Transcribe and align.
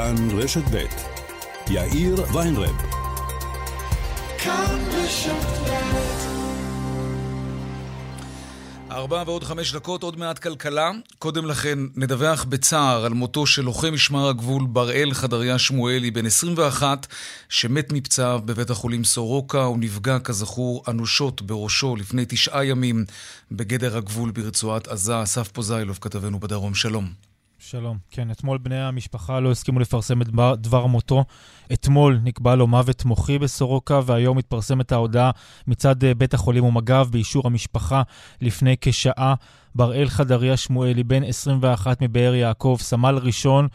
כאן 0.00 0.38
רשת 0.38 0.62
ב' 0.72 0.84
יאיר 1.70 2.14
ויינרב. 2.34 2.76
כאן 4.38 4.78
רשת 4.92 5.32
ארבע 8.90 9.22
ועוד 9.26 9.44
חמש 9.44 9.74
דקות, 9.74 10.02
עוד 10.02 10.18
מעט 10.18 10.38
כלכלה. 10.38 10.90
קודם 11.18 11.46
לכן, 11.46 11.78
נדווח 11.96 12.44
בצער 12.44 13.04
על 13.04 13.12
מותו 13.12 13.46
של 13.46 13.62
לוחם 13.62 13.94
משמר 13.94 14.28
הגבול 14.28 14.66
בראל 14.66 15.14
חדריה 15.14 15.58
שמואלי, 15.58 16.10
בן 16.10 16.26
21, 16.26 17.06
שמת 17.48 17.92
מפצעיו 17.92 18.40
בבית 18.44 18.70
החולים 18.70 19.04
סורוקה. 19.04 19.62
הוא 19.62 19.78
נפגע, 19.78 20.18
כזכור, 20.18 20.84
אנושות 20.88 21.42
בראשו 21.42 21.96
לפני 21.96 22.24
תשעה 22.28 22.64
ימים 22.64 23.04
בגדר 23.52 23.96
הגבול 23.96 24.30
ברצועת 24.30 24.88
עזה. 24.88 25.22
אסף 25.22 25.48
פוזיילוב, 25.48 25.98
כתבנו 26.00 26.40
בדרום, 26.40 26.74
שלום. 26.74 27.29
שלום. 27.62 27.98
כן, 28.10 28.30
אתמול 28.30 28.58
בני 28.58 28.80
המשפחה 28.80 29.40
לא 29.40 29.50
הסכימו 29.50 29.80
לפרסם 29.80 30.22
את 30.22 30.28
דבר 30.58 30.86
מותו. 30.86 31.24
אתמול 31.72 32.20
נקבע 32.24 32.54
לו 32.54 32.66
מוות 32.66 33.04
מוחי 33.04 33.38
בסורוקה, 33.38 34.00
והיום 34.06 34.38
התפרסמת 34.38 34.92
ההודעה 34.92 35.30
מצד 35.66 36.04
אה, 36.04 36.14
בית 36.14 36.34
החולים 36.34 36.64
ומג"ב 36.64 37.06
באישור 37.10 37.46
המשפחה 37.46 38.02
לפני 38.40 38.76
כשעה. 38.80 39.34
בראל 39.74 40.08
חדריה 40.08 40.56
שמואלי, 40.56 41.04
בן 41.04 41.24
21 41.24 42.02
מבאר 42.02 42.34
יעקב, 42.34 42.76
סמל 42.80 43.18
ראשון. 43.22 43.68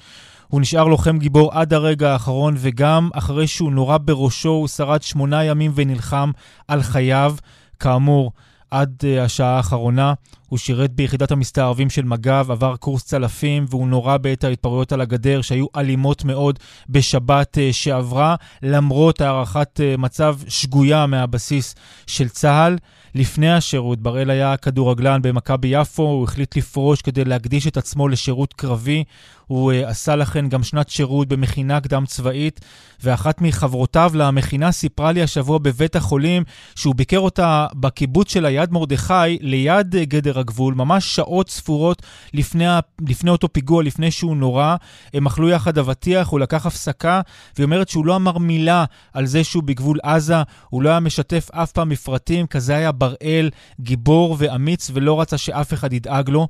הוא 0.48 0.62
נשאר 0.62 0.84
לוחם 0.84 1.18
גיבור 1.18 1.54
עד 1.54 1.74
הרגע 1.74 2.12
האחרון, 2.12 2.56
וגם 2.58 3.10
אחרי 3.14 3.48
שהוא 3.48 3.72
נורה 3.72 3.98
בראשו, 3.98 4.50
הוא 4.50 4.68
שרד 4.68 5.02
שמונה 5.02 5.44
ימים 5.44 5.72
ונלחם 5.76 6.32
על 6.68 6.82
חייו. 6.82 7.36
כאמור, 7.80 8.32
עד 8.76 8.96
uh, 9.02 9.22
השעה 9.22 9.58
האחרונה. 9.58 10.14
הוא 10.50 10.60
שירת 10.60 10.92
ביחידת 10.92 11.32
המסתערבים 11.32 11.90
של 11.90 12.06
מג"ב, 12.06 12.52
עבר 12.52 12.76
קורס 12.76 13.04
צלפים, 13.04 13.66
והוא 13.70 13.88
נורה 13.88 14.18
בעת 14.18 14.44
ההתפרעויות 14.44 14.92
על 14.92 15.02
הגדר, 15.02 15.42
שהיו 15.42 15.66
אלימות 15.76 16.24
מאוד 16.24 16.60
בשבת 16.90 17.58
uh, 17.58 17.74
שעברה, 17.74 18.36
למרות 18.64 19.22
הערכת 19.22 19.80
uh, 19.80 19.98
מצב 20.02 20.36
שגויה 20.48 21.06
מהבסיס 21.06 21.76
של 22.08 22.30
צה"ל. 22.30 22.78
לפני 23.16 23.54
השירות, 23.54 24.00
בראל 24.00 24.30
היה 24.30 24.58
כדורגלן 24.58 25.22
במכבי 25.22 25.68
יפו, 25.68 26.04
הוא 26.04 26.24
החליט 26.24 26.58
לפרוש 26.58 27.02
כדי 27.02 27.26
להקדיש 27.26 27.68
את 27.68 27.78
עצמו 27.78 28.08
לשירות 28.08 28.54
קרבי. 28.54 29.04
הוא 29.48 29.72
uh, 29.72 29.76
עשה 29.88 30.16
לכן 30.16 30.50
גם 30.50 30.64
שנת 30.64 30.90
שירות 30.90 31.28
במכינה 31.28 31.82
קדם 31.82 32.06
צבאית, 32.06 32.60
ואחת 33.04 33.42
מחברותיו 33.42 34.12
למכינה 34.16 34.72
סיפרה 34.72 35.12
לי 35.12 35.22
השבוע 35.24 35.58
בבית 35.58 35.96
החולים 35.96 36.44
שהוא 36.76 36.96
ביקר 36.96 37.20
אותה 37.20 37.68
בקיבוץ 37.74 38.32
של 38.34 38.46
היד 38.46 38.72
מרדכי, 38.72 39.38
ליד 39.42 39.96
uh, 39.96 39.98
גדר 39.98 40.40
הגבול, 40.40 40.74
ממש 40.74 41.16
שעות 41.16 41.50
ספורות 41.50 42.02
לפני, 42.34 42.66
לפני 43.08 43.32
אותו 43.32 43.54
פיגוע, 43.54 43.84
לפני 43.84 44.12
שהוא 44.12 44.38
נורה. 44.38 44.76
הם 45.14 45.26
אכלו 45.26 45.50
יחד 45.50 45.78
אבטיח, 45.78 46.28
הוא 46.28 46.40
לקח 46.40 46.66
הפסקה, 46.66 47.22
והיא 47.56 47.66
אומרת 47.66 47.90
שהוא 47.90 48.06
לא 48.06 48.16
אמר 48.16 48.38
מילה 48.38 48.86
על 49.14 49.26
זה 49.26 49.44
שהוא 49.44 49.64
בגבול 49.64 50.00
עזה, 50.04 50.36
הוא 50.70 50.82
לא 50.82 50.90
היה 50.90 51.00
משתף 51.00 51.50
אף 51.52 51.72
פעם 51.72 51.90
מפרטים, 51.90 52.48
כזה 52.48 52.76
היה 52.76 52.92
בראל, 52.92 53.50
גיבור 53.80 54.36
ואמיץ, 54.40 54.92
ולא 54.94 55.22
רצה 55.22 55.38
שאף 55.38 55.74
אחד 55.74 55.94
ידאג 55.94 56.30
לו. 56.30 56.48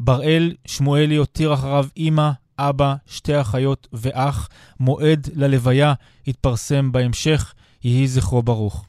בראל 0.00 0.54
שמואלי 0.66 1.16
הותיר 1.16 1.54
אחריו 1.54 1.86
אימא, 1.96 2.30
אבא, 2.58 2.94
שתי 3.06 3.40
אחיות 3.40 3.88
ואח. 3.92 4.48
מועד 4.80 5.28
ללוויה 5.34 5.94
יתפרסם 6.26 6.92
בהמשך. 6.92 7.54
יהי 7.84 8.08
זכרו 8.08 8.42
ברוך. 8.42 8.86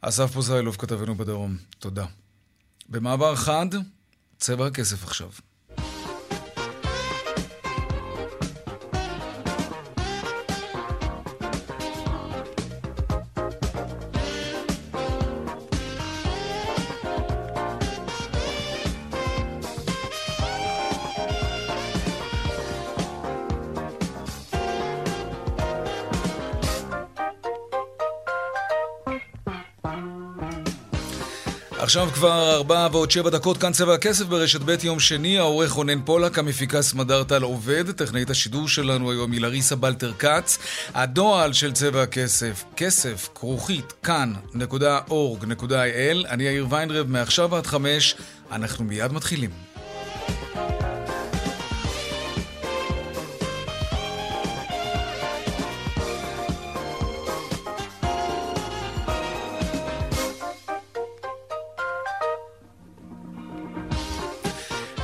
אסף 0.00 0.32
פוזיילוב, 0.32 0.76
כתבנו 0.76 1.14
בדרום, 1.14 1.56
תודה. 1.78 2.06
במעבר 2.88 3.36
חד, 3.36 3.66
צבע 4.38 4.66
הכסף 4.66 5.04
עכשיו. 5.04 5.30
עכשיו 31.90 32.08
כבר 32.14 32.54
ארבע 32.54 32.88
ועוד 32.92 33.10
שבע 33.10 33.30
דקות, 33.30 33.58
כאן 33.58 33.72
צבע 33.72 33.94
הכסף 33.94 34.26
ברשת 34.26 34.60
ב' 34.60 34.76
יום 34.82 35.00
שני, 35.00 35.38
העורך 35.38 35.72
רונן 35.72 36.02
פולק, 36.04 36.38
המפיקה 36.38 36.82
סמדרטל 36.82 37.42
עובד, 37.42 37.90
טכנאית 37.90 38.30
השידור 38.30 38.68
שלנו 38.68 39.10
היום 39.10 39.32
היא 39.32 39.40
לריסה 39.40 39.76
בלטר 39.76 40.12
כץ, 40.18 40.58
הדועל 40.94 41.52
של 41.52 41.72
צבע 41.72 42.02
הכסף, 42.02 42.64
כסף, 42.76 43.28
כרוכית, 43.34 43.92
כאן.org.il, 44.02 46.28
אני 46.28 46.44
יאיר 46.44 46.66
ויינרב, 46.70 47.06
מעכשיו 47.06 47.56
עד 47.56 47.66
חמש, 47.66 48.14
אנחנו 48.52 48.84
מיד 48.84 49.12
מתחילים. 49.12 49.69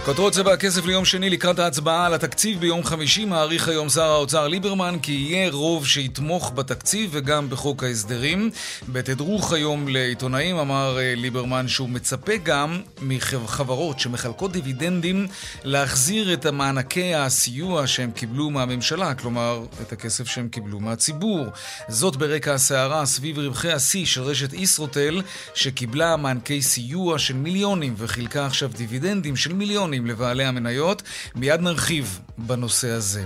כותרות 0.07 0.33
צבע 0.33 0.53
הכסף 0.53 0.87
ליום 0.87 1.05
שני 1.05 1.31
לקראת 1.31 1.59
ההצבעה 1.59 2.07
על 2.07 2.15
התקציב 2.15 2.61
ביום 2.61 2.85
חמישי 2.85 3.25
מעריך 3.25 3.69
היום 3.69 3.89
שר 3.89 4.03
האוצר 4.03 4.49
ליברמן 4.49 4.97
כי 5.03 5.13
יהיה 5.13 5.51
רוב 5.51 5.87
שיתמוך 5.87 6.53
בתקציב 6.55 7.11
וגם 7.13 7.51
בחוק 7.51 7.85
ההסדרים. 7.85 8.51
בתדרוך 8.89 9.53
היום 9.53 9.89
לעיתונאים 9.89 10.57
אמר 10.57 10.99
אה, 10.99 11.15
ליברמן 11.17 11.69
שהוא 11.69 11.89
מצפה 11.89 12.37
גם 12.43 12.81
מחברות 13.03 14.01
שמחלקות 14.01 14.53
דיבידנדים 14.53 15.27
להחזיר 15.65 16.33
את 16.33 16.47
המענקי 16.47 17.15
הסיוע 17.15 17.87
שהם 17.87 18.11
קיבלו 18.11 18.51
מהממשלה, 18.51 19.15
כלומר 19.15 19.65
את 19.83 19.93
הכסף 19.93 20.27
שהם 20.27 20.49
קיבלו 20.49 20.81
מהציבור. 20.81 21.47
זאת 21.89 22.17
ברקע 22.17 22.55
הסערה 22.55 23.07
סביב 23.07 23.39
רווחי 23.39 23.73
השיא 23.73 24.07
של 24.07 24.23
רשת 24.23 24.53
ישרוטל 24.53 25.23
שקיבלה 25.55 26.17
מענקי 26.17 26.63
סיוע 26.63 27.19
של 27.19 27.35
מיליונים 27.35 27.95
וחילקה 27.97 28.47
עכשיו 28.47 28.71
דיבידנדים 28.77 29.37
של 29.37 29.53
מיליונים 29.53 29.96
מיליונים 29.99 30.07
לבעלי 30.07 30.45
המניות. 30.45 31.03
מיד 31.35 31.61
נרחיב 31.61 32.21
בנושא 32.39 32.89
הזה. 32.89 33.25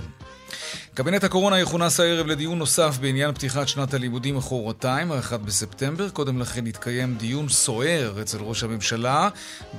קבינט 0.93 1.23
הקורונה 1.23 1.59
יכונס 1.59 1.99
הערב 1.99 2.27
לדיון 2.27 2.59
נוסף 2.59 2.97
בעניין 3.01 3.31
פתיחת 3.33 3.67
שנת 3.67 3.93
הלימודים 3.93 4.35
מחרתיים, 4.35 5.11
ה-1 5.11 5.37
בספטמבר. 5.37 6.09
קודם 6.09 6.39
לכן 6.39 6.67
התקיים 6.67 7.15
דיון 7.15 7.49
סוער 7.49 8.21
אצל 8.21 8.37
ראש 8.41 8.63
הממשלה 8.63 9.29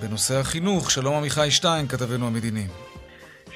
בנושא 0.00 0.34
החינוך. 0.34 0.90
שלום 0.90 1.14
עמיחי 1.14 1.50
שטיין, 1.50 1.88
כתבנו 1.88 2.26
המדיני. 2.26 2.66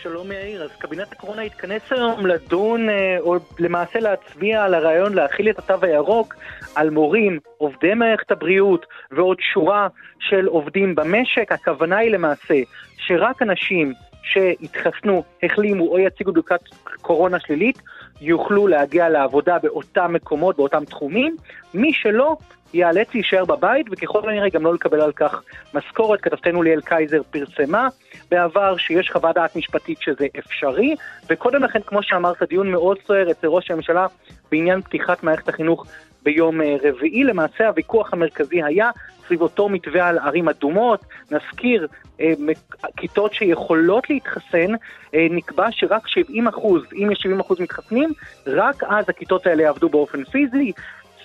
שלום 0.03 0.33
יאיר, 0.33 0.63
אז 0.63 0.71
קבינט 0.79 1.13
הקורונה 1.13 1.43
התכנס 1.43 1.83
היום 1.91 2.27
לדון, 2.27 2.89
אה, 2.89 3.17
או 3.21 3.37
למעשה 3.59 3.99
להצביע 3.99 4.65
על 4.65 4.75
הרעיון 4.75 5.15
להכיל 5.15 5.51
את 5.51 5.59
התו 5.59 5.75
הירוק 5.83 6.35
על 6.77 6.91
מורים, 6.91 7.39
עובדי 7.59 7.95
מערכת 7.95 8.31
הבריאות 8.31 8.87
ועוד 9.11 9.37
שורה 9.53 9.89
של 10.21 10.47
עובדים 10.47 10.95
במשק. 10.95 11.53
הכוונה 11.53 11.97
היא 11.97 12.11
למעשה 12.11 12.55
שרק 12.97 13.43
אנשים 13.43 13.93
שהתחסנו, 14.23 15.23
החלימו 15.43 15.89
או 15.89 15.99
יציגו 15.99 16.33
בדיקת 16.33 16.61
קורונה 17.03 17.41
שלילית, 17.41 17.83
יוכלו 18.21 18.67
להגיע 18.67 19.09
לעבודה 19.09 19.59
באותם 19.63 20.13
מקומות, 20.13 20.57
באותם 20.57 20.85
תחומים. 20.85 21.37
מי 21.75 21.93
שלא, 21.93 22.37
ייאלץ 22.75 23.09
להישאר 23.15 23.45
בבית, 23.45 23.87
וככל 23.91 24.29
הנראה 24.29 24.49
גם 24.49 24.65
לא 24.65 24.75
לקבל 24.75 25.01
על 25.01 25.13
כך 25.13 25.43
משכורת. 25.75 26.21
כתבתנו 26.21 26.63
ליאל 26.63 26.81
קייזר 26.81 27.23
פרסמה 27.31 27.89
בעבר 28.31 28.77
שיש 28.77 29.11
חוות 29.11 29.35
דעת 29.35 29.57
משפטית 29.57 29.99
שזה 30.01 30.27
אפשרי, 30.39 30.95
וקודם 31.31 31.63
לכן, 31.63 31.81
כמו 31.87 32.03
שאמרת, 32.03 32.43
דיון 32.43 32.71
מאוד 32.71 32.99
סוער 33.07 33.31
אצל 33.31 33.47
ראש 33.47 33.71
הממשלה 33.71 34.07
בעניין 34.51 34.83
פתיחת 34.83 35.23
מערכת 35.23 35.49
החינוך 35.49 35.87
ביום 36.27 36.61
אה, 36.61 36.77
רביעי. 36.83 37.25
למעשה 37.25 37.69
הוויכוח 37.69 38.13
המרכזי 38.13 38.63
היה 38.63 38.91
סביב 39.27 39.41
אותו 39.43 39.69
מתווה 39.69 40.09
על 40.09 40.19
ערים 40.19 40.49
אדומות. 40.49 41.05
נזכיר, 41.31 41.87
אה, 42.21 42.33
כיתות 42.97 43.35
שיכולות 43.35 44.11
להתחסן, 44.11 44.75
אה, 45.15 45.27
נקבע 45.31 45.67
שרק 45.71 46.09
70 46.09 46.49
אחוז, 46.49 46.83
אם 46.93 47.11
יש 47.13 47.19
70 47.23 47.41
אחוז 47.41 47.61
מתחסנים, 47.61 48.13
רק 48.47 48.85
אז 48.85 49.09
הכיתות 49.09 49.47
האלה 49.47 49.63
יעבדו 49.63 49.89
באופן 49.89 50.25
פיזי. 50.25 50.73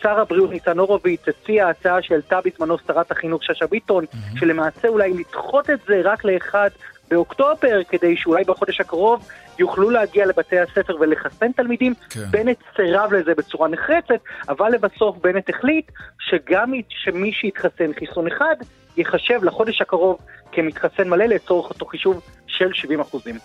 שר 0.02 0.20
הבריאות 0.20 0.50
ניצן 0.52 0.80
הורוביץ 0.80 1.22
הציע 1.28 1.68
הצעה 1.68 2.02
שהעלתה 2.02 2.40
בזמנו 2.46 2.78
שרת 2.88 3.12
החינוך 3.12 3.44
שאשא 3.44 3.66
ביטון, 3.66 4.04
mm-hmm. 4.04 4.40
שלמעשה 4.40 4.88
אולי 4.88 5.14
לדחות 5.14 5.70
את 5.70 5.80
זה 5.88 6.02
רק 6.04 6.26
לאחד 6.26 6.70
באוקטובר, 7.12 7.82
כדי 7.90 8.18
שאולי 8.18 8.44
בחודש 8.44 8.82
הקרוב 8.82 9.28
יוכלו 9.60 9.90
להגיע 9.90 10.26
לבתי 10.26 10.60
הספר 10.60 10.96
ולחסן 11.00 11.52
תלמידים. 11.52 11.94
כן. 12.10 12.26
בנט 12.32 12.58
סירב 12.76 13.14
לזה 13.14 13.32
בצורה 13.38 13.68
נחרצת, 13.68 14.24
אבל 14.50 14.72
לבסוף 14.72 15.18
בנט 15.18 15.50
החליט 15.50 15.92
שגם 16.20 16.74
שמי 16.90 17.34
שיתחסן 17.34 17.94
חיסון 18.00 18.28
אחד, 18.28 18.56
ייחשב 18.98 19.44
לחודש 19.44 19.82
הקרוב 19.82 20.18
כמתחסן 20.52 21.10
מלא 21.10 21.26
לצורך 21.26 21.70
אותו 21.70 21.86
חישוב 21.86 22.22
של 22.48 22.74
70 22.74 23.00
אחוזים. 23.00 23.36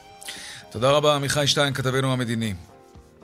תודה 0.70 0.90
רבה, 0.90 1.14
עמיחי 1.14 1.46
שטיין, 1.46 1.74
כתבנו 1.74 2.12
המדיני. 2.12 2.54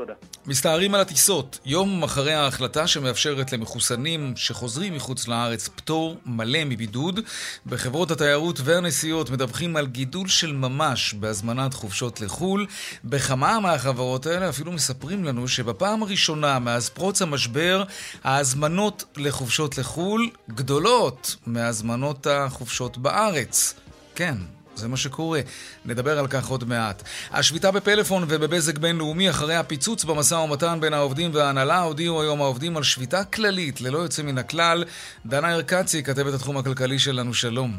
תודה. 0.02 0.14
מסתערים 0.46 0.94
על 0.94 1.00
הטיסות. 1.00 1.58
יום 1.64 2.02
אחרי 2.02 2.32
ההחלטה 2.32 2.87
שמאפשרת 2.87 3.52
למחוסנים 3.52 4.32
שחוזרים 4.37 4.94
מחוץ 4.94 5.28
לארץ 5.28 5.69
פטור 5.69 6.16
מלא 6.26 6.64
מבידוד, 6.64 7.20
בחברות 7.66 8.10
התיירות 8.10 8.60
והנסיעות 8.64 9.31
מדווחים 9.31 9.76
על 9.76 9.87
גידול 9.87 10.28
של 10.28 10.52
ממש 10.52 11.14
בהזמנת 11.14 11.75
חופשות 11.75 12.20
לחו"ל. 12.20 12.66
בכמה 13.04 13.60
מהחברות 13.60 14.26
האלה 14.26 14.49
אפילו 14.49 14.72
מספרים 14.72 15.25
לנו 15.25 15.49
שבפעם 15.49 16.02
הראשונה 16.02 16.58
מאז 16.58 16.88
פרוץ 16.88 17.22
המשבר, 17.22 17.84
ההזמנות 18.25 19.05
לחופשות 19.16 19.78
לחו"ל 19.78 20.31
גדולות 20.50 21.37
מהזמנות 21.46 22.26
החופשות 22.26 22.98
בארץ. 22.98 23.75
כן, 24.14 24.34
זה 24.74 24.88
מה 24.88 24.96
שקורה. 24.96 25.40
נדבר 25.84 26.19
על 26.19 26.26
כך 26.26 26.48
עוד 26.48 26.64
מעט. 26.64 27.02
השביתה 27.30 27.70
בפלאפון 27.70 28.22
ובבזק 28.28 28.78
בינלאומי 28.78 29.30
אחרי 29.30 29.54
הפיצוץ 29.54 30.04
במשא 30.04 30.34
ומתן 30.34 30.78
בין 30.80 30.94
העובדים 30.94 31.30
וההנהלה 31.34 31.80
הודיעו 31.80 32.22
היום 32.22 32.40
העובדים 32.40 32.76
על 32.76 32.82
שביתה 32.82 33.24
כללית 33.24 33.80
ללא 33.80 33.98
יוצא 33.98 34.22
מן 34.22 34.38
הכלל. 34.38 34.84
דנה 35.26 35.54
ארקצי, 35.54 36.02
כתבת 36.02 36.34
התחום 36.34 36.56
הכלכלי 36.56 36.98
שלנו, 36.98 37.34
שלום. 37.34 37.72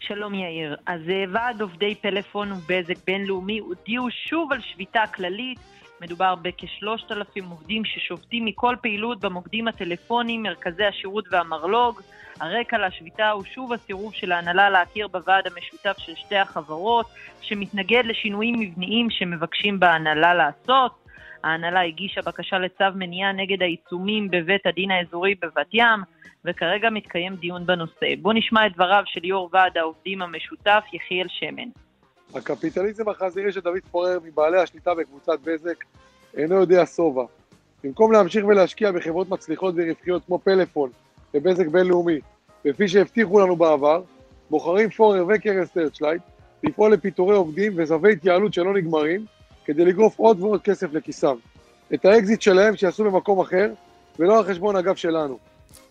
שלום 0.00 0.34
יאיר. 0.34 0.76
אז 0.86 1.00
אה, 1.08 1.24
ועד 1.32 1.60
עובדי 1.60 1.94
פלאפון 1.94 2.52
ובזק 2.52 2.94
בינלאומי 3.06 3.58
הודיעו 3.58 4.08
שוב 4.10 4.52
על 4.52 4.60
שביתה 4.60 5.02
כללית. 5.14 5.58
מדובר 6.00 6.34
בכשלושת 6.34 7.12
אלפים 7.12 7.44
עובדים 7.44 7.84
ששובתים 7.84 8.44
מכל 8.44 8.76
פעילות 8.82 9.20
במוקדים 9.20 9.68
הטלפוניים, 9.68 10.42
מרכזי 10.42 10.84
השירות 10.84 11.24
והמרלוג. 11.30 12.00
הרקע 12.40 12.86
לשביתה 12.86 13.30
הוא 13.30 13.44
שוב 13.44 13.72
הסירוב 13.72 14.14
של 14.14 14.32
ההנהלה 14.32 14.70
להכיר 14.70 15.08
בוועד 15.08 15.46
המשותף 15.46 15.98
של 15.98 16.14
שתי 16.14 16.36
החברות, 16.36 17.06
שמתנגד 17.40 18.02
לשינויים 18.04 18.54
מבניים 18.58 19.10
שמבקשים 19.10 19.80
בהנהלה 19.80 20.34
לעשות. 20.34 21.06
ההנהלה 21.44 21.80
הגישה 21.80 22.20
בקשה 22.26 22.58
לצו 22.58 22.84
מניעה 22.94 23.32
נגד 23.32 23.62
העיצומים 23.62 24.30
בבית 24.30 24.66
הדין 24.66 24.90
האזורי 24.90 25.34
בבת 25.42 25.68
ים, 25.72 26.00
וכרגע 26.44 26.90
מתקיים 26.90 27.34
דיון 27.34 27.66
בנושא. 27.66 28.06
בואו 28.22 28.34
נשמע 28.34 28.66
את 28.66 28.72
דבריו 28.72 29.02
של 29.06 29.24
יו"ר 29.24 29.48
ועד 29.52 29.78
העובדים 29.78 30.22
המשותף, 30.22 30.84
יחיאל 30.92 31.26
שמן. 31.28 31.85
הקפיטליזם 32.34 33.08
החזירי 33.08 33.52
של 33.52 33.60
דוד 33.60 33.78
פורר 33.90 34.18
מבעלי 34.24 34.58
השליטה 34.58 34.94
בקבוצת 34.94 35.38
בזק 35.44 35.84
אינו 36.36 36.54
יודע 36.54 36.86
שובע. 36.86 37.24
במקום 37.84 38.12
להמשיך 38.12 38.44
ולהשקיע 38.44 38.92
בחברות 38.92 39.28
מצליחות 39.28 39.74
ורווחיות 39.76 40.22
כמו 40.26 40.38
פלאפון 40.38 40.90
ובזק 41.34 41.66
בינלאומי, 41.66 42.18
וכפי 42.64 42.88
שהבטיחו 42.88 43.40
לנו 43.40 43.56
בעבר, 43.56 44.02
בוחרים 44.50 44.90
פורר 44.90 45.24
וקרן 45.28 45.64
סרצ'לייט 45.64 46.22
לפעול 46.62 46.92
לפיטורי 46.92 47.36
עובדים 47.36 47.72
וסבבי 47.76 48.12
התייעלות 48.12 48.54
שלא 48.54 48.74
נגמרים, 48.74 49.26
כדי 49.64 49.84
לגרוף 49.84 50.18
עוד 50.18 50.40
ועוד 50.40 50.62
כסף 50.62 50.92
לכיסם. 50.92 51.36
את 51.94 52.04
האקזיט 52.04 52.42
שלהם 52.42 52.76
שיעשו 52.76 53.04
במקום 53.04 53.40
אחר, 53.40 53.72
ולא 54.18 54.38
על 54.38 54.44
חשבון 54.44 54.76
הגב 54.76 54.94
שלנו. 54.94 55.38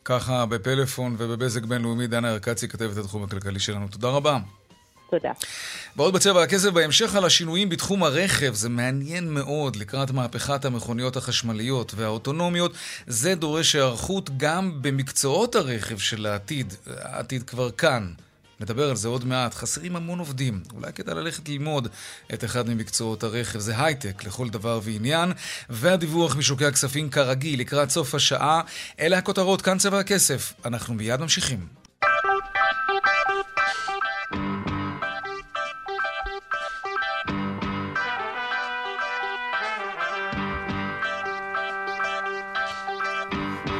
ככה 0.05 0.45
בפלאפון 0.45 1.15
ובבזק 1.17 1.63
בינלאומי, 1.63 2.07
דנה 2.07 2.33
ירקצי, 2.33 2.67
כתבת 2.67 2.97
התחום 2.97 3.23
הכלכלי 3.23 3.59
שלנו. 3.59 3.87
תודה 3.87 4.09
רבה. 4.09 4.37
תודה. 5.09 5.31
ועוד 5.95 6.13
בצבע 6.13 6.43
הכסף 6.43 6.69
בהמשך 6.69 7.15
על 7.15 7.25
השינויים 7.25 7.69
בתחום 7.69 8.03
הרכב, 8.03 8.53
זה 8.53 8.69
מעניין 8.69 9.33
מאוד 9.33 9.75
לקראת 9.75 10.11
מהפכת 10.11 10.65
המכוניות 10.65 11.17
החשמליות 11.17 11.93
והאוטונומיות. 11.95 12.73
זה 13.07 13.35
דורש 13.35 13.75
היערכות 13.75 14.29
גם 14.37 14.81
במקצועות 14.81 15.55
הרכב 15.55 15.97
של 15.97 16.25
העתיד. 16.25 16.73
העתיד 16.87 17.43
כבר 17.43 17.71
כאן. 17.71 18.11
נדבר 18.59 18.89
על 18.89 18.95
זה 18.95 19.07
עוד 19.07 19.25
מעט. 19.25 19.53
חסרים 19.53 19.95
המון 19.95 20.19
עובדים. 20.19 20.63
אולי 20.73 20.93
כדאי 20.93 21.15
ללכת 21.15 21.49
ללמוד 21.49 21.87
את 22.33 22.43
אחד 22.43 22.69
ממקצועות 22.69 23.23
הרכב. 23.23 23.59
זה 23.59 23.83
הייטק 23.83 24.23
לכל 24.23 24.49
דבר 24.49 24.79
ועניין. 24.83 25.31
והדיווח 25.69 26.35
משוקי 26.35 26.65
הכספים 26.65 27.09
כרגיל 27.09 27.59
לקראת 27.59 27.89
סוף 27.89 28.15
השעה. 28.15 28.61
אלה 28.99 29.17
הכותרות, 29.17 29.61
כאן 29.61 29.77
צבע 29.77 29.99
הכסף. 29.99 30.53
אנחנו 30.65 30.93
מיד 30.93 31.19
ממשיכים. 31.19 31.67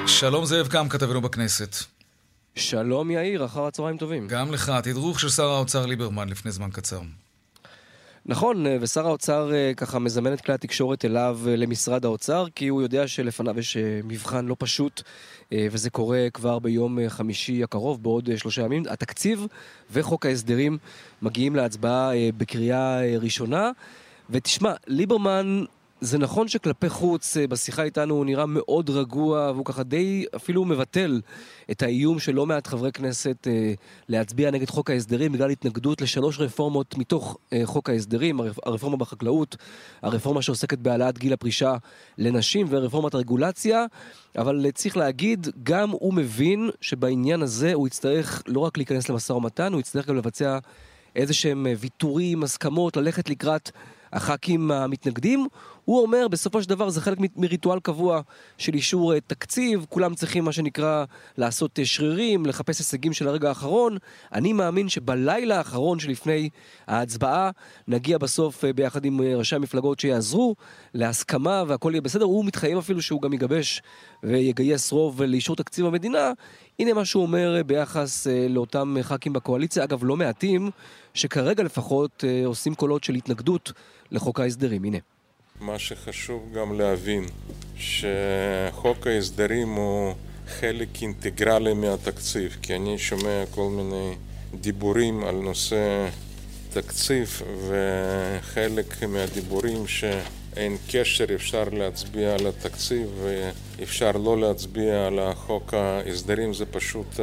שלום 0.08 0.46
זאב 0.46 0.68
קם, 0.68 0.90
כתבנו 0.90 1.22
בכנסת. 1.22 1.76
שלום 2.56 3.12
יאיר, 3.12 3.46
אחר 3.46 3.66
הצהריים 3.66 3.98
טובים. 3.98 4.28
גם 4.28 4.52
לך, 4.52 4.72
תדרוך 4.84 5.20
של 5.20 5.30
שר 5.30 5.50
האוצר 5.50 5.86
ליברמן 5.86 6.30
לפני 6.30 6.52
זמן 6.52 6.70
קצר. 6.72 7.00
נכון, 8.26 8.68
אה, 8.68 8.78
ושר 8.82 9.08
האוצר 9.08 9.54
אה, 9.54 9.72
ככה 9.78 10.00
מזמן 10.00 10.34
את 10.34 10.42
כלי 10.42 10.54
התקשורת 10.54 11.06
אליו 11.06 11.40
אה, 11.48 11.56
למשרד 11.56 12.06
האוצר, 12.06 12.46
כי 12.56 12.68
הוא 12.68 12.82
יודע 12.82 13.08
שלפניו 13.08 13.60
יש 13.60 13.78
מבחן 14.04 14.46
לא 14.46 14.56
פשוט, 14.60 15.02
וזה 15.52 15.90
קורה 15.90 16.28
כבר 16.34 16.60
ביום 16.60 16.98
חמישי 17.10 17.64
הקרוב, 17.64 18.04
בעוד 18.04 18.30
שלושה 18.38 18.62
ימים. 18.62 18.84
התקציב 18.90 19.46
וחוק 19.92 20.26
ההסדרים 20.26 20.78
מגיעים 21.22 21.56
להצבעה 21.56 22.12
בקריאה 22.38 23.00
ראשונה. 23.20 23.72
ותשמע, 24.30 24.74
ליברמן 24.88 25.64
זה 26.02 26.18
נכון 26.18 26.48
שכלפי 26.48 26.90
חוץ, 26.90 27.38
אה, 27.38 27.48
בשיחה 27.48 27.84
איתנו 27.84 28.16
הוא 28.16 28.26
נראה 28.26 28.46
מאוד 28.46 28.90
רגוע, 28.90 29.52
והוא 29.52 29.66
ככה 29.66 29.84
די 29.84 30.26
אפילו 30.36 30.66
מבטל 30.66 31.22
את 31.72 31.84
האיום 31.84 32.20
של 32.20 32.36
לא 32.36 32.46
מעט 32.46 32.68
חברי 32.68 32.92
כנסת 32.92 33.48
אה, 33.48 33.74
להצביע 34.10 34.52
נגד 34.52 34.70
חוק 34.70 34.90
ההסדרים 34.90 35.32
בגלל 35.32 35.50
התנגדות 35.50 36.02
לשלוש 36.02 36.40
רפורמות 36.40 36.98
מתוך 36.98 37.38
אה, 37.54 37.62
חוק 37.66 37.90
ההסדרים, 37.90 38.40
הרפורמה 38.66 38.98
בחקלאות, 38.98 39.56
הרפורמה 40.02 40.42
שעוסקת 40.42 40.78
בהעלאת 40.78 41.18
גיל 41.18 41.34
הפרישה 41.34 41.76
לנשים 42.18 42.68
ורפורמת 42.70 43.14
הרגולציה, 43.14 43.86
אבל 44.38 44.66
צריך 44.74 44.98
להגיד, 44.98 45.48
גם 45.64 45.90
הוא 45.90 46.14
מבין 46.14 46.70
שבעניין 46.82 47.42
הזה 47.42 47.74
הוא 47.74 47.88
יצטרך 47.88 48.44
לא 48.48 48.60
רק 48.60 48.78
להיכנס 48.78 49.10
למשא 49.10 49.34
ומתן, 49.34 49.74
הוא 49.74 49.80
יצטרך 49.80 50.08
גם 50.08 50.16
לבצע 50.16 50.60
איזה 51.16 51.34
שהם 51.34 51.68
ויתורים, 51.80 52.44
הסכמות, 52.44 52.98
ללכת 52.98 53.30
לקראת 53.30 53.72
הח"כים 54.16 54.72
המתנגדים. 54.72 55.48
הוא 55.86 56.02
אומר, 56.02 56.28
בסופו 56.28 56.64
של 56.64 56.70
דבר 56.70 56.90
זה 56.90 57.02
חלק 57.02 57.18
מריטואל 57.36 57.80
קבוע 57.80 58.22
של 58.58 58.74
אישור 58.74 59.14
אה, 59.14 59.20
תקציב, 59.20 59.86
כולם 59.90 60.16
צריכים 60.16 60.44
מה 60.44 60.52
שנקרא 60.52 61.06
לעשות 61.38 61.80
אה, 61.80 61.86
שרירים, 61.86 62.46
לחפש 62.46 62.80
הישגים 62.80 63.14
של 63.14 63.28
הרגע 63.28 63.50
האחרון. 63.50 63.98
אני 64.34 64.54
מאמין 64.54 64.90
שבלילה 64.90 65.58
האחרון 65.58 66.00
שלפני 66.00 66.50
ההצבעה 66.88 67.52
נגיע 67.88 68.18
בסוף 68.18 68.66
אה, 68.66 68.74
ביחד 68.74 69.06
עם 69.06 69.22
ראשי 69.22 69.56
המפלגות 69.56 70.00
שיעזרו 70.00 70.56
להסכמה 70.94 71.64
והכל 71.68 71.92
יהיה 71.94 72.02
בסדר. 72.02 72.26
הוא 72.26 72.46
מתחייב 72.46 72.78
אפילו 72.78 73.02
שהוא 73.02 73.22
גם 73.22 73.34
יגבש 73.34 73.82
ויגייס 74.24 74.92
רוב 74.92 75.24
לאישור 75.24 75.56
תקציב 75.56 75.86
המדינה. 75.86 76.32
הנה 76.80 76.94
מה 76.94 77.06
שהוא 77.06 77.24
אומר 77.24 77.62
ביחס 77.66 78.28
לאותם 78.50 78.96
ח"כים 79.02 79.34
בקואליציה, 79.34 79.84
אגב 79.84 80.04
לא 80.04 80.18
מעטים, 80.18 80.72
שכרגע 81.14 81.64
לפחות 81.64 82.24
עושים 82.46 82.76
קולות 82.76 83.04
של 83.04 83.16
התנגדות 83.16 83.72
לחוק 84.12 84.40
ההסדרים. 84.40 84.84
הנה. 84.84 84.98
מה 85.60 85.80
שחשוב 85.80 86.54
גם 86.54 86.80
להבין, 86.80 87.24
שחוק 87.78 89.08
ההסדרים 89.08 89.70
הוא 89.70 90.14
חלק 90.48 91.02
אינטגרלי 91.02 91.74
מהתקציב, 91.74 92.58
כי 92.62 92.76
אני 92.76 92.98
שומע 92.98 93.44
כל 93.52 93.70
מיני 93.70 94.16
דיבורים 94.62 95.24
על 95.24 95.36
נושא 95.36 96.10
תקציב, 96.74 97.42
וחלק 97.68 99.04
מהדיבורים 99.04 99.88
שאין 100.56 100.78
קשר, 100.92 101.26
אפשר 101.36 101.64
להצביע 101.72 102.34
על 102.34 102.48
התקציב 102.48 103.08
ואפשר 103.24 104.12
לא 104.12 104.42
להצביע 104.42 105.08
על 105.08 105.34
חוק 105.34 105.74
ההסדרים, 105.74 106.54
זה 106.54 106.66
פשוט 106.66 107.20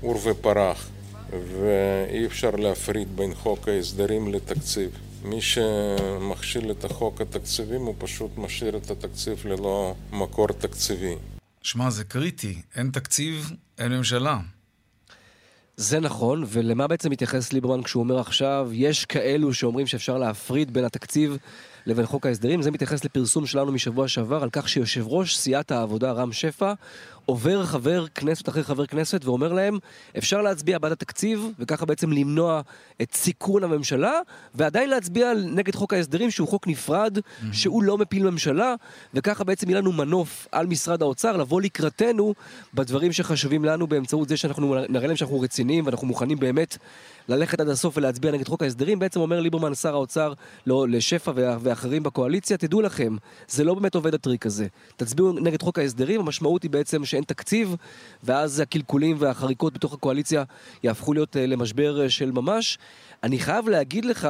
עור 0.00 0.18
ופרח, 0.24 0.90
ואי 1.30 2.26
אפשר 2.26 2.50
להפריד 2.50 3.16
בין 3.16 3.34
חוק 3.34 3.68
ההסדרים 3.68 4.34
לתקציב. 4.34 4.90
מי 5.24 5.40
שמכשיל 5.40 6.70
את 6.70 6.84
החוק 6.84 7.20
התקציבים 7.20 7.80
הוא 7.80 7.94
פשוט 7.98 8.30
משאיר 8.36 8.76
את 8.76 8.90
התקציב 8.90 9.46
ללא 9.46 9.94
מקור 10.12 10.48
תקציבי. 10.48 11.14
שמע, 11.62 11.90
זה 11.90 12.04
קריטי. 12.04 12.62
אין 12.76 12.90
תקציב, 12.92 13.50
אין 13.78 13.92
ממשלה. 13.92 14.38
זה 15.76 16.00
נכון, 16.00 16.44
ולמה 16.48 16.86
בעצם 16.86 17.10
מתייחס 17.10 17.52
ליברמן 17.52 17.82
כשהוא 17.82 18.02
אומר 18.02 18.18
עכשיו, 18.18 18.70
יש 18.72 19.04
כאלו 19.04 19.54
שאומרים 19.54 19.86
שאפשר 19.86 20.18
להפריד 20.18 20.72
בין 20.72 20.84
התקציב 20.84 21.36
לבין 21.86 22.06
חוק 22.06 22.26
ההסדרים. 22.26 22.62
זה 22.62 22.70
מתייחס 22.70 23.04
לפרסום 23.04 23.46
שלנו 23.46 23.72
משבוע 23.72 24.08
שעבר 24.08 24.42
על 24.42 24.50
כך 24.52 24.68
שיושב 24.68 25.04
ראש 25.06 25.36
סיעת 25.36 25.70
העבודה 25.70 26.12
רם 26.12 26.32
שפע 26.32 26.72
עובר 27.26 27.64
חבר 27.66 28.06
כנסת 28.14 28.48
אחרי 28.48 28.64
חבר 28.64 28.86
כנסת 28.86 29.24
ואומר 29.24 29.52
להם, 29.52 29.78
אפשר 30.18 30.42
להצביע 30.42 30.78
בעד 30.78 30.92
התקציב, 30.92 31.48
וככה 31.58 31.86
בעצם 31.86 32.12
למנוע 32.12 32.60
את 33.02 33.14
סיכון 33.14 33.64
הממשלה, 33.64 34.20
ועדיין 34.54 34.90
להצביע 34.90 35.32
נגד 35.34 35.74
חוק 35.74 35.92
ההסדרים, 35.92 36.30
שהוא 36.30 36.48
חוק 36.48 36.66
נפרד, 36.66 37.18
mm-hmm. 37.18 37.44
שהוא 37.52 37.82
לא 37.82 37.98
מפיל 37.98 38.30
ממשלה, 38.30 38.74
וככה 39.14 39.44
בעצם 39.44 39.70
יהיה 39.70 39.80
לנו 39.80 39.92
מנוף 39.92 40.46
על 40.52 40.66
משרד 40.66 41.02
האוצר 41.02 41.36
לבוא 41.36 41.60
לקראתנו 41.60 42.34
בדברים 42.74 43.12
שחשובים 43.12 43.64
לנו 43.64 43.86
באמצעות 43.86 44.28
זה 44.28 44.36
שאנחנו 44.36 44.76
נראה 44.88 45.06
להם 45.06 45.16
שאנחנו 45.16 45.40
רציניים 45.40 45.86
ואנחנו 45.86 46.06
מוכנים 46.06 46.38
באמת 46.38 46.78
ללכת 47.28 47.60
עד 47.60 47.68
הסוף 47.68 47.96
ולהצביע 47.96 48.32
נגד 48.32 48.48
חוק 48.48 48.62
ההסדרים. 48.62 48.98
בעצם 48.98 49.20
אומר 49.20 49.40
ליברמן, 49.40 49.74
שר 49.74 49.94
האוצר, 49.94 50.32
לא, 50.66 50.88
לשפע 50.88 51.32
ואחרים 51.36 52.02
בקואליציה, 52.02 52.56
תדעו 52.56 52.80
לכם, 52.80 53.16
זה 53.48 53.64
לא 53.64 53.74
באמת 53.74 53.94
עובד 53.94 54.14
הטריק 54.14 54.46
הזה. 54.46 54.66
תצביעו 54.96 55.32
נגד 55.32 55.62
חוק 55.62 55.78
ההסדרים, 55.78 56.20
המשמעות 56.20 56.62
היא 56.62 56.70
בעצם 56.70 57.04
שאין 57.12 57.24
תקציב, 57.24 57.76
ואז 58.22 58.60
הקלקולים 58.60 59.16
והחריקות 59.18 59.72
בתוך 59.72 59.94
הקואליציה 59.94 60.44
יהפכו 60.82 61.12
להיות 61.12 61.36
אה, 61.36 61.46
למשבר 61.46 62.08
של 62.08 62.30
ממש. 62.30 62.78
אני 63.24 63.38
חייב 63.38 63.68
להגיד 63.68 64.04
לך 64.04 64.28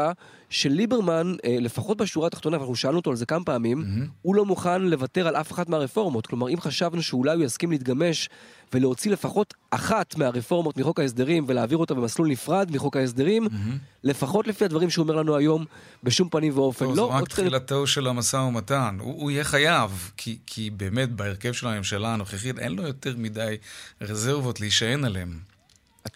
שליברמן, 0.51 1.35
אה, 1.45 1.57
לפחות 1.61 1.97
בשורה 1.97 2.27
התחתונה, 2.27 2.57
ואנחנו 2.57 2.77
שאלנו 2.77 2.97
אותו 2.97 3.11
על 3.11 3.17
זה 3.17 3.27
כמה 3.27 3.45
פעמים, 3.45 3.83
mm-hmm. 3.83 4.09
הוא 4.23 4.35
לא 4.35 4.45
מוכן 4.45 4.83
לוותר 4.83 5.29
על 5.29 5.37
אף 5.37 5.53
אחת 5.53 5.69
מהרפורמות. 5.69 6.27
כלומר, 6.27 6.49
אם 6.49 6.61
חשבנו 6.61 7.03
שאולי 7.03 7.35
הוא 7.35 7.45
יסכים 7.45 7.71
להתגמש 7.71 8.29
ולהוציא 8.73 9.13
לפחות 9.13 9.55
אחת 9.71 10.17
מהרפורמות 10.17 10.77
מחוק 10.77 11.01
ההסדרים 11.01 11.45
ולהעביר 11.49 11.79
אותה 11.79 11.95
במסלול 11.95 12.29
נפרד 12.29 12.71
מחוק 12.73 12.97
ההסדרים, 12.97 13.47
mm-hmm. 13.47 13.79
לפחות 14.05 14.47
לפי 14.47 14.65
הדברים 14.65 14.91
שהוא 14.91 15.03
אומר 15.03 15.15
לנו 15.15 15.37
היום, 15.37 15.65
בשום 16.03 16.29
פנים 16.29 16.59
ואופן. 16.59 16.87
לא, 16.87 16.95
זו 16.95 17.11
רק 17.11 17.29
תחילתו 17.29 17.87
של 17.87 18.07
המשא 18.07 18.37
ומתן. 18.37 18.97
הוא, 19.01 19.23
הוא 19.23 19.31
יהיה 19.31 19.45
חייב, 19.45 20.11
כי, 20.17 20.39
כי 20.47 20.71
באמת 20.71 21.13
בהרכב 21.13 21.53
של 21.53 21.67
הממשלה 21.67 22.15
הנוכחית 22.15 22.59
אין 22.59 22.73
לו 22.73 22.83
יותר 22.83 23.15
מדי 23.17 23.57
רזרבות 24.01 24.61
להישען 24.61 25.05
עליהן. 25.05 25.39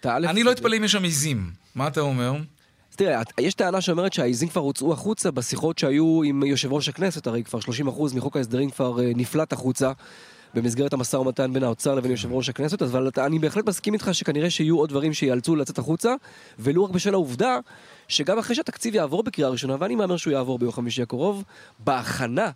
אני 0.05 0.43
לא 0.43 0.51
אתפלא 0.51 0.77
אם 0.77 0.83
יש 0.83 0.91
שם 0.91 1.03
עיזים. 1.03 1.51
מה 1.75 1.87
אתה 1.87 2.01
אומר? 2.01 2.33
תראה, 2.97 3.21
יש 3.39 3.53
טענה 3.53 3.81
שאומרת 3.81 4.13
שהעיזים 4.13 4.49
כבר 4.49 4.61
הוצאו 4.61 4.93
החוצה 4.93 5.31
בשיחות 5.31 5.77
שהיו 5.77 6.23
עם 6.23 6.43
יושב 6.43 6.73
ראש 6.73 6.89
הכנסת, 6.89 7.27
הרי 7.27 7.43
כבר 7.43 7.59
30% 7.59 8.15
מחוק 8.15 8.37
ההסדרים 8.37 8.69
כבר 8.69 8.99
אה, 8.99 9.11
נפלט 9.15 9.53
החוצה. 9.53 9.91
במסגרת 10.53 10.93
המשא 10.93 11.17
ומתן 11.17 11.53
בין 11.53 11.63
האוצר 11.63 11.95
לבין 11.95 12.11
יושב 12.11 12.31
ראש 12.31 12.49
הכנסת, 12.49 12.81
אבל 12.81 13.09
אני 13.17 13.39
בהחלט 13.39 13.67
מסכים 13.67 13.93
איתך 13.93 14.09
שכנראה 14.13 14.49
שיהיו 14.49 14.77
עוד 14.77 14.89
דברים 14.89 15.13
שיאלצו 15.13 15.55
לצאת 15.55 15.77
החוצה, 15.77 16.15
ולו 16.59 16.85
רק 16.85 16.91
בשל 16.91 17.13
העובדה 17.13 17.59
שגם 18.07 18.39
אחרי 18.39 18.55
שהתקציב 18.55 18.95
יעבור 18.95 19.23
בקריאה 19.23 19.49
ראשונה, 19.49 19.75
ואני 19.79 19.95
מהמר 19.95 20.17
שהוא 20.17 20.33
יעבור 20.33 20.59
ביום 20.59 20.71
חמישי 20.71 21.01
הקרוב, 21.01 21.43
בהכנה 21.79 22.51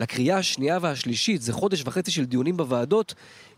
לקריאה 0.00 0.38
השנייה 0.38 0.78
והשלישית, 0.82 1.42
זה 1.42 1.52
חודש 1.52 1.82
וחצי 1.86 2.10
של 2.10 2.24
דיונים 2.24 2.56
בוועדות, 2.56 3.14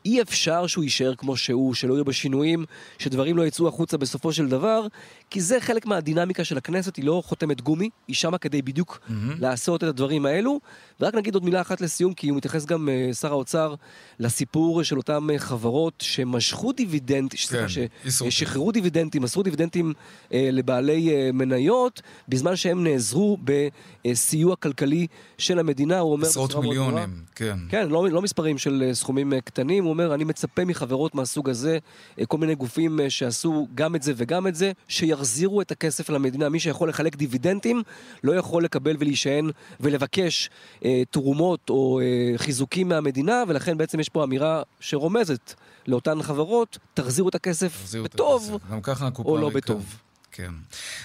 אי 0.06 0.22
אפשר 0.22 0.66
שהוא 0.66 0.84
יישאר 0.84 1.14
כמו 1.14 1.36
שהוא, 1.36 1.74
שלא 1.74 1.94
יהיו 1.94 2.04
בשינויים, 2.04 2.64
שדברים 2.98 3.36
לא 3.36 3.46
יצאו 3.46 3.68
החוצה 3.68 3.96
בסופו 3.96 4.32
של 4.32 4.48
דבר, 4.48 4.86
כי 5.30 5.40
זה 5.40 5.60
חלק 5.60 5.86
מהדינמיקה 5.86 6.44
של 6.44 6.56
הכנסת, 6.56 6.96
היא 6.96 7.04
לא 7.04 7.22
חותמת 7.26 7.60
גומי, 7.60 7.90
היא 8.08 8.16
שמה 8.16 8.38
כדי 8.38 8.62
בדיוק 8.62 8.98
mm-hmm. 9.00 9.12
לעשות 9.40 9.84
את 9.84 9.88
הדברים 9.88 10.26
האלו. 10.26 10.60
ורק 11.00 11.14
נגיד 11.14 11.34
עוד 11.34 11.44
מילה 11.44 11.60
אחת 11.60 11.80
לסיום, 11.80 12.14
כי 12.14 12.28
הוא 12.28 12.36
מתייחס 12.36 12.64
גם, 12.64 12.88
uh, 12.88 13.14
שר 13.14 13.32
האוצר, 13.32 13.74
לסיפור 14.18 14.82
של 14.82 14.96
אותן 14.96 15.18
uh, 15.30 15.38
חברות 15.38 15.94
שמשכו 15.98 16.72
דיבידנד, 16.72 17.34
כן, 17.34 17.66
ששחררו 18.10 18.72
דיבידנדים, 18.72 19.22
מסרו 19.22 19.42
דיבידנדים 19.42 19.92
uh, 20.28 20.32
לבעלי 20.32 21.30
מניות, 21.32 22.02
בזמן 22.28 22.56
שהם 22.56 22.84
נעזרו 22.84 23.38
בסיוע 23.44 24.56
כלכלי 24.56 25.06
של 25.38 25.58
המדינה, 25.58 25.98
הוא 25.98 26.12
אומר... 26.12 26.26
עשרות 26.26 26.54
מיליונים, 26.54 27.22
כן. 27.34 27.58
כן, 27.68 27.88
לא, 27.88 28.08
לא 28.10 28.22
מספרים 28.22 28.58
של 28.58 28.90
סכומים 28.92 29.32
קטנים, 29.44 29.84
הוא 29.84 29.95
אומר, 30.02 30.14
אני 30.14 30.24
מצפה 30.24 30.64
מחברות 30.64 31.14
מהסוג 31.14 31.50
הזה, 31.50 31.78
uh, 32.20 32.26
כל 32.26 32.38
מיני 32.38 32.54
גופים 32.54 33.00
uh, 33.00 33.10
שעשו 33.10 33.68
גם 33.74 33.96
את 33.96 34.02
זה 34.02 34.12
וגם 34.16 34.46
את 34.46 34.54
זה, 34.54 34.72
שיחזירו 34.88 35.60
את 35.60 35.70
הכסף 35.70 36.10
למדינה. 36.10 36.48
מי 36.48 36.60
שיכול 36.60 36.88
לחלק 36.88 37.16
דיבידנדים, 37.16 37.82
לא 38.24 38.32
יכול 38.32 38.64
לקבל 38.64 38.96
ולהישען 38.98 39.50
ולבקש 39.80 40.50
אה, 40.84 41.02
תרומות 41.10 41.70
או 41.70 42.00
אה, 42.00 42.38
חיזוקים 42.38 42.88
מהמדינה, 42.88 43.42
ולכן 43.48 43.78
בעצם 43.78 44.00
יש 44.00 44.08
פה 44.08 44.24
אמירה 44.24 44.62
שרומזת 44.80 45.54
לאותן 45.86 46.22
חברות, 46.22 46.78
תחזירו 46.94 47.28
את 47.28 47.34
הכסף 47.34 47.80
תחזירו 47.82 48.04
בטוב, 48.04 48.58
את 48.78 48.88
הקופה 48.88 49.30
או 49.30 49.38
לא 49.38 49.50
בטוב. 49.50 49.96
כן. 50.32 50.52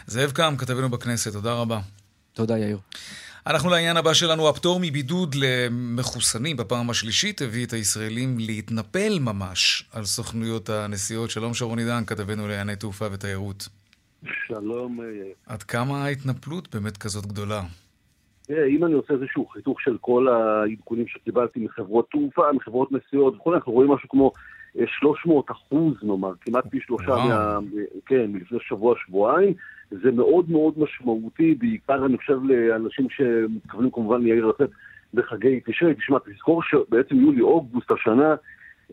זאב 0.08 0.32
קם, 0.32 0.56
כתבנו 0.58 0.90
בכנסת, 0.90 1.34
תודה 1.34 1.54
רבה. 1.54 1.80
תודה, 2.34 2.58
יאיר. 2.58 2.80
אנחנו 3.48 3.70
לעניין 3.70 3.98
הבא 3.98 4.14
שלנו, 4.14 4.50
הפטור 4.50 4.80
מבידוד 4.82 5.36
למחוסנים 5.36 6.58
בפעם 6.58 6.90
השלישית 6.90 7.42
הביא 7.42 7.66
את 7.66 7.74
הישראלים 7.74 8.38
להתנפל 8.40 9.20
ממש 9.20 9.90
על 9.94 10.04
סוכנויות 10.04 10.70
הנסיעות. 10.70 11.30
שלום 11.30 11.54
שרון 11.54 11.80
עידן, 11.80 12.06
כתבנו 12.08 12.48
לענייני 12.48 12.76
תעופה 12.76 13.06
ותיירות. 13.14 13.70
שלום. 14.48 15.02
אה, 15.02 15.08
עד 15.48 15.64
כמה 15.64 16.06
ההתנפלות 16.06 16.76
באמת 16.76 16.98
כזאת 16.98 17.26
גדולה? 17.26 17.62
תראה, 18.44 18.66
אם 18.66 18.86
אני 18.86 18.94
עושה 18.94 19.14
איזשהו 19.14 19.46
חיתוך 19.48 19.82
של 19.82 19.98
כל 20.02 20.28
העדכונים 20.28 21.08
שקיבלתי 21.08 21.60
מחברות 21.60 22.10
תעופה, 22.12 22.52
מחברות 22.54 22.92
נסיעות 22.92 23.36
וכו', 23.36 23.54
אנחנו 23.54 23.72
רואים 23.72 23.92
משהו 23.92 24.10
כמו 24.10 24.32
300 25.00 25.46
אה, 25.50 25.56
אחוז 25.56 25.94
נאמר, 26.04 26.32
כמעט 26.42 26.64
פי 26.70 26.80
שלושה 26.82 27.16
מה... 27.16 27.60
כן, 28.06 28.26
מלפני 28.28 28.58
שבוע-שבועיים. 28.62 29.54
זה 29.92 30.12
מאוד 30.12 30.52
מאוד 30.52 30.74
משמעותי, 30.78 31.56
בעיקר 31.56 32.06
אני 32.06 32.18
חושב 32.18 32.40
לאנשים 32.44 33.08
שמתכוונים 33.10 33.92
כמובן 33.92 34.22
ליאיר 34.22 34.46
לצאת 34.46 34.70
בחגי 35.14 35.60
תשרי. 35.66 35.96
תשמע, 35.96 36.18
תזכור 36.26 36.64
שבעצם 36.64 37.16
יולי-אוגוסט 37.16 37.92
השנה, 37.92 38.36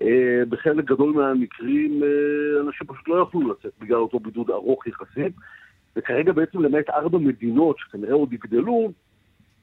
אה, 0.02 0.42
בחלק 0.48 0.84
גדול 0.84 1.12
מהמקרים 1.12 2.02
אה, 2.02 2.60
אנשים 2.60 2.86
פשוט 2.86 3.08
לא 3.08 3.26
יכלו 3.28 3.50
לצאת 3.50 3.72
בגלל 3.80 3.96
אותו 3.96 4.20
בידוד 4.20 4.50
ארוך 4.50 4.86
יחסית. 4.86 5.32
וכרגע 5.96 6.32
בעצם 6.32 6.60
למעט 6.60 6.90
ארבע 6.90 7.18
מדינות 7.18 7.76
שכנראה 7.78 8.14
עוד 8.14 8.32
יגדלו, 8.32 8.92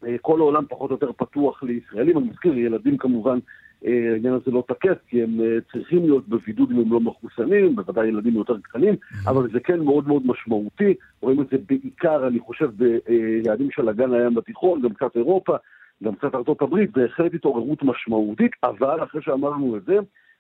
אה, 0.06 0.16
כל 0.22 0.40
העולם 0.40 0.66
פחות 0.70 0.92
או 0.92 0.96
יותר 0.96 1.12
פתוח 1.12 1.64
לישראלים. 1.64 2.18
אני 2.18 2.30
מזכיר, 2.30 2.58
ילדים 2.58 2.98
כמובן, 2.98 3.40
העניין 3.84 4.34
הזה 4.34 4.52
לא 4.52 4.64
תקף, 4.68 4.98
כי 5.08 5.24
הם 5.24 5.42
אה, 5.42 5.58
צריכים 5.72 6.00
להיות 6.00 6.28
בבידוד 6.28 6.72
אם 6.72 6.80
הם 6.80 6.94
לא 6.94 7.00
מחוסנים, 7.00 7.76
בוודאי 7.76 8.08
ילדים 8.08 8.34
יותר 8.34 8.58
קטנים, 8.62 8.94
mm-hmm. 8.94 9.30
אבל 9.30 9.52
זה 9.52 9.60
כן 9.60 9.80
מאוד 9.80 10.08
מאוד 10.08 10.22
משמעותי. 10.26 10.94
רואים 11.22 11.42
את 11.42 11.48
זה 11.52 11.58
בעיקר, 11.70 12.28
אני 12.28 12.40
חושב, 12.40 12.70
ביעדים 12.76 13.72
של 13.72 13.90
אגן 13.90 14.14
הים 14.14 14.36
בתיכון, 14.36 14.82
גם 14.82 14.94
קצת 14.94 15.16
אירופה, 15.16 15.56
גם 16.04 16.16
קצת 16.16 16.36
ארצות 16.36 16.62
הברית, 16.62 16.92
בהחלט 16.98 17.34
התעוררות 17.34 17.84
משמעותית, 17.84 18.52
אבל 18.64 19.04
אחרי 19.04 19.22
שאמרנו 19.22 19.78
את 19.78 19.86
זה, 19.86 19.96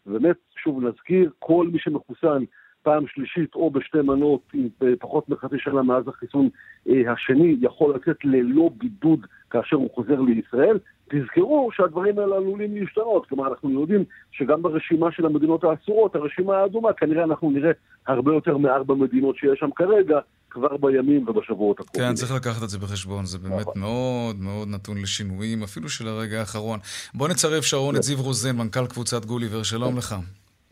באמת, 0.05 0.35
שוב 0.63 0.83
נזכיר, 0.83 1.31
כל 1.39 1.67
מי 1.73 1.79
שמחוסן 1.79 2.43
פעם 2.85 3.03
שלישית 3.07 3.55
או 3.55 3.71
בשתי 3.71 3.97
מנות 3.97 4.41
עם 4.53 4.67
פחות 4.99 5.29
מחצי 5.29 5.55
שנה 5.59 5.83
מאז 5.83 6.07
החיסון 6.07 6.49
אה, 6.89 7.11
השני 7.13 7.57
יכול 7.61 7.95
לצאת 7.95 8.17
ללא 8.23 8.69
בידוד 8.77 9.19
כאשר 9.49 9.75
הוא 9.75 9.89
חוזר 9.95 10.21
לישראל. 10.21 10.77
תזכרו 11.09 11.69
שהדברים 11.75 12.19
האלה 12.19 12.35
עלולים 12.35 12.75
להשתנות, 12.75 13.25
כלומר 13.29 13.47
אנחנו 13.47 13.81
יודעים 13.81 14.03
שגם 14.31 14.61
ברשימה 14.61 15.11
של 15.11 15.25
המדינות 15.25 15.63
האסורות, 15.63 16.15
הרשימה 16.15 16.57
האדומה, 16.57 16.93
כנראה 16.93 17.23
אנחנו 17.23 17.51
נראה 17.51 17.71
הרבה 18.07 18.33
יותר 18.33 18.57
מארבע 18.57 18.95
מדינות 18.95 19.35
שיש 19.37 19.59
שם 19.59 19.69
כרגע, 19.75 20.19
כבר 20.49 20.77
בימים 20.77 21.29
ובשבועות 21.29 21.79
הקרובים. 21.79 22.09
כן, 22.09 22.13
צריך 22.13 22.31
לקחת 22.35 22.63
את 22.63 22.69
זה 22.69 22.79
בחשבון, 22.79 23.25
זה 23.25 23.37
באמת 23.39 23.61
נכון. 23.61 23.73
מאוד 23.81 24.35
מאוד 24.39 24.67
נתון 24.67 24.97
לשינויים, 25.01 25.63
אפילו 25.63 25.89
של 25.89 26.07
הרגע 26.07 26.39
האחרון. 26.39 26.79
בוא 27.13 27.27
נצרף 27.27 27.63
שרון 27.63 27.95
את 27.95 28.03
זיו 28.03 28.21
רוזן, 28.21 28.55
מנכ"ל 28.57 28.87
קבוצת 28.87 29.25
גוליבר, 29.25 29.63
שלום 29.63 29.97
לך. 29.97 30.15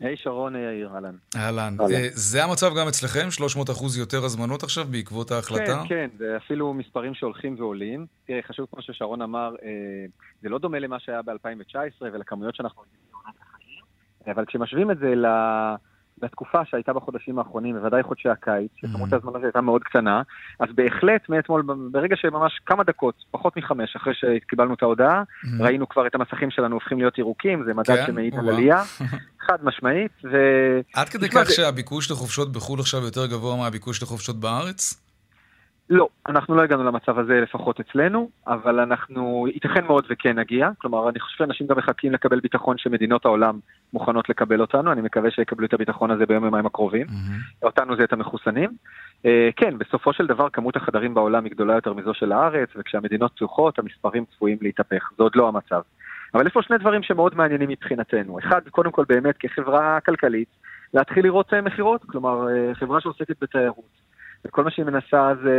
היי 0.00 0.16
שרון 0.16 0.56
יאיר, 0.56 0.90
אהלן. 0.94 1.14
אהלן. 1.36 1.76
אה, 1.80 2.08
זה 2.12 2.44
המצב 2.44 2.70
גם 2.78 2.88
אצלכם? 2.88 3.30
300 3.30 3.70
אחוז 3.70 3.98
יותר 3.98 4.24
הזמנות 4.24 4.62
עכשיו 4.62 4.84
בעקבות 4.90 5.30
ההחלטה? 5.30 5.82
כן, 5.88 5.88
כן, 5.88 6.10
זה 6.18 6.36
אפילו 6.36 6.74
מספרים 6.74 7.14
שהולכים 7.14 7.54
ועולים. 7.58 8.06
תראה, 8.26 8.42
חשוב 8.42 8.66
כמו 8.70 8.82
ששרון 8.82 9.22
אמר, 9.22 9.54
אה, 9.62 9.68
זה 10.42 10.48
לא 10.48 10.58
דומה 10.58 10.78
למה 10.78 11.00
שהיה 11.00 11.22
ב-2019 11.22 11.76
ולכמויות 12.00 12.54
שאנחנו 12.54 12.82
אבל 14.26 14.44
כשמשווים 14.44 14.90
את 14.90 14.98
זה 14.98 15.14
ל... 15.14 15.26
בתקופה 16.24 16.64
שהייתה 16.64 16.92
בחודשים 16.92 17.38
האחרונים, 17.38 17.74
בוודאי 17.74 18.02
חודשי 18.02 18.28
הקיץ, 18.28 18.70
שכמות 18.76 19.12
mm-hmm. 19.12 19.16
הזמן 19.16 19.32
הזה 19.36 19.46
הייתה 19.46 19.60
מאוד 19.60 19.82
קטנה, 19.82 20.22
אז 20.60 20.68
בהחלט 20.74 21.28
מאתמול, 21.28 21.62
ברגע 21.92 22.16
שממש 22.16 22.60
כמה 22.66 22.84
דקות, 22.84 23.14
פחות 23.30 23.56
מחמש, 23.56 23.96
אחרי 23.96 24.12
שקיבלנו 24.14 24.74
את 24.74 24.82
ההודעה, 24.82 25.22
mm-hmm. 25.22 25.62
ראינו 25.62 25.88
כבר 25.88 26.06
את 26.06 26.14
המסכים 26.14 26.50
שלנו 26.50 26.74
הופכים 26.74 26.98
להיות 26.98 27.18
ירוקים, 27.18 27.64
זה 27.66 27.74
מדד 27.74 27.96
כן? 27.96 28.06
שמעיד 28.06 28.34
על 28.34 28.48
עלייה, 28.48 28.82
חד 29.46 29.58
משמעית, 29.62 30.12
ו... 30.24 30.36
עד 30.94 31.08
כדי 31.08 31.28
כך 31.28 31.50
שהביקוש 31.50 32.10
לחופשות 32.10 32.52
בחו"ל 32.52 32.80
עכשיו 32.80 33.00
יותר 33.02 33.26
גבוה 33.26 33.56
מהביקוש 33.56 34.02
לחופשות 34.02 34.40
בארץ? 34.40 35.03
לא, 35.90 36.08
אנחנו 36.26 36.54
לא 36.54 36.62
הגענו 36.62 36.84
למצב 36.84 37.18
הזה 37.18 37.40
לפחות 37.40 37.80
אצלנו, 37.80 38.30
אבל 38.46 38.80
אנחנו, 38.80 39.46
ייתכן 39.54 39.84
מאוד 39.84 40.06
וכן 40.10 40.38
נגיע. 40.38 40.70
כלומר, 40.78 41.08
אני 41.08 41.20
חושב 41.20 41.38
שאנשים 41.38 41.66
גם 41.66 41.78
מחכים 41.78 42.12
לקבל 42.12 42.40
ביטחון 42.40 42.78
שמדינות 42.78 43.24
העולם 43.24 43.58
מוכנות 43.92 44.28
לקבל 44.28 44.60
אותנו, 44.60 44.92
אני 44.92 45.00
מקווה 45.00 45.30
שיקבלו 45.30 45.66
את 45.66 45.74
הביטחון 45.74 46.10
הזה 46.10 46.26
ביום 46.26 46.44
יומיים 46.44 46.66
הקרובים. 46.66 47.06
Mm-hmm. 47.06 47.66
אותנו 47.66 47.96
זה 47.96 48.04
את 48.04 48.12
המחוסנים. 48.12 48.70
Uh, 49.22 49.26
כן, 49.56 49.78
בסופו 49.78 50.12
של 50.12 50.26
דבר 50.26 50.48
כמות 50.50 50.76
החדרים 50.76 51.14
בעולם 51.14 51.44
היא 51.44 51.52
גדולה 51.52 51.74
יותר 51.74 51.92
מזו 51.92 52.14
של 52.14 52.32
הארץ, 52.32 52.68
וכשהמדינות 52.76 53.32
פתוחות 53.32 53.78
המספרים 53.78 54.24
צפויים 54.24 54.58
להתהפך, 54.60 55.10
זה 55.16 55.22
עוד 55.22 55.36
לא 55.36 55.48
המצב. 55.48 55.80
אבל 56.34 56.46
יש 56.46 56.52
פה 56.52 56.62
שני 56.62 56.78
דברים 56.78 57.02
שמאוד 57.02 57.34
מעניינים 57.34 57.68
מבחינתנו. 57.68 58.38
אחד, 58.38 58.68
קודם 58.70 58.90
כל 58.90 59.04
באמת 59.08 59.36
כחברה 59.38 60.00
כלכלית, 60.00 60.48
להתחיל 60.94 61.24
לראות 61.24 61.54
אה, 61.54 61.60
מכירות, 61.60 62.04
כלומר, 62.04 62.46
uh, 62.46 62.74
חברה 62.74 63.00
שעוסקת 63.00 63.42
בתיירות. 63.42 64.03
וכל 64.46 64.64
מה 64.64 64.70
שהיא 64.70 64.86
מנסה 64.86 65.32
זה 65.42 65.58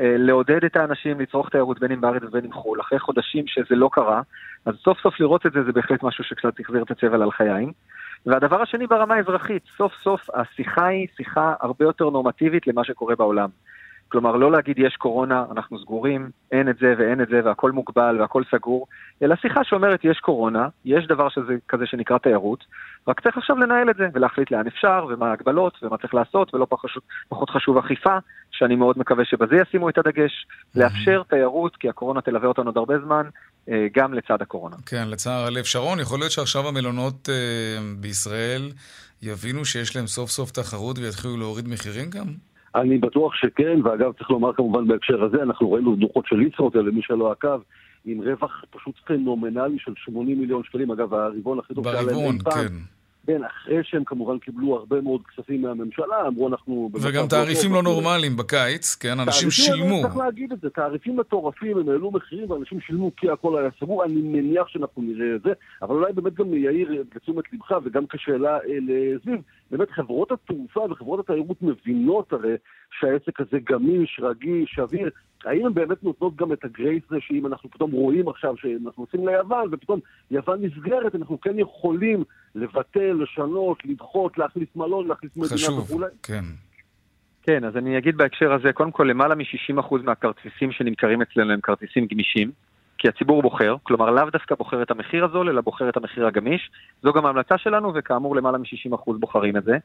אה, 0.00 0.16
לעודד 0.18 0.64
את 0.64 0.76
האנשים 0.76 1.20
לצרוך 1.20 1.48
תיירות 1.48 1.80
בין 1.80 1.92
אם 1.92 2.00
בארץ 2.00 2.22
ובין 2.22 2.44
אם 2.44 2.52
חו"ל. 2.52 2.80
אחרי 2.80 2.98
חודשים 2.98 3.46
שזה 3.46 3.74
לא 3.74 3.88
קרה, 3.92 4.22
אז 4.66 4.74
סוף 4.74 4.98
סוף 5.00 5.20
לראות 5.20 5.46
את 5.46 5.52
זה 5.52 5.62
זה 5.62 5.72
בהחלט 5.72 6.02
משהו 6.02 6.24
שקצת 6.24 6.60
החזיר 6.60 6.82
את 6.82 6.90
הצבע 6.90 7.14
על 7.14 7.30
חיים. 7.30 7.72
והדבר 8.26 8.62
השני 8.62 8.86
ברמה 8.86 9.14
האזרחית, 9.14 9.62
סוף 9.76 9.92
סוף 10.02 10.20
השיחה 10.34 10.86
היא 10.86 11.06
שיחה 11.16 11.54
הרבה 11.60 11.84
יותר 11.84 12.10
נורמטיבית 12.10 12.66
למה 12.66 12.84
שקורה 12.84 13.16
בעולם. 13.16 13.48
כלומר, 14.08 14.36
לא 14.36 14.52
להגיד 14.52 14.78
יש 14.78 14.96
קורונה, 14.96 15.44
אנחנו 15.50 15.78
סגורים, 15.78 16.30
אין 16.52 16.68
את 16.68 16.76
זה 16.78 16.94
ואין 16.98 17.20
את 17.20 17.28
זה 17.28 17.40
והכל 17.44 17.72
מוגבל 17.72 18.16
והכל 18.20 18.42
סגור, 18.50 18.86
אלא 19.22 19.36
שיחה 19.36 19.64
שאומרת 19.64 20.00
יש 20.04 20.18
קורונה, 20.18 20.68
יש 20.84 21.06
דבר 21.06 21.28
שזה, 21.28 21.56
כזה 21.68 21.86
שנקרא 21.86 22.18
תיירות, 22.18 22.64
רק 23.08 23.20
צריך 23.20 23.38
עכשיו 23.38 23.58
לנהל 23.58 23.90
את 23.90 23.96
זה 23.96 24.08
ולהחליט 24.14 24.50
לאן 24.50 24.66
אפשר 24.66 25.06
ומה 25.08 25.30
ההגבלות 25.30 25.78
ומה 25.82 25.98
צריך 25.98 26.14
לעשות 26.14 26.54
ולא 26.54 26.66
פחות, 26.70 26.90
פחות 27.28 27.50
חשוב 27.50 27.78
אכיפה, 27.78 28.18
שאני 28.50 28.76
מאוד 28.76 28.98
מקווה 28.98 29.24
שבזה 29.24 29.56
ישימו 29.56 29.88
את 29.88 29.98
הדגש, 29.98 30.46
לאפשר 30.74 31.22
תיירות, 31.28 31.76
כי 31.76 31.88
הקורונה 31.88 32.20
תלווה 32.20 32.48
אותנו 32.48 32.64
עוד 32.64 32.76
הרבה 32.76 32.98
זמן, 32.98 33.28
אה, 33.68 33.86
גם 33.94 34.14
לצד 34.14 34.42
הקורונה. 34.42 34.76
כן, 34.86 35.08
לצער 35.08 35.46
הלב. 35.46 35.64
שרון, 35.64 36.00
יכול 36.00 36.18
להיות 36.18 36.32
שעכשיו 36.32 36.68
המלונות 36.68 37.28
אה, 37.28 37.34
בישראל 38.00 38.72
יבינו 39.22 39.64
שיש 39.64 39.96
להם 39.96 40.06
סוף 40.06 40.30
סוף 40.30 40.50
תחרות 40.50 40.98
ויתחילו 40.98 41.36
להוריד 41.36 41.68
מחירים 41.68 42.10
גם? 42.10 42.53
אני 42.74 42.98
בטוח 42.98 43.34
שכן, 43.34 43.78
ואגב, 43.84 44.12
צריך 44.12 44.30
לומר 44.30 44.52
כמובן 44.52 44.88
בהקשר 44.88 45.24
הזה, 45.24 45.42
אנחנו 45.42 45.72
ראינו 45.72 45.96
דוחות 45.96 46.26
של 46.26 46.42
ישרוטל, 46.42 46.80
למי 46.80 47.02
שלא 47.02 47.32
עקב, 47.32 47.60
עם 48.04 48.20
רווח 48.20 48.64
פשוט 48.70 48.94
פנומנלי 49.04 49.78
של 49.78 49.92
80 49.96 50.40
מיליון 50.40 50.62
שקלים, 50.64 50.90
אגב, 50.90 51.14
הרבעון 51.14 51.58
הכי 51.58 51.74
טוב 51.74 51.84
שהיה 51.84 52.02
להם 52.02 52.08
אי 52.08 52.14
פעם. 52.14 52.38
ברבעון, 52.44 52.68
כן. 52.68 52.74
כן, 53.26 53.44
אחרי 53.44 53.80
שהם 53.82 54.04
כמובן 54.04 54.38
קיבלו 54.38 54.76
הרבה 54.76 55.00
מאוד 55.00 55.20
כספים 55.26 55.62
מהממשלה, 55.62 56.26
אמרו 56.26 56.48
אנחנו... 56.48 56.90
וגם 56.94 57.26
תעריפים 57.26 57.70
לא, 57.70 57.76
לא 57.76 57.82
נורמליים 57.82 58.36
בקיץ, 58.36 58.94
כן, 58.94 59.20
אנשים 59.20 59.50
שילמו. 59.50 60.02
צריך 60.02 60.16
להגיד 60.16 60.52
את 60.52 60.60
זה, 60.60 60.70
תעריפים 60.70 61.16
מטורפים, 61.16 61.78
הם 61.78 61.88
העלו 61.88 62.10
מחירים 62.10 62.50
ואנשים 62.50 62.80
שילמו 62.80 63.10
כי 63.16 63.30
הכל 63.30 63.58
היה 63.58 63.70
סגור, 63.80 64.04
אני 64.04 64.20
מניח 64.22 64.68
שאנחנו 64.68 65.02
נראה 65.02 65.36
את 65.36 65.42
זה, 65.42 65.52
אבל 65.82 65.94
אולי 65.94 66.12
באמת 66.12 66.34
גם 66.34 66.54
יאיר 66.54 66.90
לתשומת 66.90 67.44
לבך 67.52 67.72
וגם 67.84 68.06
כשאלה 68.06 68.58
לזיו, 68.66 69.38
באמת 69.70 69.90
חברות 69.90 70.32
התעופה 70.32 70.80
וחברות 70.90 71.20
התיירות 71.20 71.62
מבינות 71.62 72.32
הרי 72.32 72.54
שהעסק 73.00 73.40
הזה 73.40 73.58
גמיש, 73.70 74.20
רגיש, 74.22 74.70
שביר. 74.74 75.10
האם 75.46 75.66
הן 75.66 75.74
באמת 75.74 76.04
נותנות 76.04 76.36
גם 76.36 76.52
את 76.52 76.64
הגרייס 76.64 77.02
הזה 77.10 77.20
שאם 77.20 77.46
אנחנו 77.46 77.70
פתאום 77.70 77.90
רואים 77.90 78.28
עכשיו 78.28 78.56
שאנחנו 78.56 79.02
נוסעים 79.02 79.28
ליוון 79.28 79.68
ופתאום 79.72 80.00
יוון 80.30 80.62
נסגרת, 80.62 81.14
אנחנו 81.14 81.40
כן 81.40 81.58
יכולים 81.58 82.24
לבטל, 82.54 83.12
לשנות, 83.22 83.84
לדחות, 83.84 84.38
להכניס 84.38 84.68
מלון, 84.76 85.08
להכניס 85.08 85.36
מדינה 85.36 85.80
וכולי? 85.80 86.06
חשוב, 86.06 86.20
כן. 86.22 86.44
כן, 87.42 87.64
אז 87.64 87.76
אני 87.76 87.98
אגיד 87.98 88.16
בהקשר 88.16 88.52
הזה, 88.52 88.72
קודם 88.72 88.90
כל 88.90 89.04
למעלה 89.04 89.34
מ-60% 89.34 89.96
מהכרטיסים 90.04 90.72
שנמכרים 90.72 91.22
אצלנו 91.22 91.52
הם 91.52 91.60
כרטיסים 91.60 92.06
גמישים. 92.06 92.50
כי 92.98 93.08
הציבור 93.08 93.42
בוחר, 93.42 93.76
כלומר 93.82 94.10
לאו 94.10 94.30
דווקא 94.30 94.54
בוחר 94.54 94.82
את 94.82 94.90
המחיר 94.90 95.24
הזול, 95.24 95.48
אלא 95.48 95.60
בוחר 95.60 95.88
את 95.88 95.96
המחיר 95.96 96.26
הגמיש. 96.26 96.70
זו 97.02 97.12
גם 97.12 97.26
ההמלצה 97.26 97.58
שלנו, 97.58 97.92
וכאמור 97.94 98.36
למעלה 98.36 98.58
מ-60% 98.58 99.12
בוחרים 99.20 99.56
את 99.56 99.64
זה. 99.64 99.78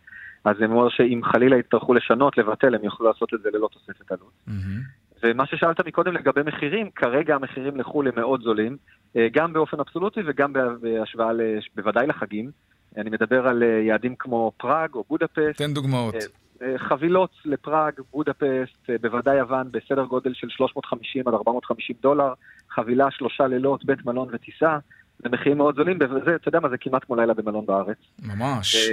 אז 0.45 0.55
זה 0.59 0.65
אומר 0.65 0.89
שאם 0.89 1.21
חלילה 1.23 1.57
יצטרכו 1.57 1.93
לשנות, 1.93 2.37
לבטל, 2.37 2.75
הם 2.75 2.83
יוכלו 2.83 3.07
לעשות 3.07 3.33
את 3.33 3.41
זה 3.41 3.49
ללא 3.53 3.69
תוספת 3.71 4.11
עלות. 4.11 4.31
Mm-hmm. 4.47 5.08
ומה 5.23 5.45
ששאלת 5.45 5.87
מקודם 5.87 6.13
לגבי 6.13 6.41
מחירים, 6.45 6.89
כרגע 6.95 7.35
המחירים 7.35 7.79
לחו"ל 7.79 8.07
הם 8.07 8.13
מאוד 8.15 8.41
זולים, 8.43 8.77
אה, 9.15 9.27
גם 9.33 9.53
באופן 9.53 9.79
אבסולוטי 9.79 10.19
וגם 10.27 10.53
בהשוואה, 10.53 11.31
בוודאי 11.75 12.07
לחגים. 12.07 12.51
אני 12.97 13.09
מדבר 13.09 13.47
על 13.47 13.63
אה, 13.63 13.67
יעדים 13.67 14.15
כמו 14.19 14.51
פראג 14.57 14.93
או 14.93 15.03
בודפסט. 15.09 15.57
תן 15.57 15.73
דוגמאות. 15.73 16.15
אה, 16.61 16.77
חבילות 16.77 17.31
לפראג, 17.45 17.93
בודפסט, 18.11 18.89
בוודאי 19.01 19.37
יוון, 19.37 19.67
בסדר 19.71 20.03
גודל 20.03 20.33
של 20.33 20.47
350 20.49 21.27
עד 21.27 21.33
450 21.33 21.95
דולר, 22.01 22.33
חבילה 22.69 23.11
שלושה 23.11 23.47
לילות, 23.47 23.85
בית 23.85 24.05
מלון 24.05 24.29
וטיסה. 24.31 24.77
זה 25.23 25.29
מחירים 25.29 25.57
מאוד 25.57 25.75
זולים, 25.75 25.97
וזה, 26.01 26.35
אתה 26.35 26.49
יודע 26.49 26.59
מה, 26.59 26.69
זה 26.69 26.75
כמעט 26.77 27.03
כמו 27.03 27.15
לילה 27.15 27.33
במלון 27.33 27.65
בארץ. 27.65 27.97
ממש. 28.23 28.89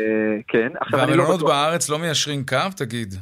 כן. 0.49 0.66
אני 0.66 0.92
לא. 0.92 0.99
והמלונות 0.99 1.42
בארץ 1.42 1.88
לא 1.88 1.99
מיישרים 1.99 2.47
קו, 2.47 2.56
תגיד? 2.76 3.14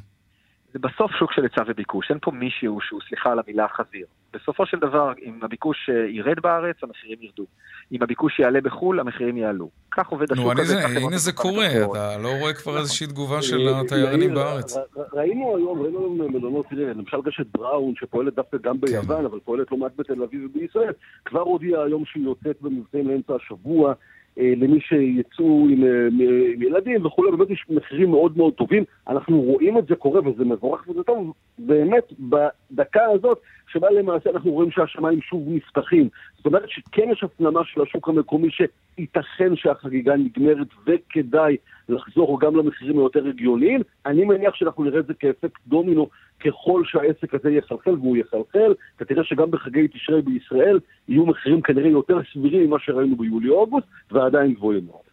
זה 0.74 0.78
בסוף 0.78 1.12
שוק 1.18 1.32
של 1.32 1.42
היצע 1.42 1.62
וביקוש, 1.66 2.10
אין 2.10 2.18
פה 2.22 2.30
מישהו 2.30 2.78
שהוא, 2.80 3.00
סליחה 3.08 3.32
על 3.32 3.38
המילה, 3.46 3.66
חזיר. 3.68 4.06
בסופו 4.32 4.66
של 4.66 4.78
דבר, 4.78 5.12
אם 5.24 5.38
הביקוש 5.42 5.90
אה, 5.90 6.06
ירד 6.08 6.40
בארץ, 6.40 6.76
המחירים 6.82 7.18
ירדו. 7.20 7.44
אם 7.92 8.02
הביקוש 8.02 8.38
יעלה 8.38 8.60
בחו"ל, 8.60 9.00
המחירים 9.00 9.36
יעלו. 9.36 9.70
כך 9.90 10.08
עובד 10.08 10.32
השוק 10.32 10.58
הזה. 10.58 10.88
נו, 10.88 11.06
הנה 11.06 11.16
זה 11.16 11.32
קורה, 11.32 11.66
אתה 11.66 12.18
לא 12.22 12.28
רואה 12.40 12.52
כבר 12.54 12.78
איזושהי 12.78 13.06
תגובה 13.06 13.42
של 13.42 13.68
אה, 13.68 13.80
התיירנים 13.80 14.34
בארץ. 14.34 14.76
ראינו 15.12 15.56
היום, 15.56 15.82
ראינו 15.82 16.00
היום 16.00 16.34
מלונות, 16.36 16.66
תראה, 16.70 16.92
למשל 16.92 17.16
רשת 17.26 17.46
בראון, 17.54 17.94
שפועלת 17.96 18.34
דווקא 18.34 18.56
גם 18.62 18.78
כן. 18.78 18.86
ביוון, 18.86 19.24
אבל 19.24 19.38
פועלת 19.44 19.70
לא 19.70 19.76
מעט 19.76 19.92
בתל 19.96 20.22
אביב 20.22 20.44
ובישראל, 20.44 20.92
כבר 21.24 21.40
הודיעה 21.40 21.84
היום 21.84 22.04
שהיא 22.04 22.24
יוצאת 22.24 22.56
במבצעים 22.60 23.08
לאמצע 23.08 23.34
השבוע. 23.34 23.94
אה, 24.38 24.52
למי 24.56 24.80
שיצאו 24.80 25.66
עם, 25.70 25.84
אה, 25.84 26.06
עם 26.52 26.62
ילדים 26.62 27.06
וכולי, 27.06 27.30
באמת 27.30 27.50
יש 27.50 27.64
מחירים 27.70 28.10
מאוד 28.10 28.36
מאוד 28.36 28.52
טובים. 28.54 28.84
אנחנו 29.08 29.40
רואים 29.40 29.78
את 29.78 29.86
זה 29.86 29.94
קורה 29.94 30.28
וזה 30.28 30.44
מבורך 30.44 30.88
וזה 30.88 31.02
טוב, 31.02 31.32
באמת 31.58 32.12
בדקה 32.18 33.04
הזאת 33.04 33.38
שבה 33.72 33.90
למעשה 33.90 34.30
אנחנו 34.30 34.50
רואים 34.50 34.70
שהשמיים 34.70 35.20
שוב 35.20 35.42
נפתחים. 35.46 36.08
זאת 36.44 36.46
אומרת 36.46 36.70
שכן 36.70 37.10
יש 37.12 37.24
הפנמה 37.24 37.60
של 37.64 37.82
השוק 37.82 38.08
המקומי 38.08 38.48
שייתכן 38.50 39.56
שהחגיגה 39.56 40.14
נגמרת 40.16 40.66
וכדאי 40.86 41.56
לחזור 41.88 42.40
גם 42.40 42.56
למחירים 42.56 42.98
היותר 42.98 43.26
הגיוניים. 43.28 43.80
אני 44.06 44.24
מניח 44.24 44.54
שאנחנו 44.54 44.84
נראה 44.84 45.00
את 45.00 45.06
זה 45.06 45.14
כאפקט 45.14 45.60
דומינו 45.66 46.08
ככל 46.44 46.82
שהעסק 46.84 47.34
הזה 47.34 47.50
יחלחל, 47.50 47.90
והוא 47.90 48.16
יחלחל, 48.16 48.74
אתה 48.96 49.04
תראה 49.04 49.24
שגם 49.24 49.50
בחגי 49.50 49.88
תשרי 49.88 50.22
בישראל 50.22 50.78
יהיו 51.08 51.26
מחירים 51.26 51.62
כנראה 51.62 51.88
יותר 51.88 52.18
סבירים 52.32 52.66
ממה 52.66 52.76
שראינו 52.80 53.16
ביולי-אוגוסט, 53.16 53.86
ועדיין 54.12 54.54
גבוהים 54.54 54.86
מאוד. 54.86 55.04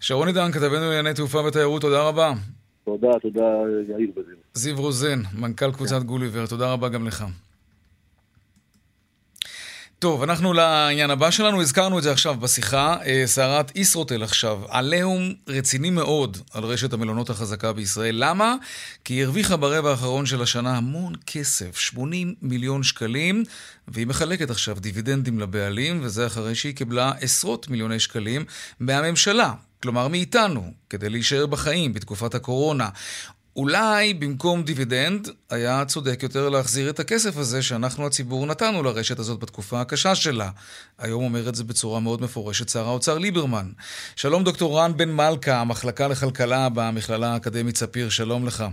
שרון 0.00 0.28
עידן, 0.28 0.52
כתבנו 0.52 0.86
לענייני 0.88 1.14
תעופה 1.14 1.38
ותיירות, 1.38 1.82
תודה 1.82 2.08
רבה. 2.08 2.32
תודה, 2.84 3.18
תודה 3.22 3.48
יאיר 3.88 4.10
וזיו. 4.16 4.36
זיו 4.54 4.76
רוזן, 4.76 5.18
מנכ"ל 5.40 5.72
קבוצת 5.72 6.02
גוליבר, 6.02 6.46
תודה 6.46 6.72
רבה 6.72 6.88
גם 6.88 7.06
לך. 7.06 7.24
טוב, 10.00 10.22
אנחנו 10.22 10.52
לעניין 10.52 11.10
הבא 11.10 11.30
שלנו, 11.30 11.60
הזכרנו 11.62 11.98
את 11.98 12.02
זה 12.02 12.12
עכשיו 12.12 12.36
בשיחה. 12.36 12.96
אה, 13.06 13.22
סערת 13.26 13.72
ישרוטל 13.76 14.22
עכשיו, 14.22 14.60
עליהום 14.68 15.34
רציני 15.48 15.90
מאוד 15.90 16.38
על 16.54 16.64
רשת 16.64 16.92
המלונות 16.92 17.30
החזקה 17.30 17.72
בישראל. 17.72 18.14
למה? 18.18 18.54
כי 19.04 19.14
היא 19.14 19.24
הרוויחה 19.24 19.56
ברבע 19.56 19.90
האחרון 19.90 20.26
של 20.26 20.42
השנה 20.42 20.76
המון 20.76 21.14
כסף, 21.26 21.78
80 21.78 22.34
מיליון 22.42 22.82
שקלים, 22.82 23.44
והיא 23.88 24.06
מחלקת 24.06 24.50
עכשיו 24.50 24.76
דיבידנדים 24.80 25.40
לבעלים, 25.40 26.00
וזה 26.02 26.26
אחרי 26.26 26.54
שהיא 26.54 26.74
קיבלה 26.74 27.12
עשרות 27.20 27.68
מיליוני 27.68 28.00
שקלים 28.00 28.44
מהממשלה. 28.80 29.52
כלומר 29.82 30.08
מאיתנו, 30.08 30.72
כדי 30.90 31.08
להישאר 31.08 31.46
בחיים 31.46 31.92
בתקופת 31.92 32.34
הקורונה. 32.34 32.88
אולי 33.56 34.14
במקום 34.14 34.62
דיבידנד, 34.62 35.28
היה 35.50 35.84
צודק 35.84 36.22
יותר 36.22 36.48
להחזיר 36.48 36.90
את 36.90 37.00
הכסף 37.00 37.36
הזה 37.36 37.62
שאנחנו 37.62 38.06
הציבור 38.06 38.46
נתנו 38.46 38.82
לרשת 38.82 39.18
הזאת 39.18 39.40
בתקופה 39.40 39.80
הקשה 39.80 40.14
שלה. 40.14 40.50
היום 40.98 41.24
אומר 41.24 41.48
את 41.48 41.54
זה 41.54 41.64
בצורה 41.64 42.00
מאוד 42.00 42.22
מפורשת 42.22 42.68
שר 42.68 42.86
האוצר 42.86 43.18
ליברמן. 43.18 43.66
שלום 44.16 44.44
דוקטור 44.44 44.80
רן 44.80 44.96
בן 44.96 45.12
מלכה, 45.12 45.60
המחלקה 45.60 46.08
לכלכלה 46.08 46.68
במכללה 46.74 47.32
האקדמית 47.32 47.76
ספיר, 47.76 48.08
שלום 48.08 48.46
לך. 48.46 48.64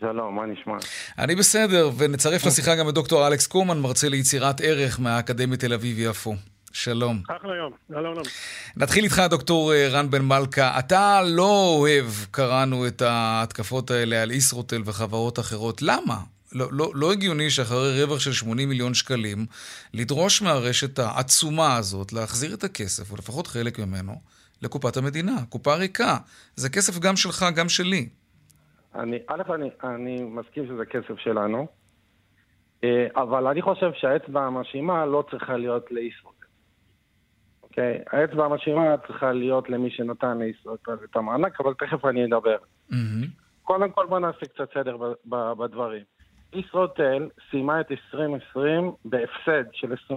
שלום, 0.00 0.36
מה 0.36 0.46
נשמע? 0.46 0.74
אני 1.18 1.34
בסדר, 1.34 1.90
ונצרף 1.96 2.46
לשיחה 2.46 2.74
גם 2.74 2.88
את 2.88 2.94
דוקטור 2.94 3.26
אלכס 3.26 3.46
קומן, 3.46 3.78
מרצה 3.78 4.08
ליצירת 4.08 4.60
ערך 4.60 5.00
מהאקדמית 5.00 5.60
תל 5.60 5.72
אביב-יפו. 5.72 6.34
שלום. 6.72 7.22
אחלה 7.28 7.56
יום, 7.56 7.72
שלום. 7.88 8.14
נתחיל 8.76 9.04
איתך, 9.04 9.22
דוקטור 9.30 9.72
אה, 9.72 9.88
רן 9.88 10.10
בן 10.10 10.22
מלכה. 10.22 10.78
אתה 10.78 11.20
לא 11.22 11.76
אוהב, 11.78 12.04
קראנו 12.30 12.86
את 12.86 13.02
ההתקפות 13.02 13.90
האלה 13.90 14.22
על 14.22 14.30
ישרוטל 14.30 14.82
וחברות 14.84 15.38
אחרות. 15.38 15.82
למה? 15.82 16.16
לא, 16.52 16.66
לא, 16.72 16.90
לא 16.94 17.12
הגיוני 17.12 17.50
שאחרי 17.50 18.02
רווח 18.02 18.20
של 18.20 18.32
80 18.32 18.68
מיליון 18.68 18.94
שקלים, 18.94 19.46
לדרוש 19.94 20.42
מהרשת 20.42 20.98
העצומה 20.98 21.76
הזאת 21.76 22.12
להחזיר 22.12 22.54
את 22.54 22.64
הכסף, 22.64 23.10
או 23.10 23.16
לפחות 23.16 23.46
חלק 23.46 23.78
ממנו, 23.78 24.12
לקופת 24.62 24.96
המדינה. 24.96 25.36
קופה 25.48 25.74
ריקה. 25.74 26.16
זה 26.56 26.68
כסף 26.68 26.98
גם 26.98 27.16
שלך, 27.16 27.44
גם 27.56 27.68
שלי. 27.68 28.08
אני, 28.94 29.16
א', 29.26 29.42
אני, 29.54 29.70
אני 29.84 30.22
מסכים 30.22 30.66
שזה 30.66 30.84
כסף 30.84 31.18
שלנו, 31.18 31.66
אה, 32.84 33.06
אבל 33.16 33.46
אני 33.46 33.62
חושב 33.62 33.90
שהאצבע 33.94 34.40
המאשימה 34.40 35.06
לא 35.06 35.24
צריכה 35.30 35.56
להיות 35.56 35.90
לישרוטל. 35.90 36.39
אוקיי? 37.70 37.98
האצבע 38.12 38.44
המשאירה 38.44 38.96
צריכה 39.06 39.32
להיות 39.32 39.70
למי 39.70 39.90
שנתן 39.90 40.38
לישראל 40.38 40.76
את 41.10 41.16
המענק, 41.16 41.60
אבל 41.60 41.74
תכף 41.74 42.04
אני 42.04 42.24
אדבר. 42.24 42.56
קודם 43.62 43.90
כל 43.90 44.06
בוא 44.06 44.18
נעשה 44.18 44.46
קצת 44.46 44.68
סדר 44.74 44.96
בדברים. 45.58 46.02
ישרוטל 46.52 47.28
סיימה 47.50 47.80
את 47.80 47.90
2020 47.90 48.92
בהפסד 49.04 49.64
של 49.72 49.92
24.5 49.92 50.14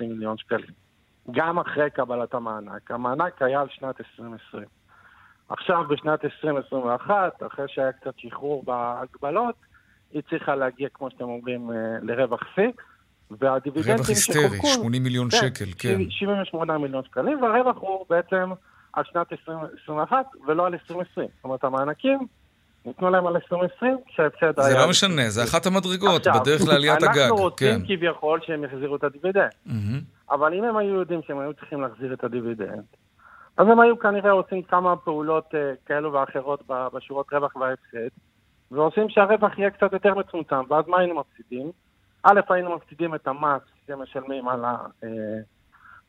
מיליון 0.00 0.38
שקלים. 0.38 0.70
גם 1.30 1.58
אחרי 1.58 1.90
קבלת 1.90 2.34
המענק. 2.34 2.90
המענק 2.90 3.42
היה 3.42 3.60
על 3.60 3.68
שנת 3.70 4.00
2020. 4.00 4.64
עכשיו 5.48 5.84
בשנת 5.88 6.24
2021, 6.24 7.42
אחרי 7.42 7.64
שהיה 7.68 7.92
קצת 7.92 8.14
שחרור 8.18 8.64
בהגבלות, 8.64 9.54
היא 10.12 10.22
צריכה 10.30 10.54
להגיע, 10.54 10.88
כמו 10.94 11.10
שאתם 11.10 11.24
אומרים, 11.24 11.70
אה, 11.70 11.98
לרווח 12.02 12.42
פיקס. 12.54 12.84
והדיבידנדים. 13.30 13.94
רווח 13.94 14.08
היסטורי, 14.08 14.58
80 14.74 15.02
מיליון 15.02 15.30
כן, 15.30 15.36
שקל, 15.36 15.64
כן. 15.78 16.10
78 16.10 16.78
מיליון 16.78 17.04
שקלים, 17.04 17.42
והרווח 17.42 17.76
הוא 17.80 18.06
בעצם 18.10 18.50
על 18.92 19.04
שנת 19.04 19.32
2021 19.32 20.26
ולא 20.46 20.66
על 20.66 20.72
2020. 20.72 21.28
זאת 21.36 21.44
אומרת, 21.44 21.64
המענקים 21.64 22.18
ניתנו 22.86 23.10
להם 23.10 23.26
על 23.26 23.34
2020, 23.34 23.96
שההפסד 24.08 24.60
זה 24.60 24.66
היה... 24.66 24.80
לא 24.80 24.90
משנה, 24.90 25.30
זה 25.30 25.44
אחת 25.44 25.66
המדרגות, 25.66 26.26
עכשיו, 26.26 26.42
בדרך 26.42 26.68
לעליית 26.68 27.02
הגג. 27.02 27.18
אנחנו 27.18 27.36
רוצים 27.36 27.80
כן. 27.80 27.96
כביכול 27.96 28.40
שהם 28.46 28.64
יחזירו 28.64 28.96
את 28.96 29.04
הדיבידנד. 29.04 29.50
מהמם. 29.66 30.00
אבל 30.30 30.54
אם 30.54 30.64
הם 30.64 30.76
היו 30.76 30.94
יודעים 30.94 31.20
שהם 31.26 31.38
היו 31.38 31.54
צריכים 31.54 31.80
להחזיר 31.80 32.12
את 32.12 32.24
הדיבידנד, 32.24 32.84
אז 33.56 33.66
הם 33.68 33.80
היו 33.80 33.98
כנראה 33.98 34.30
עושים 34.30 34.62
כמה 34.62 34.96
פעולות 34.96 35.54
אה, 35.54 35.72
כאלו 35.86 36.12
ואחרות 36.12 36.62
בשורות 36.66 37.32
רווח 37.32 37.56
וההפסד, 37.56 38.08
ועושים 38.70 39.08
שהרווח 39.08 39.58
יהיה 39.58 39.70
קצת 39.70 39.92
יותר 39.92 40.14
מצומצם, 40.14 40.56
ואז 40.70 40.84
מה 40.88 40.98
היינו 40.98 41.14
מפסידים? 41.20 41.70
א', 42.22 42.40
היינו 42.48 42.76
מפסידים 42.76 43.14
את 43.14 43.28
המס 43.28 43.62
שמשלמים 43.86 44.48
על, 44.48 44.64
ה, 44.64 44.76
אה, 45.04 45.08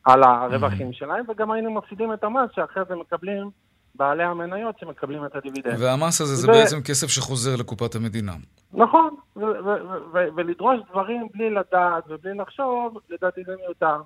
על 0.04 0.22
הרווחים 0.22 0.92
שלהם, 0.92 1.24
וגם 1.28 1.50
היינו 1.50 1.70
מפסידים 1.74 2.12
את 2.12 2.24
המס 2.24 2.50
שאחרי 2.54 2.82
זה 2.88 2.94
מקבלים 2.94 3.50
בעלי 3.94 4.24
המניות 4.24 4.78
שמקבלים 4.78 5.24
את 5.24 5.36
הדיבידנד. 5.36 5.80
והמס 5.80 6.20
הזה 6.20 6.34
זה 6.36 6.50
ו- 6.50 6.52
בעצם 6.52 6.80
כסף 6.82 7.06
שחוזר 7.06 7.56
לקופת 7.60 7.94
המדינה. 7.94 8.32
נכון, 8.72 9.14
ו- 9.36 9.40
ו- 9.40 9.64
ו- 9.64 10.12
ו- 10.12 10.28
ולדרוש 10.36 10.80
דברים 10.90 11.28
בלי 11.34 11.50
לדעת 11.50 12.04
ובלי 12.08 12.34
לחשוב, 12.34 12.98
לדעתי 13.10 13.40
זה 13.46 13.52
מיותר. 13.56 14.02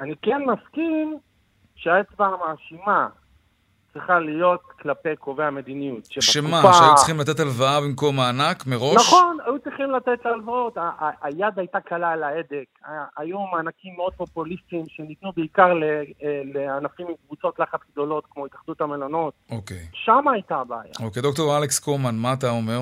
אני 0.00 0.14
כן 0.22 0.42
מסכים 0.46 1.18
שהאצבע 1.76 2.26
המאשימה 2.26 3.08
צריכה 3.96 4.18
להיות 4.18 4.60
כלפי 4.82 5.16
קובעי 5.16 5.46
המדיניות. 5.46 6.04
שמה, 6.10 6.48
שבתקופה- 6.48 6.72
שהיו 6.72 6.94
צריכים 6.94 7.20
לתת 7.20 7.40
הלוואה 7.40 7.80
במקום 7.80 8.16
מענק 8.16 8.66
מראש? 8.66 8.96
נכון, 8.96 9.38
היו 9.46 9.58
צריכים 9.58 9.90
לתת 9.90 10.26
הלוואות, 10.26 10.76
היד 11.22 11.58
הייתה 11.58 11.80
קלה 11.80 12.10
על 12.10 12.22
ההדק, 12.22 12.64
היו 13.16 13.38
מענקים 13.52 13.94
מאוד 13.96 14.12
פופוליסטיים 14.14 14.84
שניתנו 14.88 15.30
בעיקר 15.36 15.72
אה, 15.82 16.02
לענפים 16.54 17.06
עם 17.08 17.14
קבוצות 17.26 17.58
לחץ 17.58 17.80
גדולות 17.92 18.24
כמו 18.30 18.46
התאחדות 18.46 18.80
המלונות, 18.80 19.34
אוקיי. 19.50 19.86
שם 19.92 20.28
הייתה 20.32 20.56
הבעיה. 20.56 20.92
אוקיי, 21.02 21.22
דוקטור 21.22 21.58
אלכס 21.58 21.78
קומן, 21.78 22.14
מה 22.14 22.32
אתה 22.32 22.50
אומר? 22.50 22.78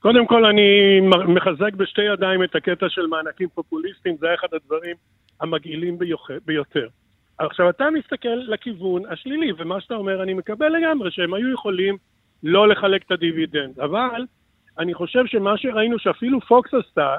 קודם 0.00 0.26
כל 0.26 0.44
אני 0.44 1.00
מחזק 1.34 1.72
בשתי 1.76 2.02
ידיים 2.02 2.44
את 2.44 2.54
הקטע 2.56 2.86
של 2.88 3.06
מענקים 3.06 3.48
פופוליסטיים, 3.54 4.16
זה 4.20 4.26
אחד 4.34 4.48
הדברים 4.52 4.96
המגעילים 5.40 5.98
ביותר. 6.46 6.88
עכשיו, 7.38 7.70
אתה 7.70 7.90
מסתכל 7.90 8.28
לכיוון 8.28 9.02
השלילי, 9.08 9.52
ומה 9.58 9.80
שאתה 9.80 9.94
אומר, 9.94 10.22
אני 10.22 10.34
מקבל 10.34 10.68
לגמרי, 10.68 11.10
שהם 11.10 11.34
היו 11.34 11.52
יכולים 11.52 11.96
לא 12.42 12.68
לחלק 12.68 13.02
את 13.06 13.10
הדיבידנד. 13.10 13.80
אבל 13.80 14.26
אני 14.78 14.94
חושב 14.94 15.26
שמה 15.26 15.56
שראינו 15.56 15.98
שאפילו 15.98 16.40
פוקס 16.40 16.74
עשתה, 16.74 17.16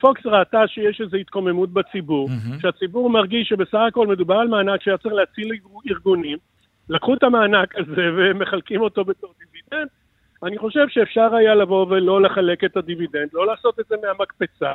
פוקס 0.00 0.26
ראתה 0.26 0.68
שיש 0.68 1.00
איזו 1.00 1.16
התקוממות 1.16 1.70
בציבור, 1.72 2.28
מהמם. 2.28 2.60
שהציבור 2.60 3.10
מרגיש 3.10 3.48
שבסך 3.48 3.78
הכל 3.88 4.06
מדובר 4.06 4.34
על 4.34 4.48
מענק 4.48 4.82
שהיה 4.82 4.98
צריך 4.98 5.14
להציל 5.14 5.52
ארגונים, 5.90 6.38
לקחו 6.88 7.14
את 7.14 7.22
המענק 7.22 7.78
הזה 7.78 8.10
ומחלקים 8.16 8.80
אותו 8.80 9.04
בתור 9.04 9.34
דיבידנד, 9.38 9.88
אני 10.42 10.58
חושב 10.58 10.88
שאפשר 10.88 11.34
היה 11.34 11.54
לבוא 11.54 11.86
ולא 11.86 12.22
לחלק 12.22 12.64
את 12.64 12.76
הדיבידנד, 12.76 13.28
לא 13.32 13.46
לעשות 13.46 13.80
את 13.80 13.84
זה 13.88 13.96
מהמקפצה, 14.02 14.72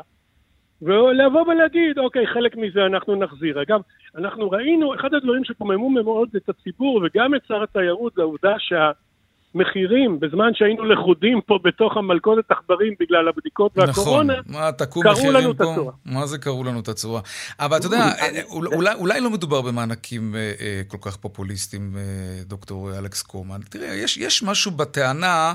ולבוא 0.83 1.41
ולהגיד, 1.47 1.99
אוקיי, 1.99 2.27
חלק 2.27 2.55
מזה 2.55 2.85
אנחנו 2.85 3.15
נחזיר. 3.15 3.61
אגב, 3.61 3.81
אנחנו 4.17 4.51
ראינו, 4.51 4.95
אחד 4.95 5.13
הדברים 5.13 5.43
שקוממו 5.43 5.89
מאוד 5.89 6.29
את 6.35 6.49
הציבור 6.49 7.01
וגם 7.03 7.35
את 7.35 7.41
שר 7.47 7.63
התיירות, 7.63 8.13
זה 8.13 8.21
העובדה 8.21 8.55
שהמחירים, 9.57 10.19
בזמן 10.19 10.51
שהיינו 10.53 10.85
לכודים 10.85 11.41
פה 11.45 11.59
בתוך 11.63 11.97
המלכודת 11.97 12.51
עכברים 12.51 12.93
בגלל 12.99 13.27
הבדיקות 13.27 13.71
והקורונה, 13.75 14.33
נכון, 14.39 14.53
מה, 14.61 14.71
קראו 14.71 15.03
מחירים 15.11 15.31
לנו 15.33 15.51
את? 15.51 15.61
הצורה. 15.61 15.91
מה 16.05 16.25
זה 16.27 16.37
קראו 16.37 16.63
לנו 16.63 16.79
את 16.79 16.87
הצורה? 16.87 17.21
אבל 17.59 17.77
אתה 17.77 17.85
יודע, 17.85 17.97
אה, 17.97 18.41
אול- 18.49 18.67
אולי, 18.67 18.93
אולי 18.95 19.21
לא 19.21 19.29
מדובר 19.29 19.61
במענקים 19.61 20.35
אה, 20.35 20.51
אה, 20.61 20.81
כל 20.87 20.97
כך 21.01 21.15
פופוליסטיים, 21.15 21.97
אה, 21.97 22.01
דוקטור 22.45 22.97
אלכס 22.99 23.21
קומן. 23.21 23.59
תראה, 23.69 23.93
יש, 23.95 24.17
יש 24.17 24.43
משהו 24.43 24.71
בטענה 24.71 25.53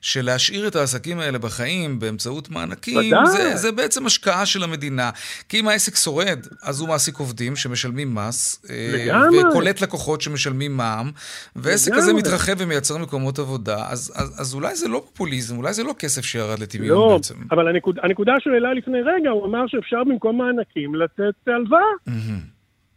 של 0.00 0.24
להשאיר 0.24 0.68
את 0.68 0.76
העסקים 0.76 1.18
האלה 1.20 1.38
בחיים 1.38 1.98
באמצעות 1.98 2.50
מענקים. 2.50 3.12
זה, 3.26 3.56
זה 3.56 3.72
בעצם 3.72 4.06
השקעה 4.06 4.46
של 4.46 4.64
המדינה. 4.64 5.10
כי 5.48 5.60
אם 5.60 5.68
העסק 5.68 5.96
שורד, 5.96 6.38
אז 6.62 6.80
הוא 6.80 6.88
מעסיק 6.88 7.16
עובדים 7.18 7.56
שמשלמים 7.56 8.14
מס, 8.14 8.62
אה. 8.70 9.22
וקולט 9.50 9.80
לקוחות 9.80 10.20
שמשלמים 10.20 10.76
מע"מ, 10.76 11.10
והעסק 11.56 11.92
הזה. 11.94 12.12
מתרחב 12.14 12.52
ומייצר 12.58 12.98
מקומות 12.98 13.37
עבודה, 13.38 13.76
אז, 13.90 14.12
אז, 14.16 14.40
אז 14.40 14.54
אולי 14.54 14.74
זה 14.74 14.88
לא 14.88 14.98
פופוליזם, 14.98 15.56
אולי 15.56 15.72
זה 15.72 15.82
לא 15.84 15.92
כסף 15.98 16.22
שירד 16.22 16.58
לטמיון 16.58 16.98
לא, 16.98 17.14
בעצם. 17.16 17.34
אבל 17.50 17.68
הנקוד, 17.68 17.98
הנקודה 18.02 18.32
שהוא 18.40 18.54
העלה 18.54 18.74
לפני 18.74 19.02
רגע, 19.02 19.30
הוא 19.30 19.46
אמר 19.46 19.66
שאפשר 19.66 20.04
במקום 20.04 20.38
מענקים 20.38 20.94
לתת 20.94 21.34
הלוואה. 21.46 21.80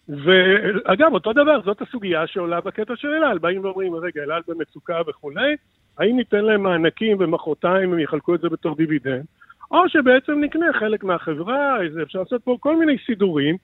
ואגב, 0.10 1.14
אותו 1.14 1.34
דבר, 1.34 1.62
זאת 1.66 1.82
הסוגיה 1.82 2.28
שעולה 2.28 2.62
בקטע 2.62 2.94
של 2.96 3.08
אל 3.08 3.24
על. 3.24 3.38
באים 3.38 3.64
ואומרים, 3.64 3.96
רגע, 3.96 4.24
אל 4.24 4.32
על 4.32 4.42
במצוקה 4.48 5.02
וכולי, 5.08 5.56
האם 5.98 6.16
ניתן 6.16 6.46
להם 6.46 6.64
מענקים 6.64 7.18
ומחרתיים 7.20 7.94
הם 7.94 8.00
יחלקו 8.00 8.36
את 8.36 8.42
זה 8.42 8.50
בתור 8.50 8.76
דיבידנד, 8.76 9.26
או 9.72 9.90
שבעצם 9.90 10.34
נקנה 10.42 10.66
חלק 10.80 11.04
מהחברה, 11.04 11.82
איזה, 11.82 12.04
אפשר 12.04 12.20
לעשות 12.20 12.44
פה 12.44 12.58
כל 12.60 12.78
מיני 12.78 12.96
סידורים, 13.06 13.56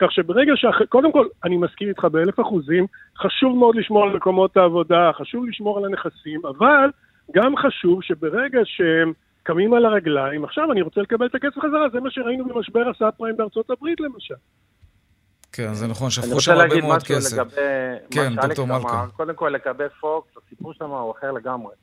כך 0.00 0.12
שברגע 0.12 0.52
ש... 0.56 0.64
קודם 0.88 1.12
כל, 1.12 1.26
אני 1.44 1.56
מסכים 1.56 1.88
איתך 1.88 2.04
באלף 2.04 2.40
אחוזים, 2.40 2.86
חשוב 3.16 3.56
מאוד 3.56 3.76
לשמור 3.76 4.02
על 4.04 4.16
מקומות 4.16 4.56
העבודה, 4.56 5.10
חשוב 5.18 5.44
לשמור 5.48 5.78
על 5.78 5.84
הנכסים, 5.84 6.40
אבל 6.46 6.90
גם 7.34 7.56
חשוב 7.56 8.02
שברגע 8.02 8.60
שהם 8.64 9.12
קמים 9.42 9.74
על 9.74 9.84
הרגליים, 9.84 10.44
עכשיו 10.44 10.72
אני 10.72 10.82
רוצה 10.82 11.00
לקבל 11.00 11.26
את 11.26 11.34
הכסף 11.34 11.58
חזרה, 11.58 11.88
זה 11.92 12.00
מה 12.00 12.10
שראינו 12.10 12.44
במשבר 12.44 12.88
הסאב 12.88 13.10
פריים 13.10 13.36
בארצות 13.36 13.70
הברית 13.70 14.00
למשל. 14.00 14.34
כן, 15.52 15.74
זה 15.74 15.86
נכון, 15.86 16.04
אני 16.04 16.10
שפכו 16.10 16.28
רוצה 16.28 16.40
שם 16.40 16.52
הרבה 16.52 16.64
להגיד 16.64 16.84
מאוד 16.84 16.96
משהו 16.96 17.16
כסף. 17.16 17.36
לגבי 17.36 17.54
כן, 18.10 18.20
מה 18.20 18.30
שאלכס 18.30 18.46
דוקטור 18.46 18.66
מלכה. 18.66 19.02
אמר. 19.02 19.10
קודם 19.16 19.34
כל 19.34 19.48
לגבי 19.48 19.84
פוקס, 20.00 20.30
הסיפור 20.46 20.72
שם 20.74 20.84
הוא 20.84 21.12
אחר 21.18 21.32
לגמרי. 21.32 21.74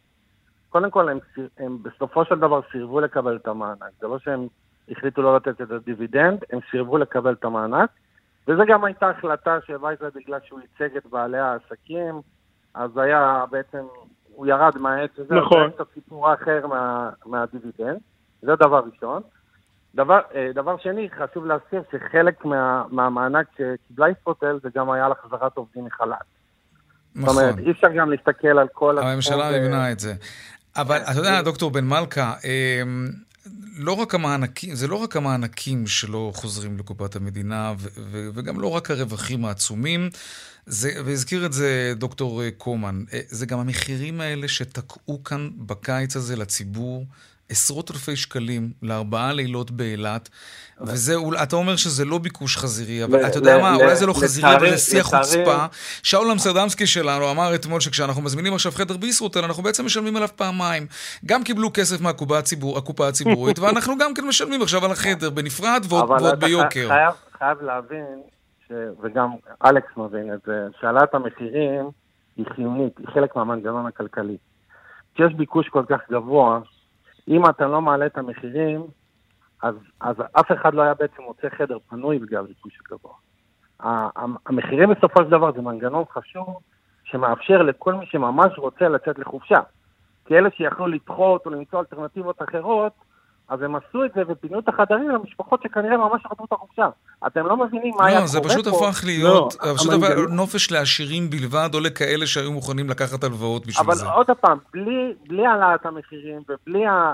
קודם 0.70 0.92
כל, 0.92 1.10
הם, 1.10 1.20
הם 1.58 1.78
בסופו 1.84 2.26
של 2.26 2.36
דבר 2.36 2.60
סירבו 2.72 3.00
לקבל 3.00 3.36
את 3.36 3.48
המענק. 3.48 3.92
זה 4.02 4.08
לא 4.08 4.20
שהם 4.20 4.48
החליטו 4.92 5.22
לא 5.22 5.36
לתת 5.36 5.62
את 5.62 5.72
הדיבידנד, 5.72 6.40
הם 6.52 6.60
סירבו 6.72 6.98
לקבל 6.98 7.34
את 7.34 7.46
המענק. 7.46 7.90
וזה 8.48 8.62
גם 8.68 8.86
הייתה 8.86 9.10
החלטה 9.10 9.58
של 9.68 9.86
וייזר 9.86 10.10
בגלל 10.16 10.40
שהוא 10.46 10.60
ייצג 10.60 10.98
את 10.98 11.06
בעלי 11.06 11.38
העסקים, 11.38 12.22
אז 12.74 12.98
היה 12.98 13.44
בעצם, 13.52 13.84
הוא 14.36 14.48
ירד 14.48 14.78
מהעץ 14.78 15.12
הזה, 15.18 15.36
נכון. 15.36 15.64
אז 15.64 15.72
היה 15.78 15.86
סיפור 15.94 16.34
אחר 16.34 16.68
מה, 16.68 17.10
מהדיבידנד. 17.26 17.98
זה 18.42 18.56
דבר 18.56 18.82
ראשון. 18.94 19.22
דבר, 19.96 20.20
אה, 20.36 20.50
דבר 20.54 20.78
שני, 20.78 21.10
חשוב 21.10 21.46
להזכיר 21.46 21.82
שחלק 21.92 22.46
מה, 22.46 22.84
מהמענק 22.90 23.48
שקיבלה 23.54 24.10
ישרוטל 24.10 24.60
זה 24.64 24.70
גם 24.76 24.92
היה 24.92 25.06
על 25.06 25.12
החזרת 25.12 25.58
עובדים 25.58 25.86
מחל"ת. 25.86 26.18
זאת 27.16 27.24
נכון. 27.24 27.44
אומרת, 27.44 27.58
אי 27.58 27.72
אפשר 27.72 27.88
גם 27.88 28.12
להסתכל 28.12 28.60
על 28.60 28.68
כל... 28.74 28.98
הממשלה 28.98 29.52
מימנה 29.52 29.92
את 29.92 30.00
זה. 30.00 30.14
אבל 30.78 30.98
אתה 30.98 31.20
יודע, 31.20 31.42
דוקטור 31.42 31.72
בן 31.72 31.88
מלכה, 31.88 32.34
אמ, 32.44 33.08
לא 33.80 33.94
רק 33.94 34.16
המענקים, 34.16 34.76
זה 34.76 34.88
לא 34.88 34.96
רק 34.96 35.16
המענקים 35.16 35.88
שלא 35.88 36.32
חוזרים 36.36 36.78
לקופת 36.78 37.16
המדינה, 37.16 37.74
ו- 37.78 37.88
ו- 38.12 38.30
וגם 38.34 38.60
לא 38.60 38.68
רק 38.68 38.92
הרווחים 38.92 39.46
העצומים, 39.46 40.10
זה, 40.66 40.92
והזכיר 41.06 41.46
את 41.46 41.54
זה 41.54 41.94
דוקטור 41.98 42.44
אה, 42.44 42.50
קומן, 42.58 43.04
אה, 43.14 43.20
זה 43.28 43.46
גם 43.46 43.60
המחירים 43.60 44.22
האלה 44.22 44.48
שתקעו 44.48 45.24
כאן 45.24 45.50
בקיץ 45.58 46.16
הזה 46.16 46.36
לציבור. 46.36 47.06
עשרות 47.50 47.92
אלפי 47.92 48.16
שקלים 48.16 48.72
לארבעה 48.82 49.34
לילות 49.34 49.72
באילת, 49.72 50.30
וזה, 50.82 51.16
אתה 51.44 51.56
אומר 51.56 51.76
שזה 51.76 52.06
לא 52.06 52.18
ביקוש 52.18 52.58
חזירי, 52.58 53.04
אבל 53.04 53.28
אתה 53.28 53.38
יודע 53.38 53.58
מה, 53.58 53.76
אולי 53.76 53.96
זה 53.96 54.06
לא 54.06 54.14
חזירי, 54.14 54.56
אבל 54.56 54.70
זה 54.70 54.78
שיא 54.78 55.00
החוצפה. 55.00 55.66
שאול 56.04 56.32
אמסטרדמסקי 56.32 56.88
שלנו 56.88 57.32
אמר 57.32 57.56
אתמול 57.56 57.80
שכשאנחנו 57.80 58.22
מזמינים 58.22 58.54
עכשיו 58.54 58.72
חדר 58.72 58.98
בישרוטל, 58.98 59.44
אנחנו 59.44 59.64
בעצם 59.64 59.86
משלמים 59.86 60.16
עליו 60.16 60.30
פעמיים. 60.36 60.88
גם 61.26 61.44
קיבלו 61.44 61.70
כסף 61.74 62.02
מהקופה 62.02 62.38
הציבור, 62.38 62.78
הקופה 62.78 63.08
הציבורית, 63.08 63.60
ואנחנו 63.62 63.98
גם 63.98 64.14
כן 64.14 64.26
משלמים 64.28 64.62
עכשיו 64.62 64.86
על 64.86 64.92
החדר 64.92 65.30
בנפרד 65.30 65.86
ועוד, 65.90 66.04
אבל 66.04 66.18
ועוד 66.22 66.26
אתה 66.26 66.36
ביוקר. 66.36 66.90
חייב, 67.38 67.62
להבין. 67.62 68.22
וגם 69.02 69.30
אלכס 69.66 69.98
מבין 69.98 70.34
את 70.34 70.40
זה, 70.46 70.68
שהעלאת 70.82 71.16
המחירים 71.16 71.90
היא 72.38 72.46
חיונית, 72.56 72.98
היא 72.98 73.08
חלק 73.14 73.36
מהמנגנון 73.36 73.86
הכלכלי. 73.86 74.38
כשיש 75.16 75.34
ביקוש 75.34 75.70
כל 75.70 75.84
כך 75.90 76.00
גבוה, 76.12 76.60
אם 77.30 77.50
אתה 77.50 77.68
לא 77.68 77.82
מעלה 77.82 78.06
את 78.06 78.18
המחירים, 78.18 78.84
אז, 79.64 79.76
אז 80.02 80.16
אף 80.40 80.52
אחד 80.52 80.74
לא 80.74 80.82
היה 80.82 80.94
בעצם 80.94 81.24
מוצא 81.24 81.50
חדר 81.50 81.78
פנוי 81.90 82.20
בגלל 82.20 82.46
ביקוש 82.46 82.80
הגבוה. 82.86 83.14
ה- 83.80 84.20
ה- 84.20 84.36
המחירים 84.46 84.90
בסופו 84.90 85.24
של 85.24 85.30
דבר 85.30 85.52
זה 85.52 85.62
מנגנון 85.62 86.04
חשוב 86.12 86.60
שמאפשר 87.04 87.62
לכל 87.62 87.94
מי 87.94 88.06
שממש 88.06 88.58
רוצה 88.58 88.90
לצאת 88.90 89.20
לחופשה. 89.20 89.60
כי 90.26 90.38
אלה 90.38 90.50
שיכלו 90.52 90.88
לדחות 90.88 91.46
או 91.46 91.52
למצוא 91.52 91.80
אלטרנטיבות 91.80 92.42
אחרות, 92.42 92.94
אז 93.50 93.62
הם 93.62 93.76
עשו 93.76 94.06
את 94.06 94.12
זה 94.16 94.22
ופינו 94.28 94.60
את 94.60 94.68
החדרים 94.68 95.10
למשפחות 95.10 95.62
שכנראה 95.64 95.98
ממש 95.98 96.22
רצו 96.32 96.44
את 96.46 96.54
החופשה. 96.54 96.88
אתם 97.28 97.46
לא 97.46 97.58
מבינים 97.58 97.94
מה 97.98 98.06
היה 98.06 98.16
לא, 98.16 98.20
קורה 98.20 98.28
זה 98.28 98.42
פה. 98.42 98.50
פשוט 98.50 98.68
הפך 98.68 99.02
להיות, 99.06 99.56
לא, 99.64 99.74
פשוט 99.76 99.94
המנגנון- 99.94 100.24
הפך 100.24 100.32
נופש 100.32 100.72
לעשירים 100.72 101.30
בלבד, 101.30 101.70
או 101.74 101.80
לכאלה 101.80 102.28
שהיו 102.28 102.52
מוכנים 102.52 102.90
לקחת 102.90 103.24
הלוואות 103.24 103.68
בשביל 103.68 103.86
אבל 103.88 103.96
זה. 103.96 104.06
עוד 104.10 104.28
פעם, 104.42 104.58
בלי, 104.74 105.14
בלי 105.28 105.46
העלאת 105.46 105.86
המחירים 105.86 106.40
ובלי 106.50 106.86
ה... 106.86 107.14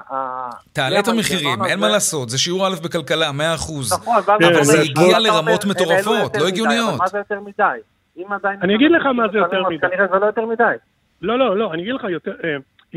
תעלה 0.74 1.00
את 1.00 1.08
המחירים, 1.08 1.66
אין 1.66 1.80
מה 1.80 1.90
לעשות, 1.90 2.30
זה 2.30 2.38
שיעור 2.38 2.68
א' 2.68 2.76
בכלכלה, 2.84 3.30
100%. 3.30 3.34
נכון, 3.34 4.22
כן, 4.40 4.52
אתה 4.52 4.64
זה 4.64 4.72
אומר- 4.74 4.84
הגיע 4.84 5.18
אבל 5.18 5.24
לרמות 5.24 5.66
מטורפות, 5.66 6.38
לא 6.38 6.48
הגיוניות. 6.48 6.90
אבל 6.90 6.98
מה 6.98 7.08
זה 7.08 7.18
יותר 7.18 7.40
מדי? 7.40 7.78
אם 8.18 8.32
עדיין... 8.34 8.60
אני 8.62 8.76
אגיד 8.76 8.92
לך 8.92 9.06
מה 9.06 9.24
זה 9.32 9.38
יותר 9.38 9.64
מדי. 9.70 9.80
כנראה 9.82 10.08
זה 10.14 10.20
לא 10.20 10.26
יותר 10.26 10.46
מדי. 10.46 10.64
לא, 11.22 11.40
לא, 11.40 11.58
לא, 11.58 11.74
אני 11.74 11.82
אגיד 11.82 11.94
לך 11.94 12.04
יותר... 12.10 12.32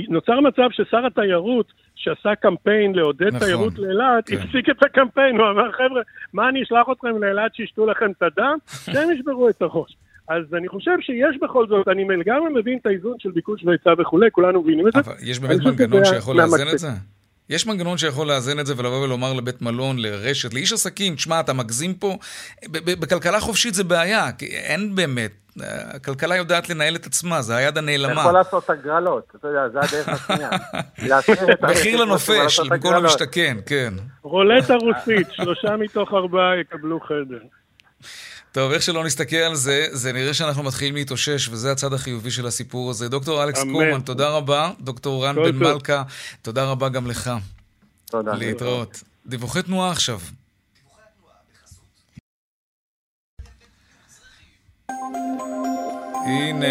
נוצר 0.08 0.40
מצב 0.40 0.68
ששר 0.70 1.06
התיירות, 1.06 1.72
שעשה 1.94 2.34
קמפיין 2.34 2.94
לעודד 2.94 3.26
נכון, 3.26 3.38
תיירות 3.38 3.78
לאילת, 3.78 4.28
כן. 4.28 4.37
הפסיק 4.37 4.68
את 4.70 4.82
הקמפיין, 4.82 5.37
הוא 5.37 5.50
אמר, 5.50 5.72
חבר'ה, 5.72 6.02
מה 6.32 6.48
אני 6.48 6.62
אשלח 6.62 6.87
אתכם 6.92 7.22
לאילת 7.22 7.54
שישתו 7.54 7.87
לכם 7.87 8.11
את 8.11 8.22
הדם? 8.22 8.58
שהם 8.92 9.11
ישברו 9.11 9.48
את 9.48 9.62
הראש. 9.62 9.96
אז 10.28 10.54
אני 10.54 10.68
חושב 10.68 10.96
שיש 11.00 11.37
בכל 11.42 11.66
זאת, 11.66 11.88
אני 11.88 12.04
לגמרי 12.04 12.50
מבין 12.54 12.78
את 12.78 12.87
האיזון 12.87 13.14
של 13.18 13.30
ביקוש 13.30 13.64
והיצע 13.64 13.90
וכולי, 13.98 14.30
כולנו 14.30 14.62
מבינים 14.62 14.88
את 14.88 14.92
זה. 14.92 15.00
אבל 15.00 15.14
יש 15.22 15.40
באמת 15.40 15.61
מנגנון 15.64 16.04
שיכול 16.04 16.37
לאזן. 16.37 16.68
את 16.72 16.78
זה? 16.78 16.88
יש 17.50 17.66
מנגנון 17.66 17.98
שיכול 17.98 18.26
לאזן 18.28 18.61
את 18.61 18.66
זה 18.66 18.74
ולבוא 18.76 19.04
ולומר 19.04 19.32
לבית 19.32 19.62
מלון, 19.62 19.98
לרשת, 19.98 20.54
לאיש 20.54 20.72
עסקים, 20.72 21.14
תשמע, 21.14 21.40
אתה 21.40 21.52
מגזים 21.52 21.94
פה. 21.94 22.18
ב- 22.66 22.78
ב- 22.90 23.00
בכלכלה 23.00 23.40
חופשית 23.40 23.74
זה 23.74 23.84
בעיה, 23.84 24.32
כי 24.32 24.46
אין 24.46 24.94
באמת. 24.94 25.30
הכלכלה 25.94 26.37
יודעת 26.37 26.70
לנהל 26.70 26.96
את 26.96 27.06
עצמה, 27.06 27.42
זה 27.42 27.56
היד 27.56 27.68
אתה 27.68 27.78
הנעלמה. 27.80 28.20
יכול 28.20 28.32
לעשות 28.32 28.70
הגרלות, 28.70 29.32
אתה 29.38 29.48
יודע, 29.48 29.68
זה 29.68 29.78
הדרך 29.80 30.08
השנייה. 30.08 30.50
מחיר 31.70 31.96
לנופש, 32.04 32.28
ולעשות 32.30 32.64
עם 32.64 32.68
כל 32.68 32.74
הגרלות. 32.88 33.04
המשתכן, 33.04 33.56
כן. 33.66 33.94
רולטה 34.22 34.74
רוסית, 34.74 35.26
שלושה 35.32 35.76
מתוך 35.76 36.12
ארבעה 36.12 36.61
יקבלו 36.61 37.00
חדר. 37.00 37.38
טוב, 38.59 38.73
איך 38.73 38.83
שלא 38.83 39.05
נסתכל 39.05 39.37
על 39.37 39.55
זה, 39.55 39.87
זה 39.90 40.12
נראה 40.12 40.35
שאנחנו 40.35 40.62
מתחילים 40.62 40.94
להתאושש, 40.94 41.49
וזה 41.49 41.73
הצד 41.73 41.92
החיובי 41.92 42.31
של 42.31 42.47
הסיפור 42.47 42.90
הזה. 42.90 43.09
דוקטור 43.09 43.44
אלכס 43.44 43.62
אמן. 43.62 43.73
קומן, 43.73 44.01
תודה 44.01 44.29
רבה. 44.29 44.71
דוקטור 44.81 45.27
רן 45.27 45.35
בן. 45.37 45.57
מלכה, 45.57 46.03
תודה 46.42 46.64
רבה 46.64 46.88
גם 46.88 47.07
לך. 47.07 47.31
תודה. 48.07 48.35
להתראות. 48.35 49.03
דיווחי 49.27 49.62
תנועה 49.62 49.90
עכשיו. 49.90 50.21
הנה, 56.26 56.66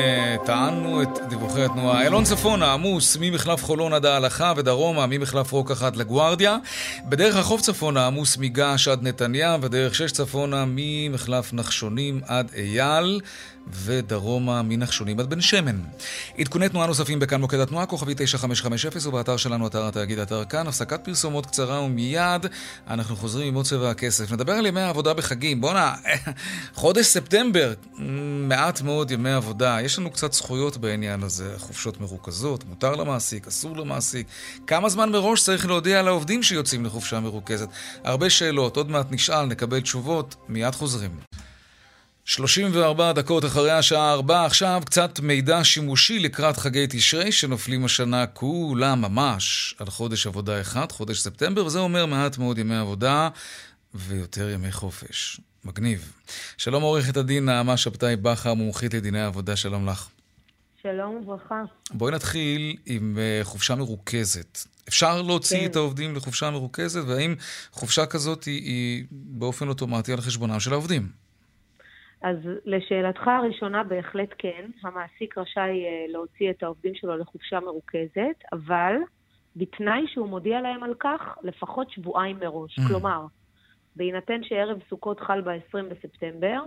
טענו 0.46 1.02
את 1.02 1.20
דיווחי 1.30 1.64
התנועה. 1.64 2.02
איילון 2.02 2.24
צפונה 2.24 2.74
עמוס 2.74 3.18
ממחלף 3.20 3.64
חולון 3.64 3.94
עד 3.94 4.06
ההלכה 4.06 4.54
ודרומה 4.58 5.06
ממחלף 5.08 5.52
רוקח 5.52 5.84
עד 5.84 5.96
לגוארדיה. 5.96 6.58
בדרך 7.06 7.36
החוף 7.36 7.62
צפונה 7.62 8.08
עמוס 8.08 8.38
מגעש 8.38 8.88
עד 8.88 9.04
נתניה 9.04 9.58
ודרך 9.62 9.96
שש 9.96 10.12
צפונה 10.12 10.66
ממחלף 10.68 11.54
נחשונים 11.54 12.22
עד 12.28 12.52
אייל 12.56 13.22
ודרומה 13.74 14.62
מנחשונים 14.62 15.20
עד 15.20 15.30
בן 15.30 15.42
שמן. 15.42 15.82
עדכוני 16.38 16.70
תנועה 16.70 16.88
נוספים 16.88 17.20
בכאן 17.20 17.42
מוקד 17.42 17.60
התנועה, 17.60 17.86
כוכבי 17.86 18.14
9550 18.18 19.08
ובאתר 19.10 19.38
שלנו, 19.38 19.68
אתר 19.68 19.88
התאגיד, 19.88 20.20
אתר 20.20 20.46
כאן. 20.46 20.68
הפסקת 20.68 21.00
פרסומות 21.04 21.46
קצרה 21.46 21.82
ומיד 21.82 22.46
אנחנו 22.88 23.16
חוזרים 23.16 23.48
עם 23.48 23.56
עוד 23.56 23.66
צבע 23.66 23.90
הכסף. 23.90 24.32
נדבר 24.32 24.54
על 24.54 24.66
ימי 24.66 24.82
העבודה 24.82 25.14
בחגים. 25.14 25.62
בואנה, 25.62 25.96
חודש 26.74 27.06
ספטמבר, 27.06 27.74
מעט 28.48 28.82
מאוד 28.82 29.12
ימי 29.12 29.32
עבודה. 29.32 29.78
יש 29.82 30.00
לנו 30.00 30.12
קצת 30.12 30.34
זכויות 30.34 30.78
בעניין 30.78 31.24
הזה. 31.24 31.54
חופשות 31.58 32.02
מרוכזות, 32.02 32.64
מותר 32.70 32.96
למעסיק, 32.96 33.48
אסור 33.48 33.78
למעסיק. 33.78 34.28
כמה 34.68 34.90
זמן 34.90 35.12
מראש 35.12 35.44
צריך 35.44 35.66
להודיע 35.66 36.02
לעובדים 36.02 36.44
שיוצאים 36.44 36.86
לחופשה 36.86 37.20
מרוכזת? 37.20 37.70
הרבה 38.04 38.30
שאלות, 38.30 38.78
עוד 38.78 38.90
מעט 38.90 39.12
נשאל, 39.12 39.46
נקבל 39.46 39.80
תשובות, 39.80 40.36
מיד 40.50 40.76
חוזרים. 40.76 41.27
34 42.28 43.12
דקות 43.14 43.46
אחרי 43.46 43.72
השעה 43.72 44.14
4, 44.14 44.46
עכשיו 44.46 44.82
קצת 44.86 45.20
מידע 45.20 45.64
שימושי 45.64 46.20
לקראת 46.20 46.58
חגי 46.58 46.86
תשרי 46.90 47.32
שנופלים 47.32 47.86
השנה 47.86 48.28
כולם 48.28 49.02
ממש 49.02 49.76
על 49.80 49.90
חודש 49.90 50.28
עבודה 50.28 50.62
אחד, 50.62 50.92
חודש 50.92 51.20
ספטמבר, 51.20 51.66
וזה 51.66 51.80
אומר 51.80 52.06
מעט 52.06 52.38
מאוד 52.38 52.58
ימי 52.58 52.78
עבודה 52.78 53.30
ויותר 53.94 54.50
ימי 54.50 54.72
חופש. 54.72 55.40
מגניב. 55.66 56.14
שלום 56.58 56.84
עורכת 56.84 57.18
הדין 57.18 57.46
נעמה 57.46 57.78
שבתאי 57.78 58.16
בכר, 58.16 58.54
מומחית 58.54 58.94
לדיני 58.94 59.22
עבודה, 59.22 59.56
שלום 59.56 59.90
לך. 59.90 60.08
שלום 60.82 61.16
וברכה. 61.16 61.62
בואי 61.92 62.14
נתחיל 62.14 62.76
עם 62.86 63.18
uh, 63.18 63.46
חופשה 63.46 63.76
מרוכזת. 63.76 64.60
אפשר 64.88 65.22
להוציא 65.22 65.60
כן. 65.60 65.66
את 65.66 65.76
העובדים 65.76 66.16
לחופשה 66.16 66.50
מרוכזת, 66.50 67.02
והאם 67.08 67.36
חופשה 67.72 68.06
כזאת 68.06 68.44
היא, 68.44 68.64
היא 68.64 69.06
באופן 69.12 69.68
אוטומטי 69.68 70.14
על 70.14 70.22
חשבונם 70.22 70.60
של 70.60 70.74
העובדים? 70.74 71.27
אז 72.22 72.38
לשאלתך 72.66 73.28
הראשונה, 73.28 73.84
בהחלט 73.84 74.30
כן. 74.38 74.70
המעסיק 74.84 75.38
רשאי 75.38 75.86
אה, 75.86 76.06
להוציא 76.08 76.50
את 76.50 76.64
העובדים 76.64 76.96
שלו 76.96 77.18
לחופשה 77.18 77.60
מרוכזת, 77.60 78.44
אבל 78.54 78.96
בתנאי 79.56 80.06
שהוא 80.08 80.30
מודיע 80.30 80.62
להם 80.62 80.84
על 80.84 80.94
כך 81.00 81.38
לפחות 81.44 81.92
שבועיים 81.92 82.40
מראש. 82.40 82.80
Mm. 82.80 82.88
כלומר, 82.88 83.26
בהינתן 83.96 84.44
שערב 84.44 84.78
סוכות 84.90 85.20
חל 85.20 85.42
ב-20 85.42 85.84
בספטמבר, 85.90 86.64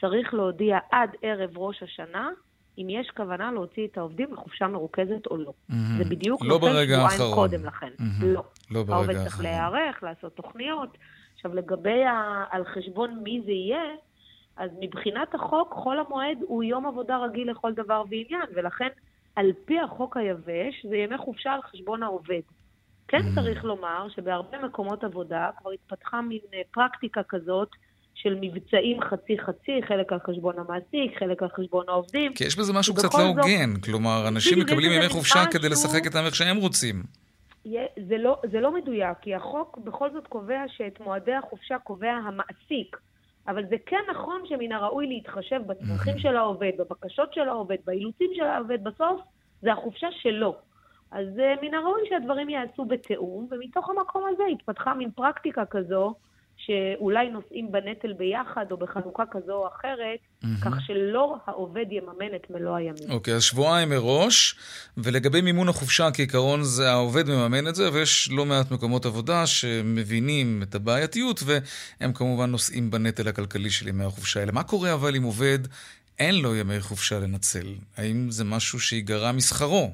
צריך 0.00 0.34
להודיע 0.34 0.78
עד 0.90 1.10
ערב 1.22 1.58
ראש 1.58 1.82
השנה 1.82 2.30
אם 2.78 2.86
יש 2.90 3.10
כוונה 3.16 3.52
להוציא 3.52 3.86
את 3.86 3.98
העובדים 3.98 4.32
לחופשה 4.32 4.66
מרוכזת 4.66 5.26
או 5.26 5.36
לא. 5.36 5.52
מהמם. 5.68 5.98
זה 5.98 6.04
בדיוק 6.04 6.44
לא 6.44 6.58
ברגע 6.58 6.94
שבועיים 6.94 7.00
האחרון. 7.00 7.34
קודם 7.34 7.64
לכן. 7.64 7.90
מהמם. 7.98 8.34
לא. 8.34 8.42
לא 8.70 8.82
ברגע 8.82 8.94
העובד 8.94 9.14
צריך 9.14 9.24
האחרון. 9.26 9.44
להיערך, 9.44 10.02
לעשות 10.02 10.36
תוכניות. 10.36 10.98
עכשיו, 11.34 11.54
לגבי 11.54 12.04
ה... 12.04 12.44
על 12.50 12.64
חשבון 12.64 13.20
מי 13.22 13.42
זה 13.44 13.52
יהיה, 13.52 13.82
אז 14.56 14.70
מבחינת 14.80 15.34
החוק, 15.34 15.72
חול 15.74 15.98
המועד 16.06 16.38
הוא 16.46 16.64
יום 16.64 16.86
עבודה 16.86 17.16
רגיל 17.18 17.50
לכל 17.50 17.72
דבר 17.72 18.02
ועניין, 18.10 18.42
ולכן, 18.54 18.88
על 19.36 19.52
פי 19.64 19.80
החוק 19.80 20.16
היבש, 20.16 20.86
זה 20.90 20.96
ימי 20.96 21.18
חופשה 21.18 21.52
על 21.52 21.62
חשבון 21.62 22.02
העובד. 22.02 22.40
כן 23.08 23.18
Mm. 23.18 23.34
צריך 23.34 23.64
לומר 23.64 24.06
שבהרבה 24.16 24.58
מקומות 24.58 25.04
עבודה 25.04 25.50
כבר 25.58 25.70
התפתחה 25.70 26.20
מין 26.20 26.38
אה, 26.54 26.60
פרקטיקה 26.74 27.20
כזאת 27.28 27.68
של 28.14 28.38
מבצעים 28.40 29.00
חצי-חצי, 29.00 29.80
חלק 29.88 30.12
על 30.12 30.18
חשבון 30.26 30.54
המעסיק, 30.58 31.18
חלק 31.18 31.42
על 31.42 31.48
חשבון 31.48 31.84
העובדים. 31.88 32.34
כי 32.34 32.44
יש 32.44 32.58
בזה 32.58 32.72
משהו 32.72 32.94
קצת 32.94 33.04
לא 33.04 33.10
זאת- 33.10 33.20
הוגן. 33.26 33.80
כלומר, 33.84 34.24
אנשים 34.28 34.58
מקבלים 34.58 34.92
ימי 34.92 35.08
חופשה 35.08 35.38
משהו- 35.40 35.52
כדי 35.52 35.68
לשחק 35.68 36.04
איתם 36.04 36.18
איך 36.26 36.34
שהם 36.34 36.56
רוצים. 36.56 37.02
זה 38.08 38.18
לא, 38.18 38.40
זה 38.50 38.60
לא 38.60 38.74
מדויק, 38.74 39.18
כי 39.20 39.34
החוק 39.34 39.78
בכל 39.84 40.10
זאת 40.12 40.26
קובע 40.26 40.62
שאת 40.68 41.00
מועדי 41.00 41.32
החופשה 41.34 41.78
קובע 41.78 42.10
המעסיק. 42.12 42.96
אבל 43.48 43.66
זה 43.68 43.76
כן 43.86 44.00
נכון 44.10 44.42
שמן 44.44 44.72
הראוי 44.72 45.06
להתחשב 45.06 45.60
בצרכים 45.66 46.18
של 46.18 46.36
העובד, 46.36 46.72
בבקשות 46.78 47.34
של 47.34 47.48
העובד, 47.48 47.76
באילוצים 47.84 48.30
של 48.34 48.44
העובד. 48.44 48.84
בסוף 48.84 49.20
זה 49.62 49.72
החופשה 49.72 50.08
שלו. 50.10 50.56
אז 51.10 51.38
אה, 51.38 51.54
מן 51.62 51.74
הראוי 51.74 52.00
שהדברים 52.08 52.48
ייעשו 52.48 52.84
בתיאום, 52.84 53.48
ומתוך 53.50 53.90
המקום 53.90 54.24
הזה 54.32 54.42
התפתחה 54.52 54.94
מין 54.94 55.10
פרקטיקה 55.10 55.66
כזו, 55.66 56.14
שאולי 56.56 57.28
נושאים 57.28 57.72
בנטל 57.72 58.12
ביחד 58.12 58.66
או 58.70 58.76
בחלוקה 58.76 59.22
כזו 59.30 59.52
או 59.52 59.68
אחרת, 59.68 60.18
כך 60.64 60.72
שלא 60.86 61.36
העובד 61.46 61.86
יממן 61.90 62.34
את 62.36 62.50
מלוא 62.50 62.76
הימים. 62.76 63.10
אוקיי, 63.10 63.34
אז 63.34 63.42
שבועיים 63.42 63.88
מראש, 63.88 64.54
ולגבי 64.96 65.40
מימון 65.40 65.68
החופשה, 65.68 66.10
כעיקרון 66.14 66.62
זה 66.62 66.90
העובד 66.90 67.28
מממן 67.28 67.68
את 67.68 67.74
זה, 67.74 67.92
ויש 67.92 68.30
לא 68.32 68.44
מעט 68.44 68.70
מקומות 68.70 69.06
עבודה 69.06 69.46
שמבינים 69.46 70.62
את 70.62 70.74
הבעייתיות, 70.74 71.40
והם 71.46 72.12
כמובן 72.12 72.50
נושאים 72.50 72.90
בנטל 72.90 73.28
הכלכלי 73.28 73.70
של 73.70 73.88
ימי 73.88 74.04
החופשה 74.04 74.40
האלה. 74.40 74.52
מה 74.52 74.62
קורה 74.62 74.94
אבל 74.94 75.16
אם 75.16 75.22
עובד 75.22 75.58
אין 76.18 76.34
לו 76.34 76.54
ימי 76.54 76.80
חופשה 76.80 77.18
לנצל? 77.18 77.66
האם 77.96 78.30
זה 78.30 78.44
משהו 78.44 78.80
שיגרע 78.80 79.32
משכרו? 79.32 79.90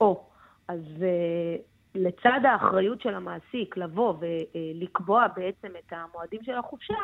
או, 0.00 0.26
אז 0.68 0.80
uh, 0.98 1.73
לצד 1.94 2.40
האחריות 2.44 3.00
של 3.00 3.14
המעסיק 3.14 3.76
לבוא 3.76 4.14
ולקבוע 4.20 5.26
בעצם 5.36 5.68
את 5.78 5.92
המועדים 5.92 6.40
של 6.44 6.54
החופשה, 6.58 6.94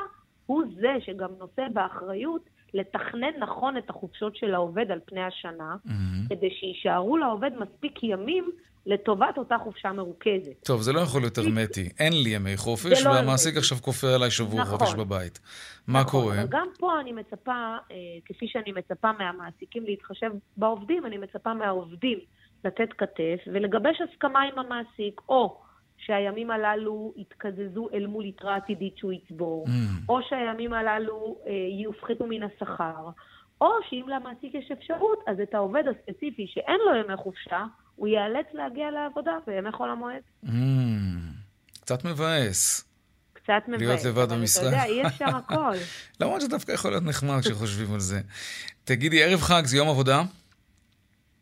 הוא 0.46 0.64
זה 0.80 0.94
שגם 1.00 1.30
נושא 1.38 1.62
באחריות 1.72 2.42
לתכנן 2.74 3.30
נכון 3.38 3.76
את 3.76 3.90
החופשות 3.90 4.36
של 4.36 4.54
העובד 4.54 4.90
על 4.90 5.00
פני 5.04 5.22
השנה, 5.22 5.76
כדי 6.28 6.50
שיישארו 6.50 7.16
לעובד 7.16 7.50
מספיק 7.58 8.02
ימים 8.02 8.50
לטובת 8.86 9.38
אותה 9.38 9.56
חופשה 9.58 9.92
מרוכזת. 9.92 10.64
טוב, 10.64 10.82
זה 10.82 10.92
לא 10.92 11.00
יכול 11.00 11.20
להיות 11.20 11.38
הרמטי. 11.38 11.88
אין 11.98 12.12
לי 12.22 12.30
ימי 12.30 12.56
חופש, 12.56 13.06
לא 13.06 13.10
והמעסיק. 13.10 13.56
עכשיו 13.56 13.78
כופה 13.78 14.14
עליי 14.14 14.30
שבוע 14.30 14.60
נכון. 14.60 14.78
חופש 14.78 14.94
בבית. 14.94 15.40
מה 15.86 16.00
נכון, 16.00 16.20
קורה? 16.20 16.34
אבל 16.34 16.46
גם 16.50 16.66
פה 16.78 17.00
אני 17.00 17.12
מצפה, 17.12 17.76
אה, 17.90 17.96
כפי 18.24 18.48
שאני 18.48 18.72
מצפה 18.72 19.12
מהמעסיקים 19.18 19.84
להתחשב 19.84 20.30
בעובדים, 20.56 21.06
אני 21.06 21.18
מצפה 21.18 21.54
מהעובדים 21.54 22.18
לתת 22.64 22.88
כתף 22.98 23.38
ולגבש 23.46 23.96
הסכמה 24.00 24.40
עם 24.42 24.58
המעסיק, 24.58 25.20
או 25.28 25.60
שהימים 25.98 26.50
הללו 26.50 27.12
יתקזזו 27.16 27.88
אל 27.94 28.06
מול 28.06 28.24
יתרה 28.24 28.56
עתידית 28.56 28.96
שהוא 28.96 29.12
יצבור, 29.12 29.66
Mm. 29.66 29.70
או 30.08 30.18
שהימים 30.28 30.72
הללו 30.72 31.38
אה, 31.46 31.52
יופחתו 31.84 32.26
מן 32.26 32.42
השכר, 32.42 33.08
או 33.60 33.68
שאם 33.90 34.04
למעסיק 34.08 34.54
יש 34.54 34.70
אפשרות, 34.72 35.18
אז 35.26 35.36
את 35.42 35.54
העובד 35.54 35.82
הספציפי 35.90 36.46
שאין 36.54 36.76
לו 36.86 36.94
ימי 37.00 37.16
חופשה, 37.16 37.64
הוא 37.96 38.08
ייאלץ 38.08 38.46
להגיע 38.54 38.90
לעבודה 38.90 39.32
בימי 39.46 39.72
חול 39.72 39.90
המועד. 39.90 40.20
Mm, 40.44 40.48
קצת 41.80 42.04
מבאס. 42.04 42.84
קצת 43.32 43.62
מבאס. 43.68 43.80
להיות 43.82 44.04
לבד 44.04 44.32
במשרד. 44.32 44.66
אתה 44.66 44.76
יודע, 44.76 44.84
אי 44.84 45.06
אפשר 45.06 45.24
הכל. 45.46 45.74
למרות 46.20 46.40
שדווקא 46.40 46.72
יכול 46.72 46.90
להיות 46.90 47.04
נחמד 47.04 47.40
כשחושבים 47.40 47.94
על 47.94 48.00
זה. 48.00 48.20
תגידי, 48.84 49.22
ערב 49.24 49.40
חג 49.40 49.62
זה 49.64 49.76
יום 49.76 49.88
עבודה? 49.88 50.22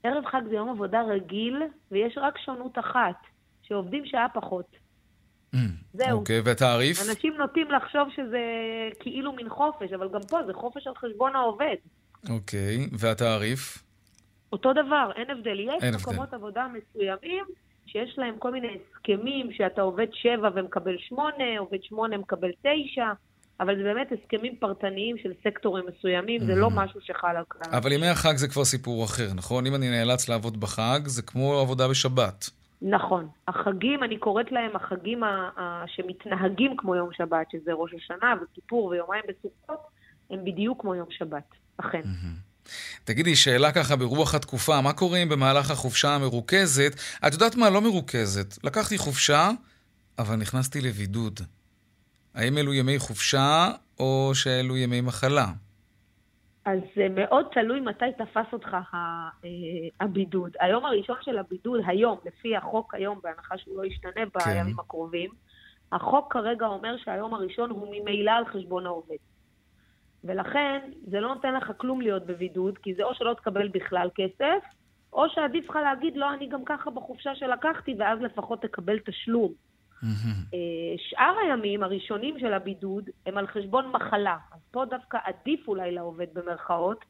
ערב 0.03 0.25
חג 0.27 0.41
זה 0.49 0.55
יום 0.55 0.69
עבודה 0.69 1.03
רגיל, 1.03 1.63
ויש 1.91 2.19
רק 2.19 2.39
שונות 2.39 2.79
אחת, 2.79 3.17
שעובדים 3.63 4.07
שעה 4.07 4.27
פחות. 4.35 4.77
זהו. 5.93 6.19
אוקיי, 6.19 6.41
והתעריף? 6.41 6.99
אנשים 7.09 7.35
נוטים 7.37 7.71
לחשוב 7.71 8.09
שזה 8.17 8.43
כאילו 9.01 9.33
מין 9.33 9.49
חופש, 9.49 9.93
אבל 9.93 10.09
גם 10.09 10.21
פה 10.29 10.39
זה 10.47 10.53
חופש 10.55 10.87
על 10.87 10.95
חשבון 10.95 11.37
העובד. 11.37 11.77
אוקיי, 12.31 12.89
והתעריף? 12.99 13.85
אותו 14.53 14.73
דבר, 14.73 15.11
אין 15.17 15.31
הבדל. 15.31 15.61
יש 15.61 15.83
אין 15.83 15.95
מקומות 15.95 16.21
הבדל. 16.21 16.37
עבודה 16.37 16.67
מסוימים 16.69 17.45
שיש 17.87 18.19
להם 18.19 18.39
כל 18.39 18.53
מיני 18.53 18.69
הסכמים 18.77 19.53
שאתה 19.53 19.83
עובד 19.83 20.07
שבע 20.13 20.51
ומקבל 20.55 20.99
שמונה, 20.99 21.59
עובד 21.59 21.83
שמונה 21.83 22.19
מקבל 22.19 22.51
תשע, 22.63 23.07
אבל 23.61 23.77
זה 23.77 23.83
באמת 23.83 24.09
הסכמים 24.13 24.57
פרטניים 24.61 25.17
של 25.23 25.33
סקטורים 25.45 25.85
מסוימים, 25.89 26.47
זה 26.47 26.55
לא 26.55 26.71
משהו 26.71 27.01
שחל 27.01 27.37
על 27.37 27.45
כלל. 27.49 27.75
אבל 27.75 27.93
ימי 27.93 28.07
החג 28.09 28.37
זה 28.37 28.49
כבר 28.49 28.65
סיפור 28.65 29.05
אחר, 29.05 29.29
נכון? 29.35 29.67
אם 29.67 29.75
אני 29.75 29.91
נאלץ 29.91 30.29
לעבוד 30.29 30.61
בחג, 30.61 31.01
זה 31.07 31.23
כמו 31.23 31.55
עבודה 31.61 31.89
בשבת. 31.89 32.51
נכון. 32.83 33.29
החגים, 33.49 34.05
אני 34.05 34.19
קוראת 34.19 34.53
להם 34.53 34.77
החגים 34.77 35.25
ה- 35.25 35.49
ה- 35.57 35.85
שמתנהגים 35.87 36.77
כמו 36.77 36.95
יום 36.95 37.09
שבת, 37.17 37.47
שזה 37.53 37.73
ראש 37.73 37.91
השנה 37.95 38.35
וכיפור 38.43 38.85
ויומיים 38.85 39.23
בסוכות, 39.29 39.81
הם 40.31 40.45
בדיוק 40.45 40.81
כמו 40.81 40.95
יום 40.95 41.07
שבת, 41.11 41.45
אכן. 41.77 42.03
תגידי, 43.05 43.37
שאלה 43.37 43.73
ככה 43.73 43.97
ברוח 43.97 44.35
התקופה, 44.35 44.81
מה 44.81 44.93
קורה 44.93 45.19
אם 45.19 45.29
במהלך 45.29 45.71
החופשה 45.71 46.15
המרוכזת, 46.15 46.93
את 47.27 47.33
יודעת 47.33 47.57
מה? 47.57 47.71
לא 47.71 47.81
מרוכזת. 47.81 48.65
לקחתי 48.65 48.99
חופשה, 48.99 49.51
אבל 50.19 50.37
נכנסתי 50.37 50.81
לבידוד. 50.81 51.41
האם 52.39 52.59
אלו 52.59 52.75
ימי 52.75 52.99
חופשה, 52.99 53.69
או 54.01 54.31
שאלו 54.35 54.77
ימי 54.77 55.01
מחלה? 55.01 55.47
אז 56.65 56.79
זה 56.97 57.07
מאוד 57.09 57.47
תלוי 57.53 57.81
מתי 57.81 58.05
תפס 58.19 58.53
אותך 58.53 58.75
אה, 58.75 59.49
הבידוד. 60.01 60.51
היום 60.61 60.85
הראשון 60.85 61.17
של 61.23 61.39
הבידוד, 61.39 61.81
היום, 61.87 62.19
לפי 62.25 62.57
החוק 62.57 62.95
היום, 62.95 63.21
בהנחה 63.23 63.59
שהוא 63.59 63.77
לא 63.79 63.85
ישתנה 63.87 64.23
בימים 64.35 64.79
הקרובים, 64.79 65.31
החוק 65.93 66.33
כרגע 66.33 66.67
אומר 66.67 66.97
שהיום 67.05 67.35
הראשון 67.35 67.71
הוא 67.71 67.89
ממילא 67.91 68.31
על 68.31 68.45
חשבון 68.47 68.87
העובד. 68.87 69.17
ולכן 70.25 70.91
זה 71.07 71.21
לא 71.21 71.35
נותן 71.35 71.55
לך 71.55 71.73
כלום 71.77 72.01
להיות 72.01 72.27
בבידוד, 72.27 72.79
כי 72.79 72.95
זה 72.95 73.03
או 73.03 73.15
שלא 73.15 73.35
תקבל 73.35 73.69
בכלל 73.69 74.09
כסף, 74.15 74.65
או 75.13 75.25
שעדיף 75.29 75.71
לך 75.71 75.77
להגיד, 75.77 76.17
לא, 76.17 76.35
אני 76.35 76.49
גם 76.49 76.65
ככה 76.65 76.91
בחופשה 76.91 77.35
שלקחתי, 77.35 77.95
ואז 77.99 78.19
לפחות 78.21 78.63
תקבל 78.63 78.99
תשלום. 78.99 79.53
אה, 80.05 80.59
שאר 80.97 81.35
הימים 81.43 81.83
הראשונים 81.83 82.39
של 82.41 82.53
הבידוד 82.53 83.11
הם 83.27 83.39
על 83.39 83.47
חשבון 83.47 83.93
מחלה. 83.93 84.37
אז 84.53 84.61
פה 84.71 84.85
דווקא 84.91 85.19
עדיף 85.25 85.69
אולי 85.69 85.93
לעובד 85.93 86.27
במרכאות, 86.35 87.05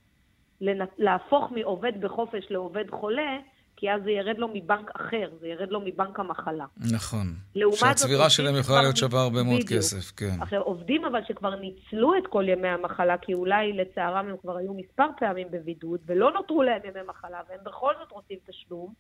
להפוך 0.98 1.52
מעובד 1.52 1.92
בחופש 2.00 2.46
לעובד 2.50 2.90
חולה, 2.90 3.38
כי 3.76 3.90
אז 3.90 4.02
זה 4.04 4.10
ירד 4.10 4.38
לו 4.38 4.48
מבנק 4.54 4.90
אחר, 4.96 5.30
זה 5.40 5.46
ירד 5.46 5.70
לו 5.70 5.80
מבנק 5.80 6.20
המחלה. 6.20 6.64
נכון. 6.92 7.26
שהצבירה 7.72 8.30
שלהם 8.30 8.56
יכולה 8.56 8.82
להיות 8.82 8.96
שווה 8.96 9.22
הרבה 9.22 9.42
מאוד 9.42 9.60
בדיוק. 9.60 9.72
כסף, 9.72 10.10
כן. 10.16 10.36
עכשיו, 10.40 10.62
עובדים 10.62 11.04
אבל 11.04 11.20
שכבר 11.28 11.54
ניצלו 11.54 12.18
את 12.18 12.26
כל 12.26 12.44
ימי 12.48 12.68
המחלה, 12.68 13.18
כי 13.18 13.34
אולי 13.34 13.72
לצערם 13.72 14.28
הם 14.28 14.36
כבר 14.42 14.56
היו 14.56 14.74
מספר 14.74 15.06
פעמים 15.18 15.46
בבידוד, 15.50 16.00
ולא 16.06 16.32
נותרו 16.32 16.62
להם 16.62 16.80
ימי 16.84 17.00
מחלה, 17.08 17.40
והם 17.48 17.60
בכל 17.64 17.92
זאת 18.00 18.12
רוצים 18.12 18.38
תשלום, 18.46 18.94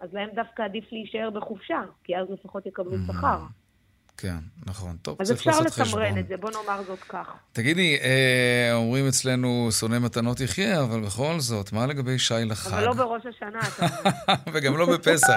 אז 0.00 0.08
להם 0.12 0.28
דווקא 0.34 0.62
עדיף 0.62 0.84
להישאר 0.92 1.30
בחופשה, 1.30 1.82
כי 2.04 2.16
אז 2.16 2.26
לפחות 2.30 2.66
יקבלו 2.66 2.96
שכר. 3.06 3.38
כן, 4.16 4.36
נכון. 4.66 4.96
טוב, 5.02 5.16
אז 5.20 5.26
צריך 5.26 5.38
אפשר 5.38 5.50
לעשות 5.50 5.66
לתמרן 5.66 6.06
חשבון. 6.06 6.18
את 6.18 6.28
זה, 6.28 6.36
בוא 6.36 6.50
נאמר 6.50 6.82
זאת 6.86 6.98
כך. 7.08 7.26
תגידי, 7.52 7.98
אה, 8.02 8.70
אומרים 8.74 9.08
אצלנו 9.08 9.68
שונא 9.72 9.98
מתנות 9.98 10.40
יחיה, 10.40 10.82
אבל 10.82 11.00
בכל 11.00 11.40
זאת, 11.40 11.72
מה 11.72 11.86
לגבי 11.86 12.18
שי 12.18 12.34
לחג? 12.44 12.72
אבל 12.72 12.84
לא 12.84 12.92
בראש 12.92 13.22
השנה, 13.26 13.60
אתה. 13.60 13.86
וגם 14.52 14.76
לא 14.76 14.86
בפסח. 14.86 15.36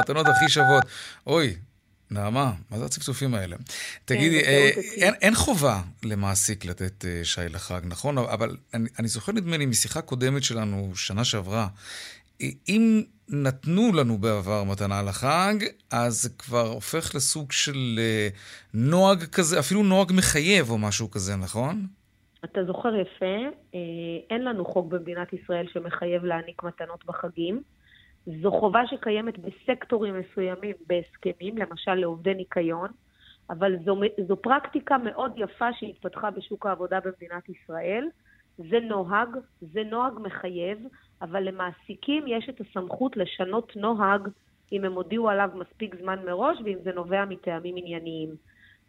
מתנות 0.00 0.26
הכי 0.26 0.48
שוות. 0.48 0.84
אוי, 1.26 1.56
נעמה, 2.10 2.52
מה 2.70 2.78
זה 2.78 2.84
הצפצופים 2.84 3.34
האלה? 3.34 3.56
תגידי, 4.04 4.40
זה 4.44 4.50
אה. 4.50 4.70
אין, 4.96 5.14
אין 5.14 5.34
חובה 5.34 5.82
למעסיק 6.02 6.64
לתת 6.64 7.04
אה, 7.04 7.20
שי 7.24 7.48
לחג, 7.48 7.80
נכון? 7.84 8.18
אבל 8.18 8.56
אני, 8.74 8.88
אני 8.98 9.08
זוכר, 9.08 9.32
נדמה 9.32 9.56
לי, 9.56 9.66
משיחה 9.66 10.02
קודמת 10.02 10.44
שלנו, 10.44 10.92
שנה 10.94 11.24
שעברה, 11.24 11.68
אם 12.68 13.02
נתנו 13.28 13.82
לנו 13.94 14.18
בעבר 14.18 14.64
מתנה 14.64 15.02
לחג, 15.02 15.54
אז 15.92 16.22
זה 16.22 16.28
כבר 16.38 16.66
הופך 16.66 17.14
לסוג 17.14 17.52
של 17.52 17.98
אה, 17.98 18.28
נוהג 18.74 19.18
כזה, 19.24 19.58
אפילו 19.58 19.82
נוהג 19.82 20.12
מחייב 20.16 20.70
או 20.70 20.78
משהו 20.78 21.10
כזה, 21.10 21.36
נכון? 21.36 21.86
אתה 22.44 22.64
זוכר 22.64 22.94
יפה, 22.94 23.36
אה, 23.74 23.80
אין 24.30 24.44
לנו 24.44 24.64
חוק 24.64 24.86
במדינת 24.86 25.32
ישראל 25.32 25.66
שמחייב 25.72 26.24
להעניק 26.24 26.62
מתנות 26.62 27.04
בחגים. 27.06 27.62
זו 28.42 28.50
חובה 28.50 28.86
שקיימת 28.86 29.34
בסקטורים 29.38 30.14
מסוימים 30.20 30.74
בהסכמים, 30.86 31.58
למשל 31.58 31.94
לעובדי 31.94 32.34
ניקיון, 32.34 32.88
אבל 33.50 33.72
זו, 33.84 34.00
זו 34.28 34.36
פרקטיקה 34.36 34.98
מאוד 34.98 35.32
יפה 35.36 35.68
שהתפתחה 35.72 36.30
בשוק 36.30 36.66
העבודה 36.66 36.98
במדינת 37.00 37.48
ישראל. 37.48 38.08
זה 38.58 38.80
נוהג, 38.88 39.28
זה 39.60 39.82
נוהג 39.90 40.12
מחייב, 40.22 40.78
אבל 41.22 41.42
למעסיקים 41.42 42.24
יש 42.26 42.48
את 42.48 42.60
הסמכות 42.60 43.16
לשנות 43.16 43.76
נוהג 43.76 44.28
אם 44.72 44.84
הם 44.84 44.92
הודיעו 44.92 45.28
עליו 45.28 45.50
מספיק 45.54 45.94
זמן 46.00 46.18
מראש 46.26 46.58
ואם 46.64 46.78
זה 46.84 46.92
נובע 46.92 47.24
מטעמים 47.24 47.76
ענייניים. 47.76 48.28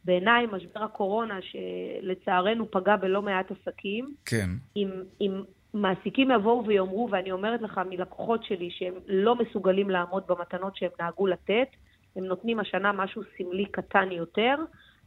בעיניי, 0.05 0.45
משבר 0.51 0.83
הקורונה, 0.83 1.39
שלצערנו 1.41 2.71
פגע 2.71 2.95
בלא 2.95 3.21
מעט 3.21 3.51
עסקים, 3.51 4.13
כן. 4.25 4.49
אם, 4.75 4.89
אם 5.21 5.41
מעסיקים 5.73 6.31
יבואו 6.31 6.65
ויאמרו, 6.65 7.09
ואני 7.11 7.31
אומרת 7.31 7.61
לך 7.61 7.81
מלקוחות 7.89 8.43
שלי 8.43 8.69
שהם 8.71 8.93
לא 9.07 9.35
מסוגלים 9.35 9.89
לעמוד 9.89 10.23
במתנות 10.27 10.75
שהם 10.75 10.91
נהגו 10.99 11.27
לתת, 11.27 11.67
הם 12.15 12.23
נותנים 12.23 12.59
השנה 12.59 12.91
משהו 12.91 13.21
סמלי 13.37 13.65
קטן 13.65 14.11
יותר, 14.11 14.55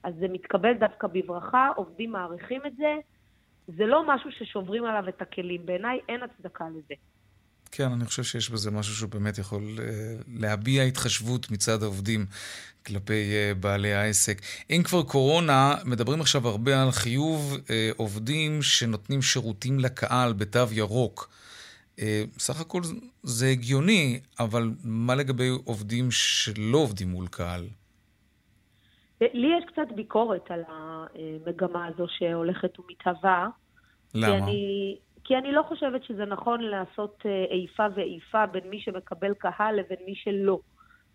אז 0.03 0.15
זה 0.19 0.29
מתקבל 0.29 0.73
דווקא 0.75 1.07
בברכה, 1.13 1.69
עובדים 1.77 2.13
מעריכים 2.13 2.61
את 2.67 2.77
זה. 2.77 2.97
זה 3.77 3.87
לא 3.87 4.15
משהו 4.15 4.31
ששוברים 4.33 4.85
עליו 4.85 5.09
את 5.09 5.23
הכלים. 5.23 5.67
בעיניי 5.67 5.99
אין 6.09 6.21
הצדקה 6.23 6.65
לזה. 6.69 6.95
כן, 7.73 7.93
אני 7.93 8.05
חושב 8.05 8.23
שיש 8.23 8.51
בזה 8.51 8.71
משהו 8.71 8.95
שהוא 8.95 9.11
באמת 9.11 9.39
יכול 9.39 9.79
אה, 9.79 9.85
להביע 10.35 10.83
התחשבות 10.83 11.51
מצד 11.51 11.83
העובדים 11.83 12.27
כלפי 12.87 13.33
אה, 13.33 13.53
בעלי 13.55 13.95
העסק. 13.95 14.41
אם 14.71 14.83
כבר 14.85 15.03
קורונה, 15.03 15.75
מדברים 15.85 16.21
עכשיו 16.21 16.49
הרבה 16.49 16.83
על 16.83 16.91
חיוב 16.91 17.57
אה, 17.71 17.91
עובדים 17.97 18.63
שנותנים 18.63 19.23
שירותים 19.23 19.81
לקהל 19.81 20.33
בתו 20.33 20.67
ירוק. 20.73 21.31
סך 22.39 22.61
הכל 22.61 22.83
זה 23.23 23.47
הגיוני, 23.47 24.21
אבל 24.39 24.71
מה 24.85 25.15
לגבי 25.15 25.49
עובדים 25.65 26.11
שלא 26.11 26.79
עובדים 26.79 27.09
מול 27.09 27.27
קהל? 27.27 27.69
לי 29.21 29.57
יש 29.59 29.65
קצת 29.65 29.93
ביקורת 29.95 30.51
על 30.51 30.63
המגמה 30.69 31.87
הזו 31.87 32.07
שהולכת 32.09 32.79
ומתהווה. 32.79 33.49
למה? 34.15 34.27
כי 34.27 34.43
אני, 34.43 34.97
כי 35.25 35.37
אני 35.37 35.53
לא 35.53 35.63
חושבת 35.63 36.05
שזה 36.05 36.25
נכון 36.25 36.61
לעשות 36.61 37.23
אה, 37.27 37.45
איפה 37.51 37.83
ואיפה 37.95 38.47
בין 38.47 38.71
מי 38.71 38.81
שמקבל 38.81 39.35
קהל 39.35 39.75
לבין 39.75 39.99
מי 40.07 40.15
שלא. 40.15 40.59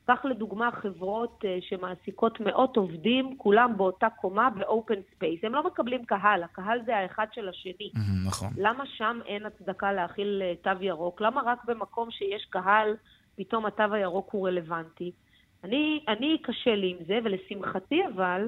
קח 0.08 0.26
לדוגמה 0.26 0.70
חברות 0.72 1.46
אה, 1.46 1.58
שמעסיקות 1.62 2.40
מאות 2.40 2.78
עובדים, 2.78 3.38
כולם 3.38 3.78
באותה 3.78 4.08
קומה 4.22 4.50
ב 4.50 4.58
open 4.58 4.94
space. 5.16 5.40
הם 5.44 5.54
לא 5.54 5.68
מקבלים 5.68 6.06
קהל, 6.06 6.44
הקהל 6.44 6.80
זה 6.86 6.98
האחד 6.98 7.26
של 7.32 7.50
השני. 7.50 7.92
נכון. 8.26 8.50
למה 8.58 8.84
שם 8.86 9.20
אין 9.26 9.46
הצדקה 9.46 9.94
להחיל 9.94 10.42
אה, 10.42 10.54
תו 10.64 10.84
ירוק? 10.84 11.22
למה 11.22 11.42
רק 11.46 11.66
במקום 11.66 12.12
שיש 12.12 12.46
קהל, 12.50 12.96
פתאום 13.36 13.66
התו 13.66 13.84
הירוק 13.92 14.30
הוא 14.32 14.48
רלוונטי? 14.48 15.12
אני, 15.66 16.00
אני 16.08 16.38
קשה 16.44 16.76
לי 16.76 16.96
עם 17.00 17.06
זה, 17.08 17.20
ולשמחתי 17.24 18.02
אבל, 18.16 18.48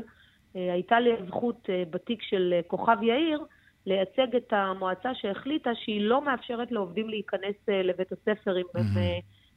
אה, 0.55 0.73
הייתה 0.73 0.99
לי 0.99 1.09
הזכות 1.19 1.69
אה, 1.69 1.83
בתיק 1.89 2.19
של 2.21 2.53
אה, 2.57 2.61
כוכב 2.67 2.97
יאיר, 3.01 3.39
לייצג 3.85 4.35
את 4.35 4.53
המועצה 4.53 5.09
שהחליטה 5.13 5.69
שהיא 5.83 6.01
לא 6.01 6.25
מאפשרת 6.25 6.71
לעובדים 6.71 7.09
להיכנס 7.09 7.55
לבית 7.67 8.11
הספר 8.11 8.57
אם 8.57 8.65
הם 8.75 8.85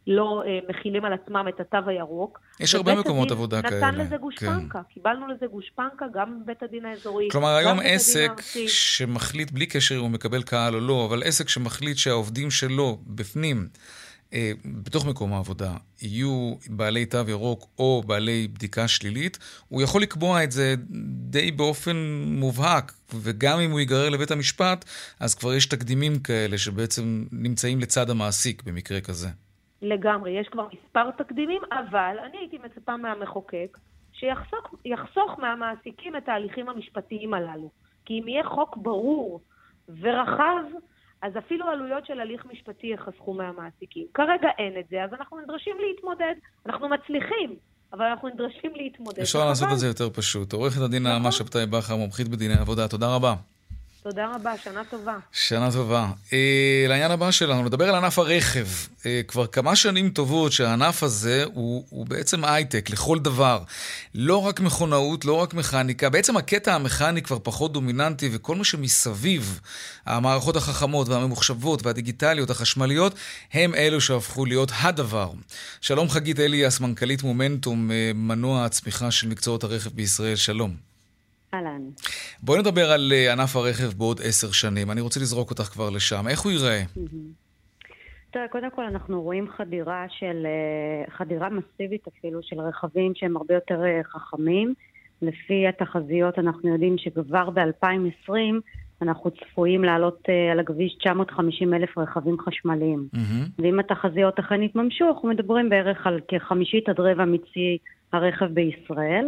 לא 0.06 0.42
מכילים 0.68 1.04
על 1.04 1.12
עצמם 1.12 1.46
את 1.48 1.60
התו 1.60 1.78
הירוק. 1.86 2.40
יש 2.60 2.74
הרבה 2.74 2.94
מקומות 2.94 3.30
עבודה 3.30 3.62
כאלה. 3.62 3.76
נתן 3.76 3.98
לזה 3.98 4.16
גושפנקה, 4.16 4.82
קיבלנו 4.88 5.28
לזה 5.28 5.46
גושפנקה 5.46 6.06
גם 6.12 6.40
בבית 6.42 6.62
הדין 6.62 6.84
האזורי. 6.84 7.28
כלומר, 7.30 7.48
היום 7.48 7.78
עסק. 7.84 8.30
שמחליט, 8.66 9.50
בלי 9.50 9.66
קשר 9.66 9.94
אם 9.94 10.00
הוא 10.00 10.10
מקבל 10.10 10.42
קהל 10.42 10.74
או 10.74 10.80
לא, 10.80 11.06
אבל 11.08 11.22
עסק 11.22 11.48
שמחליט 11.48 11.96
שהעובדים 11.96 12.50
שלו 12.50 12.98
בפנים, 13.06 13.68
בתוך 14.84 15.06
מקום 15.06 15.32
העבודה, 15.32 15.72
יהיו 16.02 16.54
בעלי 16.70 17.06
תו 17.06 17.18
ירוק 17.28 17.66
או 17.78 18.02
בעלי 18.06 18.48
בדיקה 18.48 18.88
שלילית, 18.88 19.38
הוא 19.68 19.82
יכול 19.82 20.02
לקבוע 20.02 20.44
את 20.44 20.52
זה 20.52 20.74
די 21.30 21.50
באופן 21.50 21.96
מובהק, 22.26 22.92
וגם 23.14 23.60
אם 23.60 23.70
הוא 23.70 23.80
ייגרר 23.80 24.08
לבית 24.08 24.30
המשפט, 24.30 24.84
אז 25.20 25.34
כבר 25.34 25.54
יש 25.54 25.66
תקדימים 25.66 26.18
כאלה 26.18 26.58
שבעצם 26.58 27.24
נמצאים 27.32 27.80
לצד 27.80 28.10
המעסיק 28.10 28.62
במקרה 28.62 29.00
כזה. 29.00 29.28
לגמרי, 29.82 30.30
יש 30.40 30.48
כבר 30.48 30.66
מספר 30.72 31.10
תקדימים, 31.10 31.62
אבל 31.72 32.16
אני 32.28 32.38
הייתי 32.38 32.58
מצפה 32.58 32.96
מהמחוקק 32.96 33.78
שיחסוך 34.12 34.74
יחסוך 34.84 35.38
מהמעסיקים 35.38 36.16
את 36.16 36.28
ההליכים 36.28 36.68
המשפטיים 36.68 37.34
הללו. 37.34 37.70
כי 38.04 38.20
אם 38.20 38.28
יהיה 38.28 38.44
חוק 38.44 38.76
ברור 38.76 39.40
ורחב, 40.00 40.64
אז 41.22 41.32
אפילו 41.38 41.66
עלויות 41.66 42.06
של 42.06 42.20
הליך 42.20 42.46
משפטי 42.52 42.86
יחסכו 42.86 43.34
מהמעסיקים. 43.34 44.06
כרגע 44.14 44.48
אין 44.58 44.72
את 44.80 44.84
זה, 44.90 45.04
אז 45.04 45.10
אנחנו 45.12 45.40
נדרשים 45.40 45.76
להתמודד. 45.80 46.34
אנחנו 46.66 46.88
מצליחים, 46.88 47.56
אבל 47.92 48.04
אנחנו 48.04 48.28
נדרשים 48.28 48.74
להתמודד. 48.74 49.18
אפשר. 49.18 49.44
לעשות 49.44 49.68
את 49.72 49.78
זה 49.78 49.86
יותר 49.86 50.10
פשוט. 50.10 50.52
עורכת 50.52 50.80
הדין 50.80 51.02
נעמה 51.02 51.32
שבתאי 51.32 51.66
בכר, 51.66 51.96
מומחית 51.96 52.28
בדיני 52.28 52.54
עבודה, 52.54 52.88
תודה 52.88 53.14
רבה. 53.14 53.34
תודה 54.02 54.32
רבה, 54.34 54.52
שנה 54.64 54.82
טובה. 54.90 55.18
שנה 55.32 55.72
טובה. 55.72 56.08
אה, 56.32 56.86
לעניין 56.88 57.10
הבא 57.10 57.30
שלנו, 57.30 57.64
נדבר 57.64 57.88
על 57.88 57.94
ענף 57.94 58.18
הרכב. 58.18 58.66
אה, 59.06 59.20
כבר 59.28 59.46
כמה 59.46 59.76
שנים 59.76 60.10
טובות 60.10 60.52
שהענף 60.52 61.02
הזה 61.02 61.44
הוא, 61.54 61.84
הוא 61.90 62.06
בעצם 62.06 62.44
הייטק 62.44 62.90
לכל 62.90 63.18
דבר. 63.18 63.62
לא 64.14 64.46
רק 64.46 64.60
מכונאות, 64.60 65.24
לא 65.24 65.34
רק 65.34 65.54
מכניקה, 65.54 66.10
בעצם 66.10 66.36
הקטע 66.36 66.74
המכני 66.74 67.22
כבר 67.22 67.38
פחות 67.42 67.72
דומיננטי, 67.72 68.28
וכל 68.32 68.56
מה 68.56 68.64
שמסביב, 68.64 69.60
המערכות 70.06 70.56
החכמות 70.56 71.08
והממוחשבות 71.08 71.86
והדיגיטליות, 71.86 72.50
החשמליות, 72.50 73.14
הם 73.52 73.74
אלו 73.74 74.00
שהפכו 74.00 74.44
להיות 74.44 74.72
הדבר. 74.80 75.30
שלום 75.80 76.08
חגית 76.08 76.40
אליאס, 76.40 76.80
מנכ"לית 76.80 77.22
מומנטום, 77.22 77.90
אה, 77.90 78.10
מנוע 78.14 78.64
הצמיחה 78.64 79.10
של 79.10 79.28
מקצועות 79.28 79.64
הרכב 79.64 79.90
בישראל. 79.90 80.36
שלום. 80.36 80.89
אהלן. 81.54 81.82
בואי 82.42 82.58
נדבר 82.60 82.90
על 82.90 83.12
אה, 83.12 83.32
ענף 83.32 83.56
הרכב 83.56 83.98
בעוד 83.98 84.20
עשר 84.24 84.52
שנים. 84.52 84.90
אני 84.90 85.00
רוצה 85.00 85.20
לזרוק 85.20 85.50
אותך 85.50 85.62
כבר 85.62 85.90
לשם. 85.90 86.28
איך 86.28 86.40
הוא 86.40 86.52
ייראה? 86.52 86.82
תראה, 88.30 88.48
קודם 88.48 88.70
כל 88.74 88.84
אנחנו 88.84 89.22
רואים 89.22 89.46
חדירה 89.56 90.06
של, 90.18 90.46
אה, 90.46 91.16
חדירה 91.16 91.48
מסיבית 91.48 92.06
אפילו 92.08 92.40
של 92.42 92.60
רכבים 92.60 93.12
שהם 93.14 93.36
הרבה 93.36 93.54
יותר 93.54 93.84
אה, 93.84 94.00
חכמים. 94.04 94.74
לפי 95.22 95.66
התחזיות 95.68 96.38
אנחנו 96.38 96.68
יודעים 96.68 96.98
שכבר 96.98 97.50
ב-2020 97.50 98.32
אנחנו 99.02 99.30
צפויים 99.30 99.84
לעלות 99.84 100.28
על 100.52 100.60
הכביש 100.60 100.94
950 100.94 101.74
אלף 101.74 101.98
רכבים 101.98 102.36
חשמליים. 102.38 103.08
Mm-hmm. 103.14 103.62
ואם 103.62 103.80
התחזיות 103.80 104.38
אכן 104.38 104.62
יתממשו, 104.62 105.08
אנחנו 105.08 105.28
מדברים 105.28 105.68
בערך 105.68 106.06
על 106.06 106.20
כחמישית 106.28 106.88
עד 106.88 107.00
רבע 107.00 107.24
מצי 107.24 107.78
הרכב 108.12 108.46
בישראל. 108.46 109.26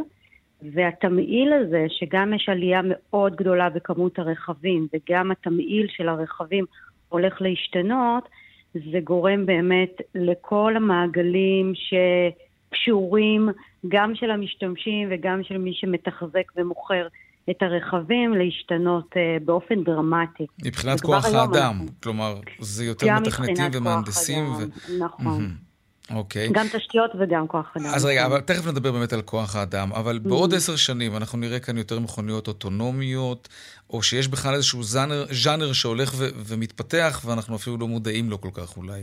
והתמהיל 0.74 1.52
הזה, 1.52 1.86
שגם 1.88 2.34
יש 2.34 2.48
עלייה 2.48 2.80
מאוד 2.84 3.36
גדולה 3.36 3.70
בכמות 3.70 4.18
הרכבים, 4.18 4.86
וגם 4.94 5.30
התמהיל 5.30 5.86
של 5.96 6.08
הרכבים 6.08 6.64
הולך 7.08 7.42
להשתנות, 7.42 8.28
זה 8.74 9.00
גורם 9.04 9.46
באמת 9.46 9.96
לכל 10.14 10.76
המעגלים 10.76 11.72
שקשורים, 11.74 13.48
גם 13.88 14.14
של 14.14 14.30
המשתמשים 14.30 15.08
וגם 15.10 15.42
של 15.42 15.58
מי 15.58 15.74
שמתחזק 15.74 16.52
ומוכר 16.56 17.06
את 17.50 17.62
הרכבים, 17.62 18.34
להשתנות 18.34 19.12
uh, 19.12 19.44
באופן 19.44 19.84
דרמטי. 19.84 20.46
מבחינת 20.64 21.00
כוח 21.00 21.24
האדם, 21.24 21.86
כלומר, 22.02 22.34
זה 22.58 22.84
יותר 22.84 23.06
מתכנתים 23.20 23.70
ומהנדסים. 23.72 24.44
ו... 24.44 24.58
נכון. 24.98 25.44
Mm-hmm. 25.44 25.71
אוקיי. 26.14 26.48
גם 26.52 26.66
תשתיות 26.72 27.10
וגם 27.18 27.48
כוח 27.48 27.72
אדם. 27.76 27.86
אז 27.94 28.04
רגע, 28.04 28.26
אבל 28.26 28.40
תכף 28.40 28.66
נדבר 28.66 28.92
באמת 28.92 29.12
על 29.12 29.22
כוח 29.22 29.56
האדם, 29.56 29.92
אבל 29.92 30.16
mm-hmm. 30.16 30.28
בעוד 30.28 30.54
עשר 30.54 30.76
שנים 30.76 31.16
אנחנו 31.16 31.38
נראה 31.38 31.60
כאן 31.60 31.76
יותר 31.76 32.00
מכוניות 32.00 32.48
אוטונומיות, 32.48 33.48
או 33.90 34.02
שיש 34.02 34.28
בכלל 34.28 34.54
איזשהו 34.54 34.82
ז'אנר, 34.82 35.24
ז'אנר 35.30 35.72
שהולך 35.72 36.12
ו- 36.18 36.28
ומתפתח, 36.46 37.22
ואנחנו 37.26 37.56
אפילו 37.56 37.76
לא 37.76 37.88
מודעים 37.88 38.30
לו 38.30 38.40
כל 38.40 38.50
כך 38.54 38.76
אולי. 38.76 39.02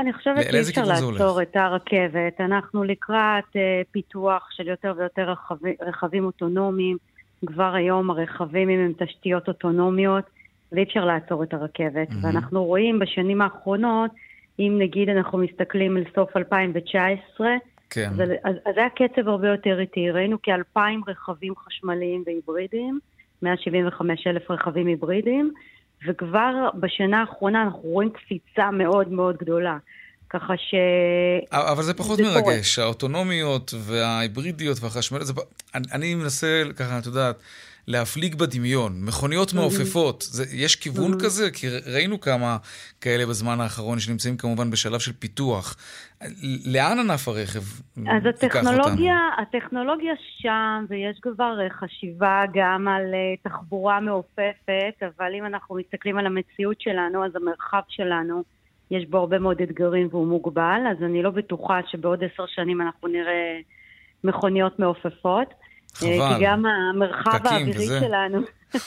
אני 0.00 0.12
חושבת 0.12 0.36
שאי 0.50 0.60
אפשר 0.60 0.84
לעצור 0.84 1.42
את 1.42 1.56
הרכבת. 1.56 2.40
אנחנו 2.40 2.84
לקראת 2.84 3.44
uh, 3.44 3.58
פיתוח 3.90 4.48
של 4.50 4.68
יותר 4.68 4.94
ויותר 4.96 5.30
רכבים, 5.30 5.74
רכבים 5.86 6.24
אוטונומיים. 6.24 6.96
כבר 7.46 7.74
היום 7.74 8.10
הרכבים 8.10 8.68
הם 8.68 8.92
תשתיות 8.98 9.48
אוטונומיות, 9.48 10.24
ואי 10.72 10.82
אפשר 10.82 11.04
לעצור 11.04 11.42
את 11.42 11.54
הרכבת. 11.54 12.10
Mm-hmm. 12.10 12.26
ואנחנו 12.26 12.64
רואים 12.64 12.98
בשנים 12.98 13.42
האחרונות 13.42 14.10
אם 14.58 14.76
נגיד 14.78 15.08
אנחנו 15.08 15.38
מסתכלים 15.38 15.96
על 15.96 16.04
סוף 16.14 16.36
2019, 16.36 17.46
כן. 17.90 18.10
אז, 18.12 18.20
אז, 18.44 18.54
אז 18.66 18.74
היה 18.76 18.88
קצב 18.90 19.28
הרבה 19.28 19.48
יותר 19.48 19.80
איטי. 19.80 20.10
ראינו 20.10 20.42
כאלפיים 20.42 21.00
רכבים 21.08 21.54
חשמליים 21.66 22.22
והיברידיים, 22.26 22.98
175 23.42 24.26
אלף 24.26 24.50
רכבים 24.50 24.86
היברידיים, 24.86 25.52
וכבר 26.08 26.68
בשנה 26.80 27.20
האחרונה 27.20 27.62
אנחנו 27.62 27.80
רואים 27.82 28.10
קפיצה 28.10 28.70
מאוד 28.70 29.12
מאוד 29.12 29.36
גדולה. 29.36 29.78
ככה 30.30 30.56
ש... 30.56 30.74
אבל 31.52 31.82
זה 31.82 31.94
פחות 31.94 32.16
זה 32.16 32.22
מרגש, 32.22 32.74
קורה. 32.74 32.86
האוטונומיות 32.86 33.74
וההיברידיות 33.78 34.78
והחשמליות, 34.80 35.26
זה... 35.26 35.32
אני, 35.74 35.84
אני 35.92 36.14
מנסה 36.14 36.62
ככה, 36.76 36.98
את 36.98 37.06
יודעת, 37.06 37.36
להפליג 37.88 38.34
בדמיון. 38.34 38.92
מכוניות 39.04 39.54
מעופפות, 39.54 40.22
זה, 40.22 40.44
יש 40.56 40.76
כיוון 40.76 41.12
כזה? 41.24 41.50
כי 41.50 41.66
ראינו 41.94 42.20
כמה 42.20 42.56
כאלה 43.00 43.26
בזמן 43.26 43.60
האחרון 43.60 43.98
שנמצאים 43.98 44.36
כמובן 44.36 44.70
בשלב 44.70 44.98
של 44.98 45.12
פיתוח. 45.12 45.76
לאן 46.66 46.98
ענף 46.98 47.28
הרכב 47.28 47.60
אז 48.08 48.26
הטכנולוגיה, 48.28 49.16
הטכנולוגיה 49.38 50.12
שם, 50.38 50.84
ויש 50.88 51.18
כבר 51.22 51.58
חשיבה 51.70 52.42
גם 52.54 52.88
על 52.88 53.14
אה, 53.14 53.34
תחבורה 53.42 54.00
מעופפת, 54.00 55.02
אבל 55.02 55.34
אם 55.34 55.46
אנחנו 55.46 55.74
מסתכלים 55.74 56.18
על 56.18 56.26
המציאות 56.26 56.80
שלנו, 56.80 57.24
אז 57.24 57.36
המרחב 57.36 57.80
שלנו, 57.88 58.42
יש 58.90 59.04
בו 59.06 59.18
הרבה 59.18 59.38
מאוד 59.38 59.62
אתגרים 59.62 60.08
והוא 60.10 60.26
מוגבל, 60.26 60.80
אז 60.90 61.02
אני 61.02 61.22
לא 61.22 61.30
בטוחה 61.30 61.80
שבעוד 61.86 62.24
עשר 62.24 62.46
שנים 62.46 62.80
אנחנו 62.80 63.08
נראה 63.08 63.58
מכוניות 64.24 64.78
מעופפות. 64.78 65.54
חבל. 65.96 66.38
כי 66.38 66.44
גם 66.44 66.66
המרחב 66.66 67.46
האווירי 67.46 67.86
שלנו... 67.86 68.40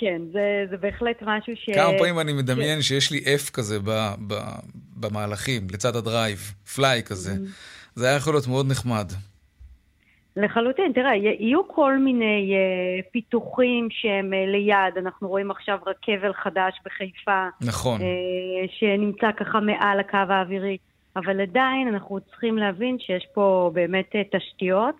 כן, 0.00 0.22
זה, 0.32 0.64
זה 0.70 0.76
בהחלט 0.76 1.22
משהו 1.22 1.52
ש... 1.56 1.70
כמה 1.74 1.92
פעמים 1.98 2.18
אני 2.18 2.32
מדמיין 2.32 2.82
שיש 2.82 3.10
לי 3.10 3.18
F 3.18 3.50
כזה 3.50 3.78
ב, 3.78 3.90
ב, 4.26 4.34
במהלכים, 4.96 5.66
לצד 5.72 5.96
ה 5.96 6.02
drive, 6.02 6.38
fly 6.74 7.02
כזה. 7.02 7.32
Mm-hmm. 7.32 7.94
זה 7.94 8.06
היה 8.06 8.16
יכול 8.16 8.32
להיות 8.32 8.46
מאוד 8.46 8.70
נחמד. 8.70 9.12
לחלוטין, 10.36 10.92
תראה, 10.92 11.14
יהיו 11.14 11.68
כל 11.68 11.98
מיני 11.98 12.54
אה, 12.54 13.10
פיתוחים 13.12 13.88
שהם 13.90 14.32
אה, 14.32 14.50
ליד, 14.50 14.98
אנחנו 14.98 15.28
רואים 15.28 15.50
עכשיו 15.50 15.78
רכבל 15.86 16.32
חדש 16.32 16.80
בחיפה. 16.84 17.46
נכון. 17.60 18.00
אה, 18.00 18.04
שנמצא 18.78 19.32
ככה 19.36 19.60
מעל 19.60 20.00
הקו 20.00 20.16
האווירי, 20.28 20.76
אבל 21.16 21.40
עדיין 21.40 21.88
אנחנו 21.88 22.20
צריכים 22.20 22.58
להבין 22.58 22.98
שיש 22.98 23.26
פה 23.34 23.70
באמת 23.74 24.10
uh, 24.12 24.38
תשתיות. 24.38 24.94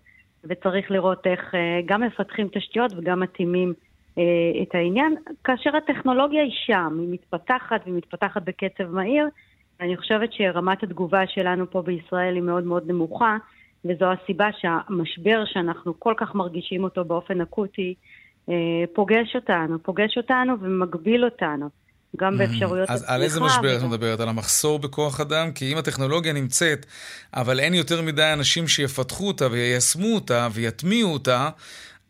וצריך 0.44 0.90
לראות 0.90 1.26
איך 1.26 1.54
אה, 1.54 1.80
גם 1.86 2.02
מפתחים 2.02 2.48
תשתיות 2.52 2.92
וגם 2.96 3.20
מתאימים 3.20 3.72
אה, 4.18 4.62
את 4.62 4.74
העניין, 4.74 5.14
כאשר 5.44 5.76
הטכנולוגיה 5.76 6.42
היא 6.42 6.52
שם, 6.66 6.96
היא 7.00 7.08
מתפתחת 7.10 7.80
והיא 7.84 7.94
מתפתחת 7.94 8.42
בקצב 8.42 8.90
מהיר. 8.90 9.28
אני 9.80 9.96
חושבת 9.96 10.32
שרמת 10.32 10.82
התגובה 10.82 11.26
שלנו 11.26 11.70
פה 11.70 11.82
בישראל 11.82 12.34
היא 12.34 12.42
מאוד 12.42 12.64
מאוד 12.64 12.90
נמוכה, 12.90 13.36
וזו 13.84 14.12
הסיבה 14.12 14.48
שהמשבר 14.58 15.44
שאנחנו 15.46 16.00
כל 16.00 16.14
כך 16.16 16.34
מרגישים 16.34 16.84
אותו 16.84 17.04
באופן 17.04 17.40
אקוטי, 17.40 17.94
אה, 18.48 18.84
פוגש 18.94 19.36
אותנו, 19.36 19.82
פוגש 19.82 20.16
אותנו 20.16 20.54
ומגביל 20.60 21.24
אותנו. 21.24 21.68
גם. 22.16 22.38
באפשרויות 22.38 22.90
אז 22.90 23.04
על 23.08 23.22
איזה 23.22 23.40
משבר 23.40 23.76
את 23.76 23.82
מדברת? 23.82 24.20
על 24.20 24.28
המחסור 24.28 24.78
בכוח 24.78 25.20
אדם? 25.20 25.52
כי 25.52 25.72
אם 25.72 25.78
הטכנולוגיה 25.78 26.32
נמצאת, 26.32 26.86
אבל 27.34 27.60
אין 27.60 27.74
יותר 27.74 28.02
מדי 28.02 28.32
אנשים 28.32 28.68
שיפתחו 28.68 29.28
אותה 29.28 29.46
ויישמו 29.50 30.14
אותה 30.14 30.48
ויטמיעו 30.52 31.12
אותה, 31.12 31.48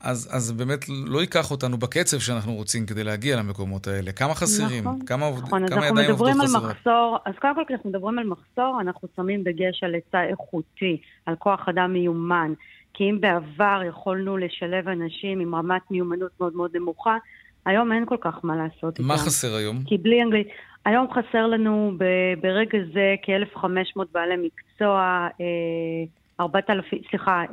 אז, 0.00 0.28
אז 0.32 0.52
באמת 0.52 0.84
לא 0.88 1.20
ייקח 1.20 1.50
אותנו 1.50 1.78
בקצב 1.78 2.18
שאנחנו 2.18 2.54
רוצים 2.54 2.86
כדי 2.86 3.04
להגיע 3.04 3.36
למקומות 3.36 3.86
האלה. 3.86 4.12
כמה 4.12 4.34
חסרים? 4.34 4.84
נכון, 4.84 5.06
כמה, 5.06 5.26
עובד, 5.26 5.42
נכון, 5.42 5.68
כמה 5.68 5.86
ידיים 5.86 6.10
עובדות 6.10 6.36
חסרות? 6.42 6.62
מחסור, 6.62 7.18
אז 7.24 7.34
קודם 7.40 7.54
כל 7.54 7.62
כשאנחנו 7.66 7.90
מדברים 7.90 8.18
על 8.18 8.26
מחסור, 8.26 8.78
אנחנו 8.80 9.08
שמים 9.16 9.42
דגש 9.42 9.84
על 9.84 9.94
היצע 9.94 10.24
איכותי, 10.24 11.00
על 11.26 11.36
כוח 11.36 11.68
אדם 11.68 11.92
מיומן. 11.92 12.52
כי 12.94 13.10
אם 13.10 13.20
בעבר 13.20 13.80
יכולנו 13.88 14.36
לשלב 14.36 14.88
אנשים 14.88 15.40
עם 15.40 15.54
רמת 15.54 15.90
מיומנות 15.90 16.30
מאוד 16.40 16.56
מאוד 16.56 16.76
נמוכה, 16.76 17.16
היום 17.66 17.92
אין 17.92 18.06
כל 18.06 18.16
כך 18.20 18.44
מה 18.44 18.56
לעשות 18.56 19.00
מה 19.00 19.14
איתם. 19.14 19.24
חסר 19.26 19.54
היום? 19.54 19.76
כי 19.86 19.98
בלי 19.98 20.22
אנגלית... 20.22 20.48
היום 20.84 21.06
חסר 21.12 21.46
לנו 21.46 21.92
ב- 21.98 22.40
ברגע 22.40 22.78
זה 22.92 23.14
כ-1,500 23.22 24.00
בעלי 24.12 24.34
מקצוע, 24.36 25.28
4,000, 26.40 26.98
אה, 26.98 27.08
סליחה, 27.10 27.44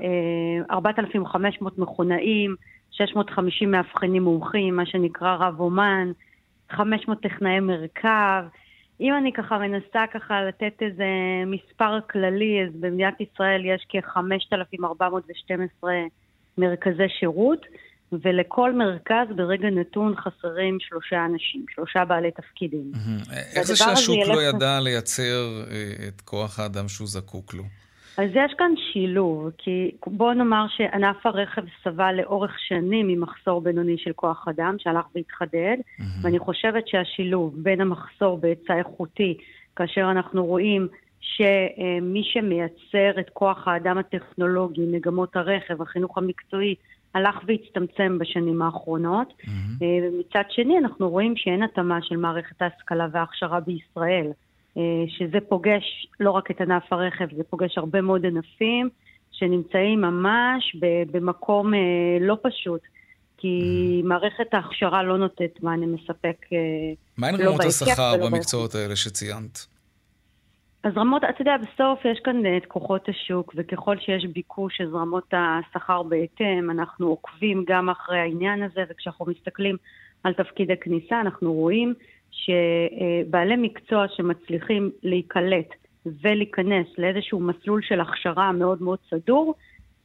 4,500 0.71 1.73
אה, 1.73 1.83
מכונאים, 1.83 2.55
650 2.91 3.71
מאבחנים 3.71 4.23
מומחים, 4.23 4.75
מה 4.75 4.85
שנקרא 4.85 5.35
רב 5.35 5.59
אומן, 5.59 6.11
500 6.69 7.21
טכנאי 7.21 7.59
מרכב. 7.59 8.43
אם 9.01 9.13
אני 9.17 9.33
ככה 9.33 9.57
מנסה 9.57 10.05
ככה 10.13 10.41
לתת 10.43 10.73
איזה 10.81 11.05
מספר 11.45 11.99
כללי, 12.09 12.63
אז 12.63 12.69
במדינת 12.79 13.21
ישראל 13.21 13.65
יש 13.65 13.85
כ-5,412 13.89 15.87
מרכזי 16.57 17.09
שירות. 17.19 17.65
ולכל 18.11 18.73
מרכז 18.73 19.27
ברגע 19.35 19.69
נתון 19.69 20.15
חסרים 20.15 20.77
שלושה 20.79 21.25
אנשים, 21.25 21.65
שלושה 21.75 22.05
בעלי 22.05 22.31
תפקידים. 22.31 22.91
איך 23.55 23.63
זה 23.63 23.75
שהשוק 23.75 24.27
לא 24.27 24.41
ידע 24.41 24.79
לייצר 24.79 25.63
אה, 25.71 26.07
את 26.07 26.21
כוח 26.21 26.59
האדם 26.59 26.87
שהוא 26.87 27.07
זקוק 27.07 27.53
לו? 27.53 27.63
אז 28.17 28.29
יש 28.33 28.53
כאן 28.57 28.71
שילוב, 28.91 29.49
כי 29.57 29.91
בוא 30.07 30.33
נאמר 30.33 30.65
שענף 30.69 31.25
הרכב 31.25 31.61
סבל 31.83 32.15
לאורך 32.15 32.51
שנים 32.67 33.07
ממחסור 33.07 33.61
בינוני 33.61 33.97
של 33.97 34.11
כוח 34.13 34.47
אדם, 34.47 34.75
שהלך 34.79 35.05
והתחדד, 35.15 35.77
mm-hmm. 35.79 36.03
ואני 36.21 36.39
חושבת 36.39 36.87
שהשילוב 36.87 37.53
בין 37.63 37.81
המחסור 37.81 38.37
בהיצע 38.37 38.77
איכותי, 38.77 39.37
כאשר 39.75 40.11
אנחנו 40.11 40.45
רואים 40.45 40.87
שמי 41.19 42.23
שמייצר 42.23 43.19
את 43.19 43.29
כוח 43.33 43.67
האדם 43.67 43.97
הטכנולוגי, 43.97 44.81
מגמות 44.91 45.35
הרכב, 45.35 45.81
החינוך 45.81 46.17
המקצועי, 46.17 46.75
הלך 47.15 47.35
והצטמצם 47.47 48.17
בשנים 48.19 48.61
האחרונות. 48.61 49.33
ומצד 49.81 50.43
שני, 50.49 50.77
אנחנו 50.77 51.09
רואים 51.09 51.33
שאין 51.37 51.63
התאמה 51.63 51.99
של 52.01 52.17
מערכת 52.17 52.61
ההשכלה 52.61 53.07
וההכשרה 53.11 53.59
בישראל, 53.59 54.27
שזה 55.07 55.37
פוגש 55.49 56.07
לא 56.19 56.31
רק 56.31 56.51
את 56.51 56.61
ענף 56.61 56.83
הרכב, 56.93 57.35
זה 57.37 57.43
פוגש 57.49 57.77
הרבה 57.77 58.01
מאוד 58.01 58.25
ענפים 58.25 58.89
שנמצאים 59.31 60.01
ממש 60.01 60.75
במקום 61.11 61.73
לא 62.21 62.37
פשוט. 62.43 62.81
כי 63.37 64.01
מערכת 64.03 64.53
ההכשרה 64.53 65.03
לא 65.03 65.17
נותנת 65.17 65.63
מענה 65.63 65.85
מספק 65.85 66.45
לא 66.51 66.57
מה 67.17 67.27
הן 67.27 67.35
רמות 67.35 67.61
השכר 67.65 68.13
במקצועות 68.25 68.75
האלה 68.75 68.95
שציינת? 68.95 69.74
אז 70.85 70.97
רמות, 70.97 71.23
אתה 71.23 71.41
יודע, 71.41 71.55
בסוף 71.57 72.05
יש 72.05 72.19
כאן 72.19 72.57
את 72.57 72.65
כוחות 72.65 73.09
השוק, 73.09 73.53
וככל 73.55 73.97
שיש 73.99 74.25
ביקוש, 74.25 74.81
אז 74.81 74.93
רמות 74.93 75.33
השכר 75.33 76.03
בהתאם. 76.03 76.71
אנחנו 76.71 77.07
עוקבים 77.07 77.63
גם 77.67 77.89
אחרי 77.89 78.19
העניין 78.19 78.63
הזה, 78.63 78.83
וכשאנחנו 78.89 79.25
מסתכלים 79.25 79.77
על 80.23 80.33
תפקיד 80.33 80.71
הכניסה, 80.71 81.21
אנחנו 81.21 81.53
רואים 81.53 81.93
שבעלי 82.31 83.55
מקצוע 83.57 84.05
שמצליחים 84.15 84.91
להיקלט 85.03 85.69
ולהיכנס 86.05 86.87
לאיזשהו 86.97 87.39
מסלול 87.39 87.81
של 87.81 88.01
הכשרה 88.01 88.51
מאוד 88.51 88.81
מאוד 88.81 88.99
סדור, 89.09 89.53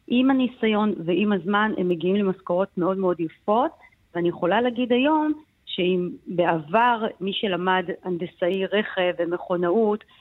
עם 0.08 0.30
הניסיון 0.30 0.94
ועם 1.04 1.32
הזמן 1.32 1.72
הם 1.78 1.88
מגיעים 1.88 2.16
למשכורות 2.16 2.68
מאוד 2.78 2.98
מאוד 2.98 3.20
יפות, 3.20 3.70
ואני 4.14 4.28
יכולה 4.28 4.60
להגיד 4.60 4.92
היום 4.92 5.32
שאם 5.66 6.08
בעבר 6.26 7.06
מי 7.20 7.32
שלמד 7.32 7.84
הנדסאי 8.04 8.66
רכב 8.66 9.12
ומכונאות, 9.18 10.00
אה, 10.04 10.19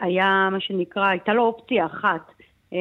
היה 0.00 0.48
מה 0.52 0.60
שנקרא, 0.60 1.06
הייתה 1.06 1.34
לו 1.34 1.42
אופציה 1.42 1.86
אחת. 1.86 2.32
אה, 2.72 2.78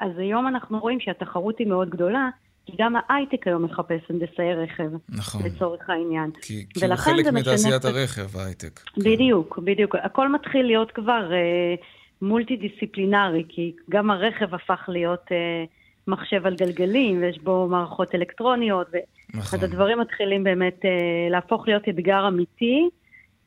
אז 0.00 0.18
היום 0.18 0.48
אנחנו 0.48 0.78
רואים 0.78 1.00
שהתחרות 1.00 1.58
היא 1.58 1.66
מאוד 1.66 1.90
גדולה, 1.90 2.28
כי 2.66 2.72
גם 2.78 2.94
ההייטק 3.08 3.46
היום 3.46 3.64
מחפש 3.64 4.00
הנדסאי 4.10 4.54
רכב, 4.54 4.90
נכון. 5.08 5.42
לצורך 5.44 5.90
העניין. 5.90 6.30
כי, 6.42 6.66
כי 6.68 6.86
הוא 6.86 6.94
חלק 6.96 7.26
מתעשיית 7.26 7.84
הרכב, 7.84 8.36
ההייטק. 8.36 8.80
בדיוק, 8.96 9.58
בדיוק. 9.58 9.94
הכל 9.94 10.32
מתחיל 10.32 10.66
להיות 10.66 10.90
כבר 10.90 11.32
אה, 11.32 11.74
מולטי 12.22 12.56
דיסציפלינרי, 12.56 13.44
כי 13.48 13.72
גם 13.90 14.10
הרכב 14.10 14.54
הפך 14.54 14.84
להיות 14.88 15.24
אה, 15.32 15.64
מחשב 16.08 16.46
על 16.46 16.54
גלגלים, 16.54 17.22
ויש 17.22 17.38
בו 17.38 17.66
מערכות 17.70 18.14
אלקטרוניות, 18.14 18.86
ו... 18.92 18.96
נכון. 19.34 19.58
אז 19.58 19.64
הדברים 19.64 20.00
מתחילים 20.00 20.44
באמת 20.44 20.84
אה, 20.84 20.90
להפוך 21.30 21.68
להיות 21.68 21.88
אתגר 21.88 22.28
אמיתי. 22.28 22.88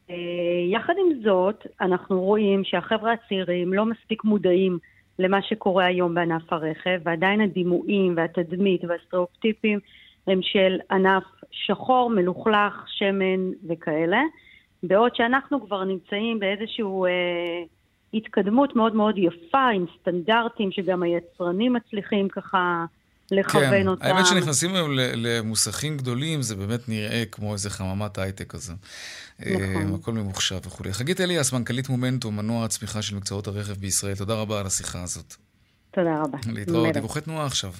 אה, 0.10 0.16
יחד 0.72 0.94
עם 0.98 1.22
זאת, 1.24 1.68
אנחנו 1.82 2.22
רואים 2.22 2.64
שהחבר'ה 2.64 3.14
הצעירים 3.14 3.74
לא 3.74 3.86
מספיק 3.86 4.24
מודעים 4.24 4.78
למה 5.20 5.42
שקורה 5.42 5.86
היום 5.86 6.14
בענף 6.14 6.54
הרכב, 6.54 7.00
ועדיין 7.04 7.42
הדימויים 7.42 8.14
והתדמית 8.18 8.82
והסטריאופטיפים 8.84 9.80
הם 10.28 10.42
של 10.42 10.80
ענף 10.92 11.24
שחור, 11.52 12.10
מלוכלך, 12.10 12.86
שמן 12.88 13.52
וכאלה, 13.68 14.22
בעוד 14.84 15.16
שאנחנו 15.16 15.66
כבר 15.66 15.84
נמצאים 15.84 16.40
באיזושהי 16.40 16.84
אה, 16.84 17.64
התקדמות 18.14 18.76
מאוד 18.76 18.96
מאוד 18.96 19.18
יפה, 19.18 19.70
עם 19.70 19.86
סטנדרטים 20.00 20.72
שגם 20.72 21.04
היצרנים 21.04 21.74
מצליחים 21.74 22.30
ככה 22.30 22.86
לכוון 23.32 23.70
כן. 23.70 23.88
אותם. 23.88 24.06
האמת 24.06 24.26
שנכנסים 24.26 24.76
היום 24.76 24.92
למוסכים 24.94 25.98
גדולים, 25.98 26.42
זה 26.42 26.56
באמת 26.56 26.90
נראה 26.90 27.24
כמו 27.32 27.54
איזה 27.54 27.70
חממת 27.70 28.18
הייטק 28.18 28.48
כזה. 28.48 28.74
נכון. 29.40 29.96
הכל 30.02 30.14
ממוחשב 30.14 30.60
וכולי. 30.66 30.94
חגית 30.94 31.22
אליאס, 31.22 31.54
מנכ"לית 31.54 31.90
מומנטום, 31.90 32.36
מנוע 32.36 32.66
הצמיחה 32.66 33.02
של 33.02 33.16
מקצועות 33.16 33.48
הרכב 33.48 33.74
בישראל, 33.74 34.16
תודה 34.16 34.34
רבה 34.34 34.60
על 34.60 34.66
השיחה 34.66 35.04
הזאת. 35.04 35.36
תודה 35.92 36.22
רבה. 36.22 36.38
להתראות. 36.48 36.94
דיווחי 36.94 37.22
תנועה 37.22 37.46
עכשיו. 37.46 37.74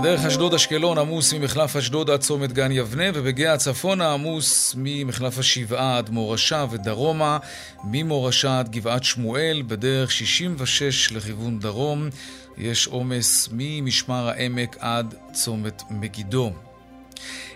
בדרך 0.00 0.24
אשדוד-אשקלון 0.24 0.98
עמוס 0.98 1.32
ממחלף 1.32 1.76
אשדוד 1.76 2.10
עד 2.10 2.20
צומת 2.20 2.52
גן 2.52 2.72
יבנה, 2.72 3.04
ובגאה 3.14 3.52
הצפונה 3.52 4.12
עמוס 4.12 4.74
ממחלף 4.78 5.38
השבעה 5.38 5.98
עד 5.98 6.10
מורשה 6.10 6.66
ודרומה, 6.70 7.38
ממורשה 7.84 8.58
עד 8.58 8.68
גבעת 8.68 9.04
שמואל, 9.04 9.62
בדרך 9.66 10.10
66 10.10 11.12
לכיוון 11.12 11.58
דרום. 11.58 12.08
יש 12.58 12.86
עומס 12.86 13.48
ממשמר 13.52 14.28
העמק 14.28 14.76
עד 14.78 15.14
צומת 15.32 15.82
מגידו. 15.90 16.52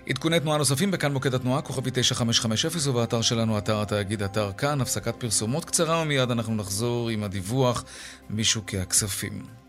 עדכוני 0.09 0.41
תנועה 0.41 0.59
נוספים 0.59 0.91
בכאן 0.91 1.13
מוקד 1.13 1.35
התנועה, 1.35 1.63
כוכבי 1.63 1.91
9550 1.93 2.91
ובאתר 2.91 3.23
שלנו, 3.23 3.59
אתר 3.59 3.83
התאגיד, 3.83 4.23
אתר 4.23 4.51
כאן, 4.57 4.81
הפסקת 4.81 5.15
פרסומות 5.19 5.65
קצרה 5.65 6.01
ומיד 6.03 6.31
אנחנו 6.31 6.55
נחזור 6.55 7.09
עם 7.09 7.25
הדיווח 7.25 7.85
משוקי 8.31 8.79
הכספים. 8.79 9.64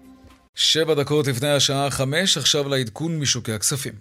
שבע 0.56 0.94
דקות 0.94 1.28
לפני 1.28 1.50
השעה 1.50 1.90
חמש, 1.92 2.38
עכשיו 2.38 2.70
לעדכון 2.70 3.20
משוקי 3.20 3.52
הכספים. 3.52 3.94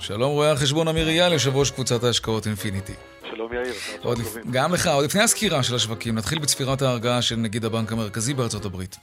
שלום 0.00 0.32
רואה 0.32 0.52
החשבון 0.52 0.88
אמיר 0.88 1.08
אייל, 1.08 1.32
יושב 1.32 1.56
ראש 1.56 1.70
קבוצת 1.70 2.04
ההשקעות 2.04 2.46
אינפיניטי. 2.46 2.92
שלום 3.30 3.52
יאיר, 3.52 3.74
עוד 4.02 4.18
לפ... 4.18 4.36
גם 4.50 4.74
לך, 4.74 4.86
עוד 4.86 5.04
לפני 5.04 5.22
הסקירה 5.22 5.62
של 5.62 5.74
השווקים, 5.74 6.14
נתחיל 6.14 6.38
בצפירת 6.38 6.82
ההרגעה 6.82 7.22
של 7.22 7.36
נגיד 7.36 7.64
הבנק 7.64 7.92
המרכזי 7.92 8.34
בארצות 8.34 8.64
הברית. 8.64 8.96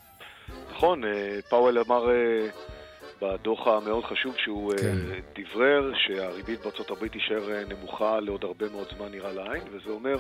נכון, 0.76 1.04
אה, 1.04 1.40
פאוול 1.50 1.80
אמר 1.80 2.10
אה, 2.10 2.50
בדוח 3.22 3.68
המאוד 3.68 4.04
חשוב 4.04 4.36
שהוא 4.38 4.74
כן. 4.74 4.96
דברר 5.36 5.92
שהריבית 5.96 6.60
בארצות 6.64 6.92
הברית 6.92 7.12
תישאר 7.12 7.52
אה, 7.52 7.64
נמוכה 7.70 8.20
לעוד 8.20 8.44
הרבה 8.44 8.66
מאוד 8.72 8.88
זמן 8.98 9.12
נראה 9.12 9.34
לעין, 9.34 9.64
וזה 9.72 9.92
אומר 9.92 10.16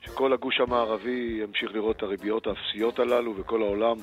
שכל 0.00 0.32
הגוש 0.32 0.60
המערבי 0.60 1.40
ימשיך 1.42 1.74
לראות 1.74 1.96
את 1.96 2.02
הריביות 2.02 2.46
האפסיות 2.46 2.98
הללו 2.98 3.36
וכל 3.36 3.62
העולם 3.62 3.96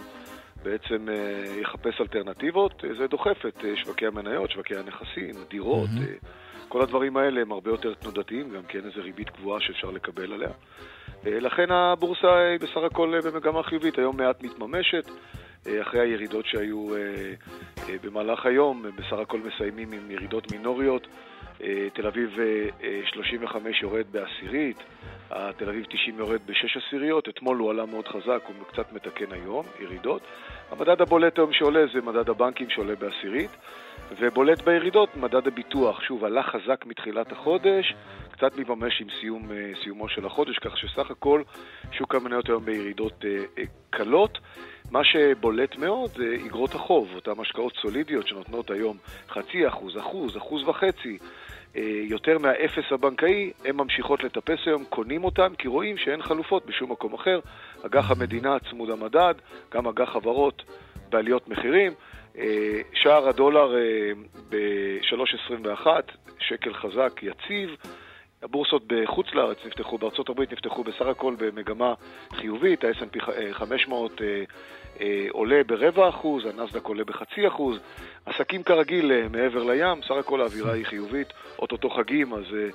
בעצם 0.64 1.10
אה, 1.10 1.60
יחפש 1.62 2.02
אלטרנטיבות. 2.02 2.84
זה 2.98 3.08
דוחף 3.08 3.46
את 3.48 3.66
שווקי 3.76 4.08
המניות, 4.08 4.52
שווקי 4.52 4.76
הנכסים, 4.76 5.36
דירות. 5.50 5.90
Mm-hmm. 5.90 6.26
כל 6.70 6.82
הדברים 6.82 7.18
האלה 7.18 7.42
הם 7.42 7.52
הרבה 7.52 7.72
יותר 7.72 7.94
תנודתיים, 7.94 8.50
גם 8.50 8.64
כי 8.64 8.78
אין 8.78 8.86
איזה 8.86 9.02
ריבית 9.02 9.30
קבועה 9.30 9.62
שאפשר 9.62 9.92
לקבל 9.92 10.34
עליה. 10.34 10.50
לכן 11.24 11.72
הבורסה 11.72 12.38
היא 12.38 12.60
בסך 12.60 12.84
הכל 12.86 13.20
במגמה 13.26 13.64
חיובית, 13.64 13.98
היום 13.98 14.18
מעט 14.18 14.44
מתממשת. 14.44 15.10
אה, 15.68 15.82
אחרי 15.82 16.00
הירידות 16.00 16.46
שהיו 16.46 16.96
אה, 16.96 17.00
אה, 17.90 17.96
במהלך 18.04 18.46
היום, 18.46 18.84
בסך 18.96 19.14
הכל 19.22 19.40
מסיימים 19.40 19.92
עם 19.92 20.12
ירידות 20.12 20.52
מינוריות. 20.52 21.08
תל 21.94 22.08
אביב 22.08 22.38
35 23.06 23.82
יורד 23.82 24.06
בעשירית, 24.12 24.78
תל 25.30 25.70
אביב 25.70 25.86
90 25.86 26.20
יורד 26.20 26.40
בשש 26.46 26.78
עשיריות, 26.78 27.30
אתמול 27.30 27.58
הוא 27.58 27.72
עלה 27.72 27.86
מאוד 27.86 28.08
חזק, 28.08 28.42
הוא 28.48 28.66
קצת 28.68 28.94
מתקן 28.94 29.32
היום, 29.32 29.66
ירידות. 29.80 30.22
המדד 30.72 31.02
הבולט 31.02 31.38
היום 31.38 31.54
שעולה 31.54 31.86
זה 31.94 32.02
מדד 32.02 32.30
הבנקים 32.30 32.70
שעולה 32.70 32.96
בעשירית, 32.96 33.50
ובולט 34.20 34.62
בירידות 34.62 35.18
מדד 35.18 35.48
הביטוח, 35.48 36.02
שוב, 36.02 36.24
עלה 36.24 36.44
חזק 36.44 36.86
מתחילת 36.86 37.32
החודש, 37.32 37.96
קצת 38.32 38.58
מתממש 38.58 39.02
עם 39.02 39.08
סיום, 39.20 39.48
סיומו 39.84 40.10
של 40.10 40.26
החודש, 40.26 40.60
כך 40.60 40.78
שסך 40.78 41.12
הכל 41.12 41.44
שוק 41.92 42.16
המניות 42.16 42.50
היום 42.50 42.66
בירידות 42.66 43.26
קלות. 43.90 44.38
מה 44.92 45.04
שבולט 45.04 45.76
מאוד 45.76 46.10
זה 46.10 46.38
אגרות 46.46 46.76
החוב, 46.76 47.10
אותן 47.16 47.42
השקעות 47.42 47.74
סולידיות 47.82 48.28
שנותנות 48.28 48.72
היום 48.72 48.98
חצי 49.30 49.68
אחוז, 49.68 49.98
אחוז, 49.98 50.38
אחוז 50.38 50.64
וחצי, 50.68 51.18
אה, 51.76 52.02
יותר 52.04 52.38
מהאפס 52.38 52.92
הבנקאי, 52.92 53.52
הן 53.66 53.76
ממשיכות 53.76 54.24
לטפס 54.24 54.60
היום, 54.66 54.86
קונים 54.86 55.24
אותן, 55.24 55.54
כי 55.58 55.68
רואים 55.68 55.98
שאין 55.98 56.22
חלופות 56.22 56.66
בשום 56.66 56.92
מקום 56.92 57.14
אחר. 57.14 57.40
אג"ח 57.86 58.12
המדינה 58.12 58.58
צמוד 58.70 58.90
המדד, 58.90 59.34
גם 59.74 59.88
אג"ח 59.88 60.10
חברות 60.10 60.64
בעליות 61.10 61.48
מחירים. 61.48 61.92
אה, 62.38 62.82
שער 62.94 63.30
הדולר 63.30 63.76
אה, 63.76 64.12
ב-3.21, 64.50 65.88
שקל 66.40 66.74
חזק, 66.74 67.20
יציב. 67.24 67.70
הבורסות 68.44 68.84
בחוץ 68.88 69.28
לארץ 69.34 69.58
נפתחו, 69.66 69.98
בארצות 69.98 70.30
הברית 70.30 70.52
נפתחו 70.52 70.84
בסך 70.84 71.06
הכל 71.06 71.36
במגמה 71.38 71.94
חיובית, 72.34 72.84
ה-S&P 72.84 73.32
500 73.52 74.22
אה, 74.22 74.28
אה, 74.28 74.44
עולה 75.32 75.62
ברבע 75.68 76.10
אחוז, 76.10 76.44
הנסדק 76.46 76.86
עולה 76.86 77.04
בחצי 77.04 77.48
אחוז, 77.48 77.78
עסקים 78.26 78.64
כרגיל 78.64 79.12
אה, 79.12 79.28
מעבר 79.30 79.64
לים, 79.64 80.02
סך 80.04 80.16
הכל 80.20 80.42
האווירה 80.42 80.74
היא 80.74 80.86
חיובית, 80.86 81.28
אוטוטו 81.60 81.90
חגים, 81.90 82.34
אז 82.34 82.44
אה, 82.54 82.70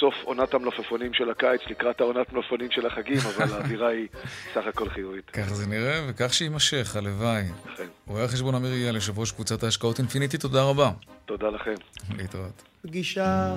סוף 0.00 0.14
עונת 0.24 0.54
המלפפונים 0.54 1.14
של 1.14 1.30
הקיץ 1.30 1.60
לקראת 1.70 2.00
העונת 2.00 2.26
המלפפונים 2.32 2.70
של 2.70 2.86
החגים, 2.86 3.18
אבל 3.36 3.52
האווירה 3.54 3.88
היא 3.88 4.08
סך 4.54 4.66
הכל 4.66 4.88
חיובית. 4.88 5.30
כך 5.30 5.54
זה 5.54 5.66
נראה, 5.66 6.00
וכך 6.08 6.34
שיימשך, 6.34 6.96
הלוואי. 6.96 7.42
אכן. 7.74 7.86
רואה 8.06 8.24
החשבון 8.24 8.54
אמיר 8.54 8.74
יאל, 8.74 8.94
יושב 8.94 9.18
ראש 9.18 9.32
קבוצת 9.32 9.62
ההשקעות 9.62 9.98
אינפיניטי, 9.98 10.38
תודה 10.38 10.62
רבה. 10.62 10.90
תודה 11.24 11.48
לכם. 11.48 11.74
להתראות. 12.16 12.62
פגישה, 12.82 13.56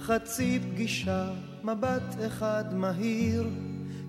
חצי 0.00 0.58
פגישה, 0.72 1.24
מבט 1.64 2.26
אחד 2.26 2.64
מהיר. 2.72 3.44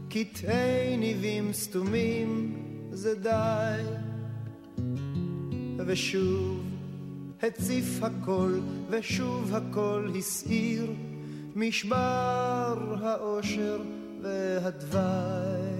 קטעי 0.10 0.98
ניבים 0.98 1.54
סתומים 1.54 2.56
זה 2.96 3.16
די. 3.16 3.84
ושוב 5.86 6.64
הציף 7.43 8.04
הכל, 8.04 8.60
ושוב 8.89 9.56
הכל 9.56 10.10
הסעיר, 10.18 10.91
משבר 11.56 12.96
האושר 13.02 13.82
והדווי. 14.22 15.76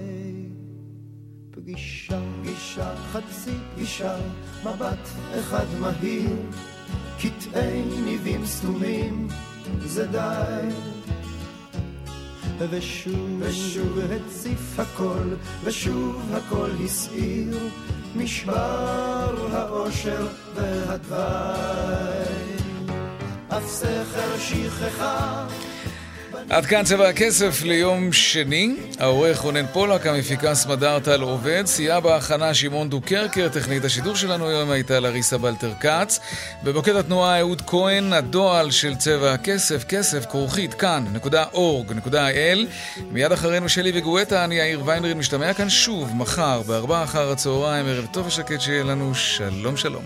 פגישה, 1.50 2.20
פגישה, 2.42 2.94
חצי 2.96 3.50
פגישה, 3.74 4.16
מבט 4.60 5.08
אחד 5.38 5.66
מהיר, 5.80 6.36
קטעי 7.18 7.82
ניבים 8.04 8.46
סתומים, 8.46 9.28
זה 9.84 10.06
די. 10.06 10.95
ושוב, 12.58 13.40
ושוב 13.40 13.98
הציף 13.98 14.80
הכל, 14.80 15.34
ושוב 15.64 16.22
הכל 16.34 16.70
הסעיר, 16.84 17.68
משבר 18.16 19.48
האושר 19.52 20.26
והדווי. 20.54 21.16
אף 23.48 23.66
סכר 23.66 24.38
שכחה 24.38 25.46
עד 26.50 26.66
כאן 26.66 26.84
צבע 26.84 27.08
הכסף 27.08 27.62
ליום 27.62 28.12
שני. 28.12 28.74
העורך 28.98 29.38
רונן 29.38 29.66
פולק, 29.72 30.06
המפיקה 30.06 30.54
סמדארטל 30.54 31.20
עובד, 31.20 31.62
סייע 31.66 32.00
בהכנה 32.00 32.54
שמעון 32.54 32.88
דוקרקר, 32.88 33.48
טכנית 33.48 33.84
השידור 33.84 34.14
שלנו 34.16 34.48
היום 34.48 34.70
הייתה 34.70 35.00
לריסה 35.00 35.38
בלטר 35.38 35.72
כץ. 35.80 36.20
במוקד 36.62 36.96
התנועה 36.96 37.40
אהוד 37.40 37.62
כהן, 37.66 38.12
הדועל 38.12 38.70
של 38.70 38.94
צבע 38.96 39.32
הכסף, 39.32 39.84
כסף 39.84 40.26
כרוכית 40.26 40.74
כאן.org.il. 40.74 42.58
מיד 43.12 43.32
אחרינו 43.32 43.68
שלי 43.68 43.92
וגואטה, 43.94 44.44
אני 44.44 44.54
יאיר 44.54 44.82
ויינרין, 44.84 45.18
משתמע 45.18 45.54
כאן 45.54 45.70
שוב 45.70 46.16
מחר 46.16 46.62
בארבעה 46.66 47.04
אחר 47.04 47.30
הצהריים, 47.30 47.86
ערב 47.86 48.06
טוב 48.12 48.26
ושקט 48.26 48.60
שיהיה 48.60 48.84
לנו, 48.84 49.14
שלום 49.14 49.76
שלום. 49.76 50.04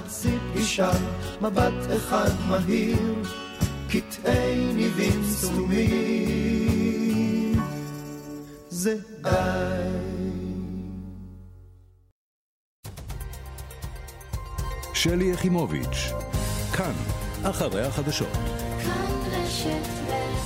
חצי 0.00 0.38
פגישה, 0.52 0.90
מבט 1.40 1.72
אחד 1.96 2.30
מהיר, 2.48 3.22
קטעי 3.88 4.72
ניבים 4.74 5.24
סתומים. 5.24 6.80
זה 8.68 8.96
די. 9.22 9.30
שלי 14.94 15.24
יחימוביץ', 15.24 16.12
כאן, 16.72 16.92
אחרי 17.42 17.86
החדשות. 17.86 18.32
כאן 18.84 19.12
רשת 19.32 19.86
ב' 20.08 20.39